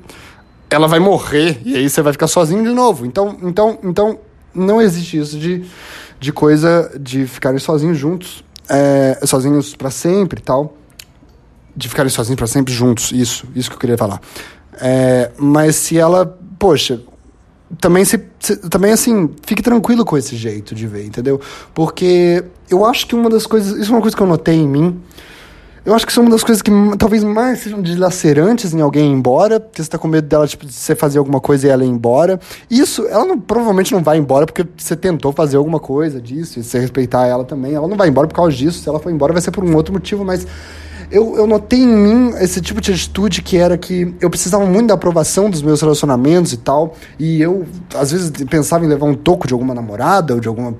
ela 0.70 0.86
vai 0.86 1.00
morrer, 1.00 1.60
e 1.64 1.74
aí 1.74 1.90
você 1.90 2.00
vai 2.02 2.12
ficar 2.12 2.28
sozinho 2.28 2.62
de 2.62 2.70
novo, 2.70 3.04
então, 3.04 3.36
então, 3.42 3.80
então, 3.82 4.16
não 4.54 4.80
existe 4.80 5.18
isso 5.18 5.36
de, 5.36 5.64
de 6.20 6.32
coisa 6.32 6.88
de 7.00 7.26
ficarem 7.26 7.58
sozinhos 7.58 7.98
juntos, 7.98 8.44
é, 8.68 9.18
sozinhos 9.24 9.74
para 9.74 9.90
sempre 9.90 10.40
e 10.40 10.42
tal. 10.42 10.76
De 11.74 11.88
ficarem 11.88 12.10
sozinhos 12.10 12.36
para 12.36 12.46
sempre 12.46 12.72
juntos, 12.72 13.12
isso, 13.12 13.46
isso 13.54 13.70
que 13.70 13.76
eu 13.76 13.80
queria 13.80 13.96
falar. 13.96 14.20
É, 14.74 15.30
mas 15.38 15.76
se 15.76 15.98
ela, 15.98 16.38
poxa, 16.58 17.00
também 17.80 18.04
se, 18.04 18.22
se, 18.38 18.56
também 18.68 18.92
assim, 18.92 19.30
fique 19.44 19.62
tranquilo 19.62 20.04
com 20.04 20.16
esse 20.16 20.36
jeito 20.36 20.74
de 20.74 20.86
ver, 20.86 21.06
entendeu? 21.06 21.40
Porque 21.74 22.44
eu 22.68 22.84
acho 22.84 23.06
que 23.06 23.14
uma 23.14 23.30
das 23.30 23.46
coisas, 23.46 23.78
isso 23.78 23.90
é 23.90 23.94
uma 23.94 24.02
coisa 24.02 24.16
que 24.16 24.22
eu 24.22 24.26
notei 24.26 24.56
em 24.56 24.68
mim, 24.68 25.00
eu 25.84 25.94
acho 25.94 26.06
que 26.06 26.12
isso 26.12 26.20
é 26.20 26.22
uma 26.22 26.30
das 26.30 26.44
coisas 26.44 26.62
que 26.62 26.70
talvez 26.96 27.24
mais 27.24 27.60
sejam 27.60 27.82
dilacerantes 27.82 28.72
em 28.72 28.80
alguém 28.80 29.10
ir 29.10 29.14
embora, 29.14 29.58
porque 29.58 29.82
você 29.82 29.88
tá 29.88 29.98
com 29.98 30.06
medo 30.06 30.28
dela, 30.28 30.46
tipo, 30.46 30.64
de 30.64 30.72
você 30.72 30.94
fazer 30.94 31.18
alguma 31.18 31.40
coisa 31.40 31.66
e 31.66 31.70
ela 31.70 31.84
ir 31.84 31.88
embora. 31.88 32.38
Isso, 32.70 33.06
ela 33.08 33.24
não, 33.24 33.38
provavelmente 33.38 33.92
não 33.92 34.02
vai 34.02 34.16
embora 34.16 34.46
porque 34.46 34.64
você 34.76 34.94
tentou 34.94 35.32
fazer 35.32 35.56
alguma 35.56 35.80
coisa 35.80 36.20
disso, 36.20 36.60
e 36.60 36.62
você 36.62 36.78
respeitar 36.78 37.26
ela 37.26 37.44
também. 37.44 37.74
Ela 37.74 37.88
não 37.88 37.96
vai 37.96 38.08
embora 38.08 38.28
por 38.28 38.34
causa 38.34 38.56
disso. 38.56 38.80
Se 38.80 38.88
ela 38.88 39.00
for 39.00 39.10
embora, 39.10 39.32
vai 39.32 39.42
ser 39.42 39.50
por 39.50 39.64
um 39.64 39.74
outro 39.74 39.92
motivo, 39.92 40.24
mas 40.24 40.46
eu, 41.10 41.36
eu 41.36 41.46
notei 41.46 41.80
em 41.80 41.86
mim 41.86 42.32
esse 42.40 42.60
tipo 42.60 42.80
de 42.80 42.92
atitude 42.92 43.42
que 43.42 43.58
era 43.58 43.76
que 43.76 44.14
eu 44.20 44.30
precisava 44.30 44.64
muito 44.64 44.88
da 44.88 44.94
aprovação 44.94 45.50
dos 45.50 45.62
meus 45.62 45.80
relacionamentos 45.80 46.52
e 46.52 46.56
tal. 46.56 46.94
E 47.18 47.42
eu, 47.42 47.66
às 47.94 48.12
vezes, 48.12 48.30
pensava 48.48 48.84
em 48.84 48.88
levar 48.88 49.06
um 49.06 49.14
toco 49.14 49.46
de 49.46 49.52
alguma 49.52 49.74
namorada 49.74 50.34
ou 50.34 50.40
de 50.40 50.46
alguma 50.46 50.74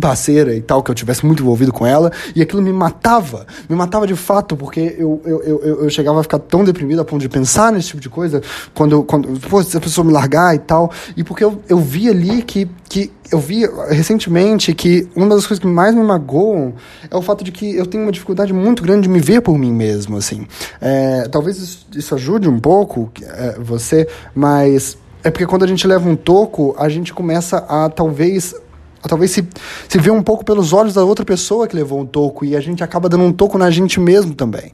parceira 0.00 0.54
e 0.54 0.60
tal, 0.60 0.82
que 0.82 0.90
eu 0.90 0.94
tivesse 0.94 1.24
muito 1.24 1.42
envolvido 1.42 1.72
com 1.72 1.86
ela, 1.86 2.10
e 2.34 2.42
aquilo 2.42 2.62
me 2.62 2.72
matava, 2.72 3.46
me 3.68 3.76
matava 3.76 4.06
de 4.06 4.14
fato, 4.14 4.56
porque 4.56 4.94
eu, 4.98 5.20
eu, 5.24 5.42
eu, 5.42 5.82
eu 5.84 5.90
chegava 5.90 6.20
a 6.20 6.22
ficar 6.22 6.38
tão 6.38 6.64
deprimido 6.64 7.00
a 7.00 7.04
ponto 7.04 7.20
de 7.20 7.28
pensar 7.28 7.72
nesse 7.72 7.88
tipo 7.88 8.00
de 8.00 8.08
coisa, 8.08 8.42
quando, 8.74 9.02
quando 9.02 9.28
pô, 9.40 9.62
se 9.62 9.76
a 9.76 9.80
pessoa 9.80 10.04
me 10.04 10.12
largar 10.12 10.54
e 10.54 10.58
tal, 10.58 10.90
e 11.16 11.24
porque 11.24 11.44
eu, 11.44 11.60
eu 11.68 11.78
vi 11.78 12.08
ali 12.08 12.42
que, 12.42 12.68
que 12.88 13.10
eu 13.30 13.38
vi 13.38 13.66
recentemente 13.88 14.74
que 14.74 15.08
uma 15.14 15.28
das 15.34 15.46
coisas 15.46 15.58
que 15.58 15.66
mais 15.66 15.94
me 15.94 16.02
magoam 16.02 16.74
é 17.10 17.16
o 17.16 17.22
fato 17.22 17.42
de 17.42 17.50
que 17.50 17.74
eu 17.74 17.86
tenho 17.86 18.04
uma 18.04 18.12
dificuldade 18.12 18.52
muito 18.52 18.82
grande 18.82 19.02
de 19.02 19.08
me 19.08 19.20
ver 19.20 19.40
por 19.40 19.58
mim 19.58 19.72
mesmo, 19.72 20.16
assim. 20.16 20.46
É, 20.80 21.28
talvez 21.28 21.86
isso, 21.94 22.14
ajude 22.14 22.48
um 22.48 22.58
pouco 22.58 23.10
é, 23.22 23.56
você, 23.58 24.08
mas 24.34 24.96
é 25.22 25.30
porque 25.30 25.46
quando 25.46 25.64
a 25.64 25.66
gente 25.66 25.86
leva 25.86 26.08
um 26.08 26.14
toco, 26.14 26.74
a 26.78 26.88
gente 26.88 27.12
começa 27.12 27.58
a 27.68 27.88
talvez 27.88 28.54
talvez 29.02 29.30
se, 29.30 29.46
se 29.88 29.98
vê 29.98 30.10
um 30.10 30.22
pouco 30.22 30.44
pelos 30.44 30.72
olhos 30.72 30.94
da 30.94 31.04
outra 31.04 31.24
pessoa 31.24 31.66
que 31.66 31.76
levou 31.76 32.00
um 32.00 32.06
toco 32.06 32.44
e 32.44 32.56
a 32.56 32.60
gente 32.60 32.82
acaba 32.82 33.08
dando 33.08 33.24
um 33.24 33.32
toco 33.32 33.58
na 33.58 33.70
gente 33.70 34.00
mesmo 34.00 34.34
também. 34.34 34.72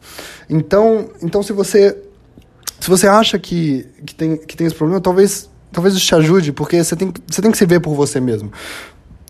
Então, 0.48 1.08
então 1.22 1.42
se 1.42 1.52
você 1.52 1.96
se 2.80 2.90
você 2.90 3.06
acha 3.06 3.38
que, 3.38 3.86
que, 4.04 4.12
tem, 4.12 4.36
que 4.36 4.56
tem 4.56 4.66
esse 4.66 4.74
problema, 4.74 5.00
talvez 5.00 5.48
talvez 5.72 5.94
isso 5.94 6.04
te 6.06 6.14
ajude, 6.14 6.52
porque 6.52 6.82
você 6.82 6.94
tem, 6.94 7.12
você 7.26 7.40
tem 7.40 7.50
que 7.50 7.58
se 7.58 7.64
ver 7.64 7.80
por 7.80 7.94
você 7.94 8.20
mesmo. 8.20 8.52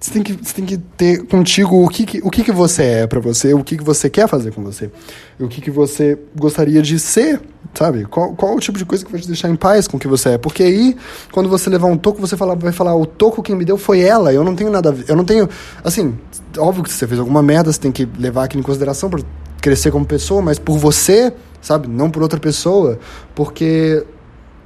Você 0.02 0.10
tem 0.10 0.22
que, 0.24 0.32
você 0.32 0.52
tem 0.52 0.66
que 0.66 0.76
ter 0.78 1.24
contigo 1.26 1.84
o 1.84 1.88
que, 1.88 2.04
que 2.04 2.18
o 2.24 2.28
que, 2.28 2.42
que 2.42 2.50
você 2.50 2.82
é 2.82 3.06
para 3.06 3.20
você, 3.20 3.54
o 3.54 3.62
que, 3.62 3.76
que 3.76 3.84
você 3.84 4.10
quer 4.10 4.26
fazer 4.26 4.52
com 4.52 4.60
você, 4.60 4.90
o 5.38 5.46
que, 5.46 5.60
que 5.60 5.70
você 5.70 6.18
gostaria 6.34 6.82
de 6.82 6.98
ser, 6.98 7.40
sabe? 7.72 8.04
Qual, 8.06 8.34
qual 8.34 8.56
o 8.56 8.58
tipo 8.58 8.76
de 8.76 8.84
coisa 8.84 9.04
que 9.04 9.12
vai 9.12 9.20
te 9.20 9.28
deixar 9.28 9.48
em 9.48 9.54
paz 9.54 9.86
com 9.86 9.98
o 9.98 10.00
que 10.00 10.08
você 10.08 10.30
é? 10.30 10.38
Porque 10.38 10.64
aí, 10.64 10.96
quando 11.30 11.48
você 11.48 11.70
levar 11.70 11.86
um 11.86 11.96
toco, 11.96 12.20
você 12.20 12.36
fala, 12.36 12.56
vai 12.56 12.72
falar, 12.72 12.96
o 12.96 13.06
toco 13.06 13.44
quem 13.44 13.54
me 13.54 13.64
deu 13.64 13.78
foi 13.78 14.00
ela, 14.00 14.32
eu 14.32 14.42
não 14.42 14.56
tenho 14.56 14.72
nada 14.72 14.92
eu 15.06 15.14
não 15.14 15.24
tenho, 15.24 15.48
assim, 15.84 16.18
óbvio 16.58 16.82
que 16.82 16.90
você 16.90 17.06
fez 17.06 17.20
alguma 17.20 17.40
merda, 17.40 17.72
você 17.72 17.78
tem 17.78 17.92
que 17.92 18.04
levar 18.18 18.42
aquilo 18.42 18.60
em 18.60 18.66
consideração 18.66 19.08
para 19.08 19.22
crescer 19.60 19.92
como 19.92 20.04
pessoa, 20.04 20.42
mas 20.42 20.58
por 20.58 20.78
você, 20.78 21.32
sabe? 21.60 21.86
Não 21.86 22.10
por 22.10 22.24
outra 22.24 22.40
pessoa, 22.40 22.98
porque 23.36 24.04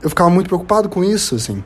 eu 0.03 0.09
ficava 0.09 0.31
muito 0.31 0.47
preocupado 0.47 0.89
com 0.89 1.05
isso, 1.05 1.35
assim. 1.35 1.63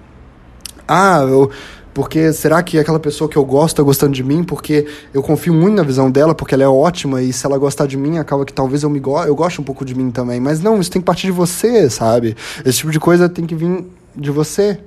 Ah, 0.89 1.21
eu 1.21 1.49
porque 1.93 2.33
será 2.33 2.63
que 2.63 2.79
aquela 2.79 3.01
pessoa 3.01 3.29
que 3.29 3.37
eu 3.37 3.45
gosto 3.45 3.75
está 3.75 3.83
gostando 3.83 4.13
de 4.13 4.23
mim? 4.23 4.45
Porque 4.45 4.87
eu 5.13 5.23
confio 5.23 5.53
muito 5.53 5.77
na 5.77 5.83
visão 5.83 6.11
dela, 6.11 6.35
porque 6.35 6.55
ela 6.55 6.63
é 6.63 6.69
ótima, 6.69 7.23
e 7.23 7.33
se 7.33 7.45
ela 7.45 7.59
gostar 7.59 7.87
de 7.87 7.97
mim, 7.97 8.19
acaba 8.19 8.45
que 8.45 8.53
talvez 8.53 8.83
eu 8.83 8.91
me 8.91 9.01
go 9.01 9.21
eu 9.25 9.35
goste 9.35 9.61
um 9.61 9.65
pouco 9.65 9.85
de 9.85 9.95
mim 9.95 10.11
também. 10.11 10.41
Mas 10.41 10.61
não, 10.61 10.81
isso 10.81 10.91
tem 10.91 11.03
que 11.03 11.07
partir 11.07 11.27
de 11.27 11.33
você, 11.33 11.91
sabe? 11.91 12.37
Esse 12.65 12.79
tipo 12.79 12.93
de 12.93 13.01
coisa 13.01 13.29
tem 13.29 13.45
que 13.45 13.55
vir 13.55 13.85
de 14.17 14.31
você. 14.31 14.79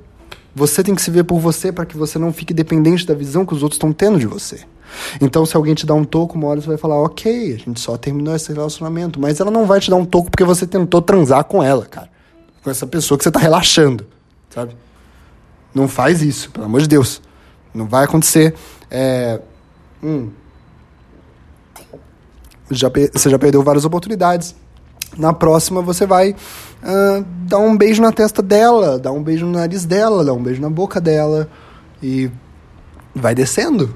Você 0.55 0.83
tem 0.83 0.93
que 0.93 1.01
se 1.01 1.11
ver 1.11 1.23
por 1.23 1.39
você 1.39 1.71
para 1.71 1.85
que 1.85 1.97
você 1.97 2.19
não 2.19 2.31
fique 2.31 2.53
dependente 2.53 3.05
da 3.05 3.13
visão 3.13 3.45
que 3.45 3.53
os 3.53 3.63
outros 3.63 3.77
estão 3.77 3.91
tendo 3.91 4.19
de 4.19 4.27
você. 4.27 4.59
Então, 5.19 5.45
se 5.45 5.57
alguém 5.57 5.73
te 5.73 5.85
dá 5.85 5.95
um 5.95 6.03
toco, 6.03 6.37
uma 6.37 6.47
hora 6.47 6.61
você 6.61 6.67
vai 6.67 6.77
falar, 6.77 7.01
ok, 7.01 7.55
a 7.55 7.57
gente 7.57 7.79
só 7.79 7.97
terminou 7.97 8.35
esse 8.35 8.53
relacionamento. 8.53 9.19
Mas 9.19 9.39
ela 9.39 9.49
não 9.49 9.65
vai 9.65 9.79
te 9.79 9.89
dar 9.89 9.95
um 9.95 10.05
toco 10.05 10.29
porque 10.29 10.43
você 10.43 10.67
tentou 10.67 11.01
transar 11.01 11.43
com 11.45 11.63
ela, 11.63 11.85
cara. 11.85 12.09
Com 12.63 12.69
essa 12.69 12.85
pessoa 12.85 13.17
que 13.17 13.23
você 13.23 13.31
tá 13.31 13.39
relaxando, 13.39 14.05
sabe? 14.49 14.75
Não 15.73 15.87
faz 15.87 16.21
isso, 16.21 16.51
pelo 16.51 16.65
amor 16.65 16.81
de 16.81 16.87
Deus. 16.87 17.21
Não 17.73 17.87
vai 17.87 18.05
acontecer. 18.05 18.53
É, 18.89 19.39
hum, 20.01 20.29
já, 22.69 22.91
você 23.13 23.29
já 23.29 23.39
perdeu 23.39 23.63
várias 23.63 23.85
oportunidades. 23.85 24.55
Na 25.17 25.31
próxima 25.33 25.81
você 25.81 26.05
vai 26.05 26.31
uh, 26.31 27.25
dar 27.47 27.59
um 27.59 27.77
beijo 27.77 28.01
na 28.01 28.11
testa 28.11 28.41
dela, 28.41 28.97
dar 28.97 29.11
um 29.11 29.21
beijo 29.21 29.45
no 29.45 29.51
nariz 29.51 29.85
dela, 29.85 30.23
dar 30.23 30.33
um 30.33 30.41
beijo 30.41 30.61
na 30.61 30.69
boca 30.69 30.99
dela 30.99 31.49
e 32.01 32.31
vai 33.13 33.35
descendo. 33.35 33.95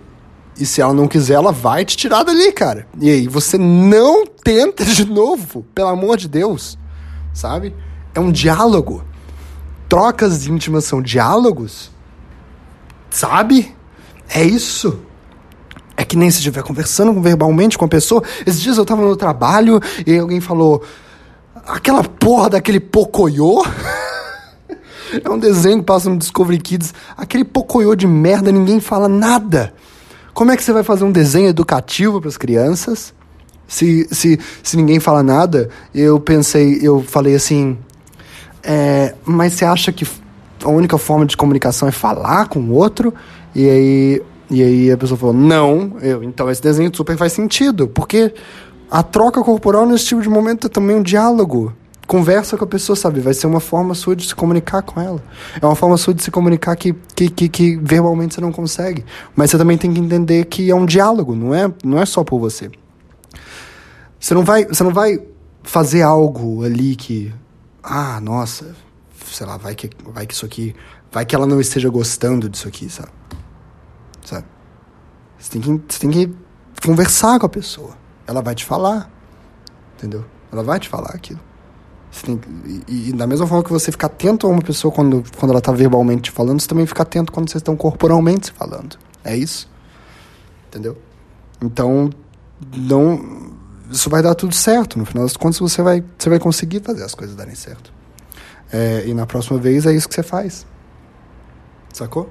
E 0.59 0.65
se 0.65 0.81
ela 0.81 0.93
não 0.93 1.07
quiser, 1.07 1.35
ela 1.35 1.51
vai 1.51 1.85
te 1.85 1.95
tirar 1.95 2.23
dali, 2.23 2.51
cara. 2.51 2.87
E 2.99 3.09
aí 3.09 3.27
você 3.27 3.57
não 3.57 4.25
tenta 4.25 4.83
de 4.83 5.05
novo, 5.05 5.63
pelo 5.73 5.89
amor 5.89 6.17
de 6.17 6.27
Deus. 6.27 6.77
Sabe? 7.33 7.75
É 8.15 8.19
um 8.19 8.31
diálogo 8.31 9.03
trocas 9.87 10.47
íntimas 10.47 10.85
são 10.85 11.01
diálogos? 11.01 11.91
Sabe? 13.09 13.75
É 14.29 14.43
isso. 14.43 14.99
É 15.95 16.05
que 16.05 16.15
nem 16.15 16.29
se 16.29 16.37
estiver 16.37 16.61
conversando 16.61 17.19
verbalmente 17.19 17.77
com 17.77 17.85
a 17.85 17.87
pessoa. 17.87 18.21
Esses 18.45 18.61
dias 18.61 18.77
eu 18.77 18.85
tava 18.85 19.01
no 19.01 19.15
trabalho 19.15 19.81
e 20.05 20.17
alguém 20.17 20.39
falou: 20.39 20.83
aquela 21.65 22.03
porra 22.03 22.51
daquele 22.51 22.79
pocoyo. 22.79 23.63
é 25.23 25.29
um 25.29 25.39
desenho 25.39 25.79
que 25.79 25.85
passa 25.85 26.09
no 26.09 26.17
Discovery 26.17 26.59
Kids. 26.59 26.93
Aquele 27.17 27.43
pocoyo 27.43 27.95
de 27.95 28.05
merda, 28.05 28.51
ninguém 28.51 28.79
fala 28.79 29.07
nada. 29.07 29.73
Como 30.33 30.51
é 30.51 30.57
que 30.57 30.63
você 30.63 30.71
vai 30.71 30.83
fazer 30.83 31.03
um 31.03 31.11
desenho 31.11 31.47
educativo 31.47 32.21
para 32.21 32.29
as 32.29 32.37
crianças? 32.37 33.11
Se, 33.67 34.07
se, 34.11 34.39
se 34.61 34.77
ninguém 34.77 34.99
fala 34.99 35.23
nada, 35.23 35.69
eu 35.93 36.19
pensei, 36.19 36.79
eu 36.81 37.01
falei 37.01 37.35
assim, 37.35 37.77
é, 38.63 39.15
mas 39.25 39.53
você 39.53 39.65
acha 39.65 39.91
que 39.91 40.07
a 40.63 40.69
única 40.69 40.97
forma 40.97 41.25
de 41.25 41.37
comunicação 41.37 41.87
é 41.87 41.91
falar 41.91 42.47
com 42.47 42.59
o 42.59 42.73
outro? 42.73 43.13
E 43.53 43.69
aí, 43.69 44.21
e 44.49 44.63
aí 44.63 44.91
a 44.91 44.97
pessoa 44.97 45.17
falou, 45.17 45.33
não, 45.33 45.97
eu, 46.01 46.23
então 46.23 46.49
esse 46.49 46.61
desenho 46.61 46.95
super 46.95 47.17
faz 47.17 47.33
sentido, 47.33 47.87
porque 47.87 48.33
a 48.89 49.03
troca 49.03 49.43
corporal 49.43 49.85
nesse 49.85 50.05
tipo 50.05 50.21
de 50.21 50.29
momento 50.29 50.67
é 50.67 50.69
também 50.69 50.95
um 50.95 51.03
diálogo 51.03 51.73
conversa 52.07 52.57
com 52.57 52.63
a 52.63 52.67
pessoa, 52.67 52.95
sabe? 52.95 53.19
Vai 53.19 53.33
ser 53.33 53.45
uma 53.45 53.59
forma 53.59 53.93
sua 53.93 54.15
de 54.15 54.25
se 54.25 54.33
comunicar 54.33 54.81
com 54.81 54.99
ela. 54.99 55.21
É 55.61 55.65
uma 55.65 55.75
forma 55.75 55.97
sua 55.97 56.13
de 56.13 56.23
se 56.23 56.31
comunicar 56.31 56.75
que, 56.77 56.95
que, 57.13 57.29
que, 57.29 57.49
que 57.49 57.75
verbalmente 57.75 58.33
você 58.33 58.41
não 58.41 58.51
consegue. 58.51 59.03
Mas 59.35 59.51
você 59.51 59.57
também 59.57 59.77
tem 59.77 59.93
que 59.93 59.99
entender 59.99 60.45
que 60.45 60.71
é 60.71 60.75
um 60.75 60.85
diálogo, 60.85 61.35
não 61.35 61.53
é, 61.53 61.71
não 61.83 61.99
é 61.99 62.05
só 62.05 62.23
por 62.23 62.39
você. 62.39 62.71
Você 64.19 64.33
não 64.33 64.43
vai, 64.43 64.65
você 64.65 64.83
não 64.83 64.93
vai 64.93 65.19
fazer 65.61 66.01
algo 66.01 66.63
ali 66.63 66.95
que, 66.95 67.31
ah, 67.87 68.19
nossa, 68.19 68.75
sei 69.25 69.45
lá, 69.45 69.57
vai 69.57 69.75
que, 69.75 69.89
vai 70.05 70.25
que 70.27 70.33
isso 70.33 70.45
aqui, 70.45 70.75
vai 71.11 71.25
que 71.25 71.35
ela 71.35 71.45
não 71.45 71.59
esteja 71.59 71.89
gostando 71.89 72.49
disso 72.49 72.67
aqui, 72.67 72.89
sabe? 72.89 73.11
Sabe? 74.25 74.45
Você 75.37 75.51
tem 75.51 75.61
que, 75.61 75.93
você 75.93 75.99
tem 75.99 76.11
que 76.11 76.35
conversar 76.85 77.39
com 77.39 77.45
a 77.45 77.49
pessoa. 77.49 77.95
Ela 78.25 78.41
vai 78.41 78.55
te 78.55 78.65
falar, 78.65 79.09
entendeu? 79.95 80.25
Ela 80.51 80.63
vai 80.63 80.79
te 80.79 80.89
falar 80.89 81.11
aquilo. 81.11 81.39
Tem, 82.23 82.39
e, 82.87 83.09
e, 83.09 83.13
da 83.13 83.27
mesma 83.27 83.45
forma 83.45 83.63
que 83.63 83.71
você 83.71 83.91
fica 83.91 84.07
atento 84.07 84.47
a 84.47 84.49
uma 84.49 84.61
pessoa 84.61 84.91
quando, 84.91 85.23
quando 85.37 85.51
ela 85.51 85.59
está 85.59 85.71
verbalmente 85.71 86.23
te 86.23 86.31
falando, 86.31 86.59
você 86.59 86.67
também 86.67 86.85
fica 86.85 87.03
atento 87.03 87.31
quando 87.31 87.49
vocês 87.49 87.61
estão 87.61 87.75
corporalmente 87.75 88.47
se 88.47 88.51
falando. 88.53 88.97
É 89.23 89.35
isso. 89.35 89.69
Entendeu? 90.67 90.97
Então, 91.61 92.09
não, 92.75 93.53
isso 93.91 94.09
vai 94.09 94.21
dar 94.21 94.35
tudo 94.35 94.53
certo. 94.53 94.97
No 94.97 95.05
final 95.05 95.23
das 95.23 95.37
contas, 95.37 95.59
você 95.59 95.81
vai, 95.81 96.03
você 96.17 96.29
vai 96.29 96.39
conseguir 96.39 96.81
fazer 96.81 97.03
as 97.03 97.15
coisas 97.15 97.35
darem 97.35 97.55
certo. 97.55 97.91
É, 98.71 99.03
e 99.05 99.13
na 99.13 99.25
próxima 99.25 99.57
vez 99.57 99.85
é 99.85 99.93
isso 99.93 100.07
que 100.07 100.15
você 100.15 100.23
faz. 100.23 100.65
Sacou? 101.93 102.29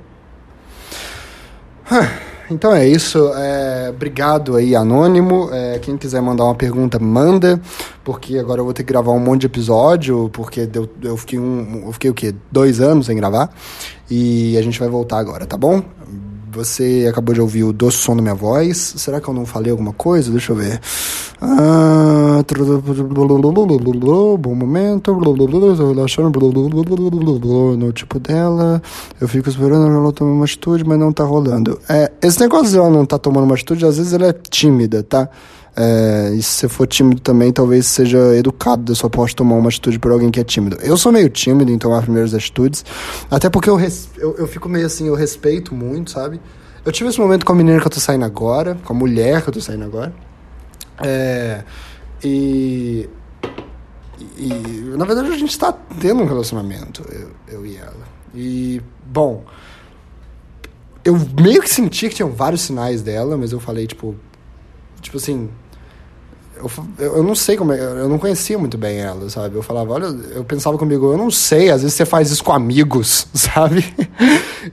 Então 2.51 2.73
é 2.73 2.87
isso. 2.87 3.33
É, 3.35 3.91
obrigado 3.91 4.57
aí, 4.57 4.77
Anônimo. 4.77 5.49
É, 5.53 5.79
quem 5.81 5.97
quiser 5.97 6.21
mandar 6.21 6.45
uma 6.45 6.55
pergunta, 6.55 6.99
manda. 6.99 7.61
Porque 8.05 8.39
agora 8.39 8.61
eu 8.61 8.65
vou 8.65 8.73
ter 8.73 8.85
que 8.85 8.93
gravar 8.93 9.13
um 9.13 9.19
monte 9.19 9.41
de 9.41 9.47
episódio. 9.47 10.31
Porque 10.33 10.67
deu, 10.67 10.89
eu, 11.03 11.17
fiquei 11.17 11.39
um, 11.39 11.83
eu 11.87 11.93
fiquei 11.93 12.11
o 12.11 12.15
quê? 12.15 12.35
Dois 12.51 12.81
anos 12.81 13.07
sem 13.07 13.17
gravar. 13.17 13.51
E 14.09 14.57
a 14.57 14.63
gente 14.63 14.79
vai 14.79 14.89
voltar 14.89 15.19
agora, 15.19 15.45
tá 15.45 15.57
bom? 15.57 15.83
Você 16.53 17.07
acabou 17.11 17.35
de 17.35 17.41
ouvir 17.41 17.65
o 17.65 17.73
doce 17.73 17.99
som 17.99 18.15
da 18.15 18.23
minha 18.23 18.35
voz. 18.35 18.95
Será 18.97 19.21
que 19.21 19.29
eu 19.29 19.35
não 19.35 19.45
falei 19.45 19.73
alguma 19.73 19.93
coisa? 19.93 20.31
Deixa 20.31 20.53
eu 20.53 20.57
ver. 20.57 20.81
Ah, 21.41 22.43
bom 24.39 24.55
momento. 24.55 25.12
Relaxando. 25.12 26.30
No 27.76 27.93
tipo 27.93 28.18
dela. 28.18 28.82
Eu 29.20 29.28
fico 29.28 29.49
esperando 29.49 29.87
ela 29.87 30.12
tomar 30.12 30.32
uma 30.32 30.45
atitude, 30.45 30.84
mas 30.84 30.99
não 30.99 31.12
tá 31.12 31.24
rolando. 31.24 31.78
É, 31.89 32.11
esse 32.22 32.41
negócio 32.41 32.70
de 32.70 32.78
ela 32.78 32.91
não 32.91 33.05
tá 33.05 33.18
tomando 33.18 33.45
uma 33.45 33.55
atitude, 33.55 33.84
às 33.84 33.99
vezes 33.99 34.12
ela 34.12 34.26
é 34.28 34.32
tímida, 34.32 35.03
tá? 35.03 35.28
É, 35.78 36.32
e 36.34 36.43
se 36.43 36.61
você 36.61 36.68
for 36.68 36.87
tímido 36.87 37.20
também, 37.20 37.53
talvez 37.53 37.84
seja 37.87 38.34
educado 38.34 38.82
da 38.84 38.95
sua 38.95 39.11
parte 39.11 39.37
tomar 39.37 39.57
uma 39.57 39.68
atitude 39.68 39.99
por 39.99 40.11
alguém 40.11 40.30
que 40.30 40.41
é 40.41 40.45
tímido. 40.45 40.78
Eu 40.80 40.97
sou 40.97 41.12
meio 41.12 41.28
tímido 41.28 41.70
em 41.70 41.76
tomar 41.76 42.01
primeiras 42.01 42.32
atitudes, 42.32 42.82
até 43.30 43.51
porque 43.51 43.68
eu, 43.68 43.78
eu, 44.16 44.37
eu 44.39 44.47
fico 44.47 44.70
meio 44.70 44.87
assim, 44.87 45.07
eu 45.09 45.14
respeito 45.14 45.74
muito, 45.74 46.12
sabe? 46.12 46.41
Eu 46.82 46.93
tive 46.93 47.11
esse 47.11 47.20
momento 47.20 47.45
com 47.45 47.53
a 47.53 47.55
menina 47.55 47.78
que 47.78 47.87
eu 47.87 47.91
tô 47.91 48.01
saindo 48.01 48.24
agora, 48.24 48.78
com 48.84 48.93
a 48.95 48.97
mulher 48.97 49.43
que 49.43 49.51
eu 49.51 49.53
tô 49.53 49.61
saindo 49.61 49.84
agora. 49.84 50.14
É, 51.03 51.62
e, 52.24 53.09
e, 54.36 54.49
na 54.97 55.05
verdade 55.05 55.28
a 55.28 55.38
gente 55.38 55.59
tá 55.59 55.72
tendo 56.01 56.22
um 56.22 56.26
relacionamento, 56.26 57.05
eu, 57.11 57.30
eu 57.49 57.66
e 57.66 57.76
ela. 57.76 58.07
E, 58.34 58.82
bom, 59.05 59.44
eu 61.05 61.16
meio 61.40 61.62
que 61.62 61.70
senti 61.70 62.09
que 62.09 62.16
tinham 62.16 62.30
vários 62.30 62.62
sinais 62.62 63.03
dela, 63.03 63.36
mas 63.36 63.53
eu 63.53 63.61
falei, 63.61 63.86
tipo, 63.86 64.14
tipo 65.01 65.16
assim, 65.16 65.49
eu, 66.57 66.70
eu 66.99 67.22
não 67.22 67.34
sei 67.34 67.57
como 67.57 67.72
é, 67.72 67.80
eu 67.80 68.09
não 68.09 68.18
conhecia 68.18 68.59
muito 68.59 68.78
bem 68.78 68.99
ela, 68.99 69.28
sabe? 69.28 69.55
Eu 69.55 69.62
falava, 69.62 69.92
olha, 69.92 70.07
eu 70.07 70.44
pensava 70.44 70.78
comigo, 70.78 71.12
eu 71.12 71.18
não 71.18 71.30
sei, 71.30 71.70
às 71.70 71.82
vezes 71.82 71.97
você 71.97 72.07
faz 72.07 72.30
isso 72.30 72.42
com 72.42 72.53
amigos, 72.53 73.26
sabe? 73.34 73.94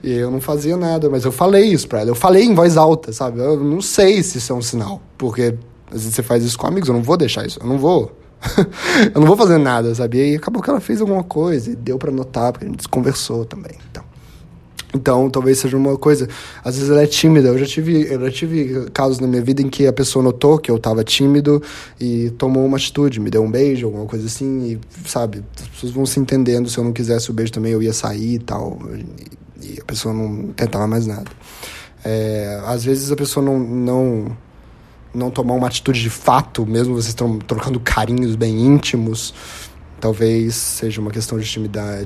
e 0.02 0.12
eu 0.12 0.30
não 0.30 0.40
fazia 0.40 0.76
nada, 0.76 1.08
mas 1.10 1.24
eu 1.24 1.32
falei 1.32 1.64
isso 1.64 1.86
pra 1.86 2.00
ela, 2.00 2.10
eu 2.10 2.14
falei 2.14 2.44
em 2.44 2.54
voz 2.54 2.76
alta, 2.76 3.12
sabe? 3.12 3.38
Eu 3.38 3.62
não 3.62 3.80
sei 3.80 4.22
se 4.22 4.38
isso 4.38 4.52
é 4.52 4.56
um 4.56 4.62
sinal, 4.62 5.00
porque 5.18 5.54
às 5.94 6.02
vezes 6.02 6.14
você 6.14 6.22
faz 6.22 6.44
isso 6.44 6.58
com 6.58 6.66
amigos, 6.66 6.88
eu 6.88 6.94
não 6.94 7.02
vou 7.02 7.16
deixar 7.16 7.46
isso, 7.46 7.58
eu 7.60 7.66
não 7.66 7.78
vou. 7.78 8.12
eu 9.14 9.20
não 9.20 9.26
vou 9.26 9.36
fazer 9.36 9.58
nada, 9.58 9.94
sabe? 9.94 10.32
E 10.32 10.36
acabou 10.36 10.62
que 10.62 10.68
ela 10.68 10.80
fez 10.80 11.00
alguma 11.00 11.22
coisa 11.22 11.70
e 11.70 11.76
deu 11.76 11.98
para 11.98 12.10
notar, 12.10 12.52
porque 12.52 12.66
a 12.66 12.68
gente 12.68 12.88
conversou 12.88 13.44
também, 13.44 13.72
então. 13.90 14.04
Então, 14.94 15.28
talvez 15.28 15.58
seja 15.58 15.76
uma 15.76 15.96
coisa. 15.96 16.28
Às 16.64 16.76
vezes 16.76 16.88
ela 16.88 17.02
é 17.02 17.06
tímida. 17.06 17.48
Eu 17.48 17.58
já 17.58 17.66
tive, 17.66 18.06
eu 18.08 18.20
já 18.20 18.30
tive 18.30 18.88
casos 18.92 19.18
na 19.18 19.26
minha 19.26 19.42
vida 19.42 19.60
em 19.60 19.68
que 19.68 19.88
a 19.88 19.92
pessoa 19.92 20.22
notou 20.22 20.56
que 20.56 20.70
eu 20.70 20.76
estava 20.76 21.02
tímido 21.02 21.60
e 22.00 22.30
tomou 22.38 22.64
uma 22.64 22.76
atitude, 22.76 23.18
me 23.18 23.28
deu 23.28 23.42
um 23.42 23.50
beijo, 23.50 23.86
alguma 23.86 24.06
coisa 24.06 24.26
assim, 24.26 24.64
e 24.72 25.08
sabe, 25.08 25.42
as 25.60 25.66
pessoas 25.66 25.92
vão 25.92 26.06
se 26.06 26.20
entendendo. 26.20 26.70
Se 26.70 26.78
eu 26.78 26.84
não 26.84 26.92
quisesse 26.92 27.28
o 27.28 27.34
beijo 27.34 27.50
também, 27.50 27.72
eu 27.72 27.82
ia 27.82 27.92
sair 27.92 28.34
e 28.34 28.38
tal. 28.38 28.78
E, 29.60 29.74
e 29.74 29.80
a 29.80 29.84
pessoa 29.84 30.14
não 30.14 30.52
tentava 30.52 30.86
mais 30.86 31.08
nada. 31.08 31.30
É, 32.04 32.60
às 32.66 32.84
vezes 32.84 33.10
a 33.10 33.16
pessoa 33.16 33.44
não, 33.44 33.58
não, 33.58 34.36
não 35.14 35.30
tomar 35.30 35.54
uma 35.54 35.66
atitude 35.66 36.00
de 36.00 36.10
fato, 36.10 36.66
mesmo 36.66 36.94
vocês 36.94 37.08
estão 37.08 37.38
trocando 37.38 37.78
carinhos 37.80 38.34
bem 38.34 38.60
íntimos, 38.60 39.32
talvez 40.00 40.54
seja 40.54 41.00
uma 41.00 41.10
questão 41.10 41.38
de 41.38 41.48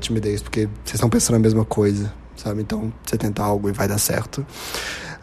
timidez, 0.00 0.42
porque 0.42 0.68
vocês 0.84 0.94
estão 0.94 1.08
pensando 1.08 1.36
a 1.36 1.40
mesma 1.40 1.64
coisa 1.64 2.12
sabe? 2.38 2.62
Então, 2.62 2.92
você 3.04 3.18
tenta 3.18 3.42
algo 3.42 3.68
e 3.68 3.72
vai 3.72 3.88
dar 3.88 3.98
certo. 3.98 4.46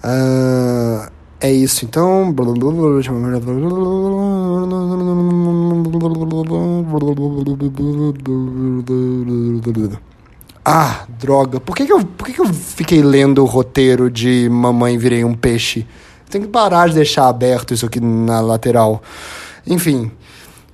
Uh, 0.03 1.09
é 1.39 1.51
isso, 1.51 1.85
então. 1.85 2.31
Ah, 10.63 11.05
droga. 11.19 11.59
Por 11.59 11.75
que, 11.75 11.85
que, 11.85 11.93
eu, 11.93 12.03
por 12.03 12.25
que, 12.27 12.33
que 12.33 12.41
eu 12.41 12.53
fiquei 12.53 13.01
lendo 13.01 13.41
o 13.41 13.45
roteiro 13.45 14.09
de 14.09 14.49
Mamãe 14.49 14.97
Virei 14.97 15.23
um 15.23 15.33
Peixe? 15.33 15.85
Tem 16.35 16.41
que 16.41 16.49
parar 16.49 16.89
de 16.89 16.95
deixar 16.95 17.29
aberto 17.29 17.73
isso 17.73 17.85
aqui 17.85 18.01
na 18.01 18.41
lateral. 18.41 19.01
Enfim. 19.65 20.11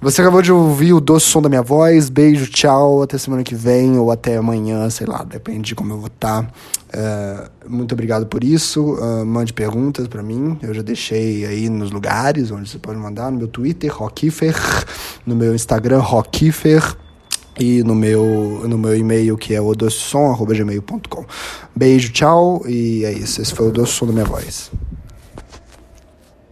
Você 0.01 0.19
acabou 0.19 0.41
de 0.41 0.51
ouvir 0.51 0.91
o 0.91 0.99
doce 0.99 1.27
som 1.27 1.39
da 1.39 1.47
minha 1.47 1.61
voz. 1.61 2.09
Beijo, 2.09 2.47
tchau. 2.47 3.03
Até 3.03 3.15
semana 3.19 3.43
que 3.43 3.53
vem 3.53 3.95
ou 3.95 4.09
até 4.09 4.37
amanhã, 4.37 4.89
sei 4.89 5.05
lá, 5.05 5.23
depende 5.23 5.67
de 5.67 5.75
como 5.75 5.93
eu 5.93 5.97
vou 5.99 6.07
estar. 6.07 6.41
Tá. 6.41 6.49
Uh, 6.89 7.69
muito 7.69 7.91
obrigado 7.91 8.25
por 8.25 8.43
isso. 8.43 8.95
Uh, 8.95 9.23
mande 9.23 9.53
perguntas 9.53 10.07
para 10.07 10.23
mim. 10.23 10.57
Eu 10.63 10.73
já 10.73 10.81
deixei 10.81 11.45
aí 11.45 11.69
nos 11.69 11.91
lugares 11.91 12.49
onde 12.49 12.67
você 12.67 12.79
pode 12.79 12.97
mandar: 12.97 13.31
no 13.31 13.37
meu 13.37 13.47
Twitter, 13.47 13.95
Rockifer, 13.95 14.55
no 15.27 15.35
meu 15.35 15.53
Instagram, 15.53 15.99
Rockifer 15.99 16.97
e 17.59 17.83
no 17.83 17.93
meu, 17.93 18.63
no 18.67 18.79
meu 18.79 18.97
e-mail 18.97 19.37
que 19.37 19.53
é 19.53 19.61
odossom.gmail.com. 19.61 21.23
Beijo, 21.75 22.11
tchau. 22.11 22.63
E 22.65 23.05
é 23.05 23.13
isso. 23.13 23.39
Esse 23.39 23.53
foi 23.53 23.67
o 23.67 23.71
doce 23.71 23.93
som 23.93 24.07
da 24.07 24.11
minha 24.11 24.25
voz. 24.25 24.71